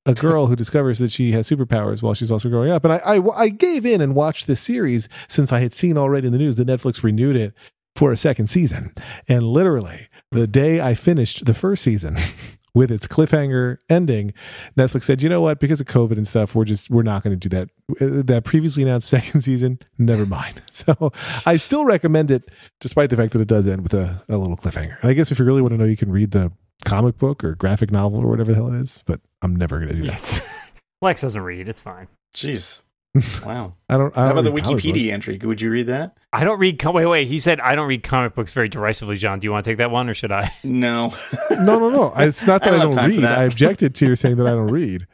a 0.10 0.14
girl 0.16 0.47
who 0.47 0.55
discovers 0.55 0.99
that 0.99 1.12
she 1.12 1.32
has 1.34 1.47
superpowers 1.49 2.01
while 2.01 2.14
she's 2.14 2.32
also 2.32 2.49
growing 2.49 2.72
up. 2.72 2.84
And 2.84 2.93
I, 2.93 2.97
I 2.97 3.43
I 3.45 3.49
gave 3.49 3.86
in 3.86 4.01
and 4.01 4.16
watched 4.16 4.47
this 4.47 4.60
series 4.60 5.07
since 5.28 5.51
I 5.51 5.60
had 5.60 5.74
seen 5.74 5.97
already 5.97 6.28
in 6.28 6.34
the 6.34 6.39
news 6.39 6.55
that 6.57 6.68
Netflix 6.68 7.03
renewed 7.03 7.36
it 7.36 7.53
for 7.95 8.12
a 8.12 8.18
second 8.18 8.47
season. 8.47 8.93
And 9.28 9.43
literally, 9.43 10.07
the 10.32 10.47
day 10.47 10.82
I 10.82 10.93
finished 10.95 11.45
the 11.45 11.53
first 11.53 11.84
season 11.84 12.18
with 12.74 12.91
its 12.91 13.07
cliffhanger 13.07 13.78
ending, 13.89 14.34
Netflix 14.78 15.03
said, 15.03 15.22
"You 15.22 15.30
know 15.30 15.41
what? 15.41 15.60
Because 15.60 15.80
of 15.82 15.88
COVID 15.88 16.14
and 16.18 16.28
stuff, 16.28 16.55
we're 16.55 16.66
just 16.66 16.89
we're 16.89 17.03
not 17.03 17.24
going 17.24 17.38
to 17.38 17.49
do 17.49 17.55
that. 17.57 17.70
Uh, 18.01 18.24
That 18.24 18.43
previously 18.45 18.84
announced 18.84 19.07
second 19.20 19.41
season, 19.41 19.80
never 19.97 20.26
mind." 20.26 20.62
So 20.72 21.12
I 21.45 21.57
still 21.57 21.84
recommend 21.84 22.32
it, 22.32 22.49
despite 22.80 23.10
the 23.10 23.18
fact 23.18 23.34
that 23.34 23.41
it 23.41 23.47
does 23.49 23.68
end 23.68 23.82
with 23.82 23.93
a, 23.93 24.24
a 24.30 24.38
little 24.38 24.55
cliffhanger. 24.55 24.99
And 25.01 25.10
I 25.10 25.14
guess 25.14 25.30
if 25.32 25.38
you 25.39 25.45
really 25.45 25.62
want 25.62 25.74
to 25.74 25.78
know, 25.78 25.84
you 25.86 25.97
can 25.97 26.12
read 26.12 26.32
the 26.32 26.51
comic 26.86 27.17
book 27.17 27.43
or 27.43 27.55
graphic 27.55 27.91
novel 27.91 28.19
or 28.19 28.27
whatever 28.27 28.51
the 28.51 28.55
hell 28.55 28.73
it 28.73 28.80
is. 28.80 29.03
But 29.05 29.21
I'm 29.41 29.55
never 29.55 29.77
going 29.80 29.89
to 29.89 29.95
do 29.95 30.01
that. 30.03 30.07
Yes. 30.07 30.41
Lex 31.01 31.21
doesn't 31.21 31.41
read. 31.41 31.67
It's 31.67 31.82
fine. 31.82 32.07
Jeez. 32.36 32.82
Wow. 33.43 33.73
I 33.89 33.97
don't. 33.97 34.15
I 34.15 34.21
How 34.21 34.27
don't 34.27 34.38
about 34.38 34.43
the 34.43 34.51
read 34.51 34.63
comic 34.65 34.84
Wikipedia 34.84 35.11
entry? 35.11 35.39
Would 35.43 35.59
you 35.61 35.71
read 35.71 35.88
that? 35.88 36.15
I 36.32 36.43
don't 36.43 36.59
read. 36.59 36.77
Com- 36.77 36.93
wait, 36.93 37.07
wait. 37.07 37.27
He 37.27 37.39
said 37.39 37.59
I 37.59 37.73
don't 37.73 37.88
read 37.88 38.03
comic 38.03 38.36
books 38.36 38.51
very 38.51 38.69
derisively. 38.69 39.17
John, 39.17 39.39
do 39.39 39.45
you 39.45 39.51
want 39.51 39.65
to 39.65 39.71
take 39.71 39.80
that 39.80 39.89
one 39.89 40.07
or 40.09 40.13
should 40.13 40.32
I? 40.32 40.53
No. 40.63 41.11
No, 41.49 41.80
no, 41.80 41.89
no. 41.89 42.13
It's 42.17 42.45
not 42.45 42.61
that 42.63 42.73
I 42.73 42.75
I 42.77 42.80
don't 42.80 42.91
don't, 42.91 42.93
have 42.93 43.01
time 43.01 43.11
for 43.13 43.21
read. 43.21 43.25
I 43.25 43.43
objected 43.45 43.95
to 43.95 44.05
your 44.05 44.15
saying 44.15 44.38
that 44.38 44.45
I 44.45 44.51
don't 44.51 44.69
read. 44.69 45.07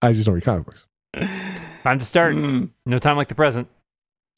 I 0.00 0.12
just 0.12 0.26
don't 0.26 0.36
read 0.36 0.44
comic 0.44 0.64
books. 0.66 0.86
Time 1.82 1.98
to 1.98 2.04
start. 2.06 2.34
Mm. 2.36 2.70
No 2.86 2.98
time 3.00 3.16
like 3.16 3.26
the 3.28 3.34
present. 3.34 3.66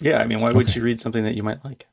Yeah, 0.00 0.18
I 0.18 0.26
mean, 0.26 0.40
why 0.40 0.50
would 0.50 0.68
Okay. 0.70 0.78
you 0.80 0.82
read 0.84 0.98
something 0.98 1.22
that 1.24 1.34
you 1.34 1.42
might 1.42 1.62
like 1.66 1.86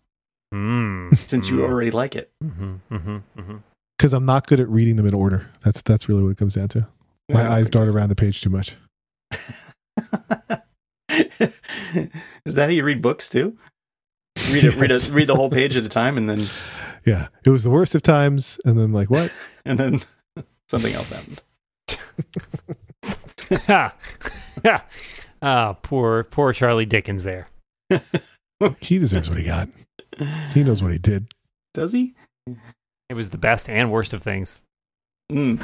Mm. 0.53 1.17
since 1.29 1.49
you 1.49 1.63
already 1.65 1.91
like 1.91 2.15
it? 2.15 2.31
Mm-hmm, 2.41 2.75
mm-hmm, 2.95 3.17
mm-hmm. 3.37 3.57
Because 3.99 4.13
I'm 4.13 4.25
not 4.25 4.47
good 4.47 4.61
at 4.61 4.69
reading 4.69 4.95
them 4.95 5.05
in 5.05 5.13
order. 5.13 5.45
That's 5.61 5.81
that's 5.81 6.07
really 6.07 6.23
what 6.23 6.29
it 6.29 6.37
comes 6.37 6.53
down 6.55 6.69
to. 6.69 6.87
My 7.27 7.41
I 7.41 7.43
don't 7.43 7.51
eyes 7.51 7.69
dart 7.69 7.89
around 7.89 8.07
the 8.07 8.15
page 8.15 8.39
too 8.39 8.49
much. 8.49 8.73
Is 12.45 12.55
that 12.55 12.63
how 12.63 12.67
you 12.67 12.83
read 12.85 13.01
books 13.01 13.27
too? 13.29 13.57
Read 14.51 14.63
it, 14.63 14.75
read 14.77 14.89
Yes. 14.91 15.09
it, 15.09 15.11
read 15.11 15.27
the 15.27 15.35
whole 15.35 15.49
page 15.49 15.75
at 15.75 15.85
a 15.85 15.89
time, 16.01 16.17
and 16.17 16.29
then 16.29 16.47
Yeah, 17.05 17.27
it 17.45 17.49
was 17.49 17.63
the 17.65 17.69
worst 17.69 17.93
of 17.93 18.01
times, 18.01 18.57
and 18.63 18.79
then 18.79 18.93
like, 18.93 19.09
what? 19.09 19.31
and 19.65 19.77
then 19.77 20.01
something 20.69 20.93
else 20.93 21.09
happened. 21.09 21.41
Ha. 23.67 23.93
Ha. 24.65 24.85
Ah, 25.41 25.73
poor, 25.81 26.23
poor 26.23 26.53
Charlie 26.53 26.85
Dickens 26.85 27.23
there. 27.23 27.49
He 28.79 28.97
deserves 28.99 29.29
what 29.29 29.37
he 29.39 29.45
got. 29.45 29.67
He 30.53 30.63
knows 30.63 30.81
what 30.81 30.91
he 30.91 30.97
did. 30.99 31.27
Does 31.73 31.91
he? 31.93 32.13
It 33.10 33.16
was 33.16 33.32
the 33.32 33.39
best 33.39 33.68
and 33.68 33.91
worst 33.91 34.14
of 34.14 34.22
things. 34.22 34.60
Mm. 35.32 35.60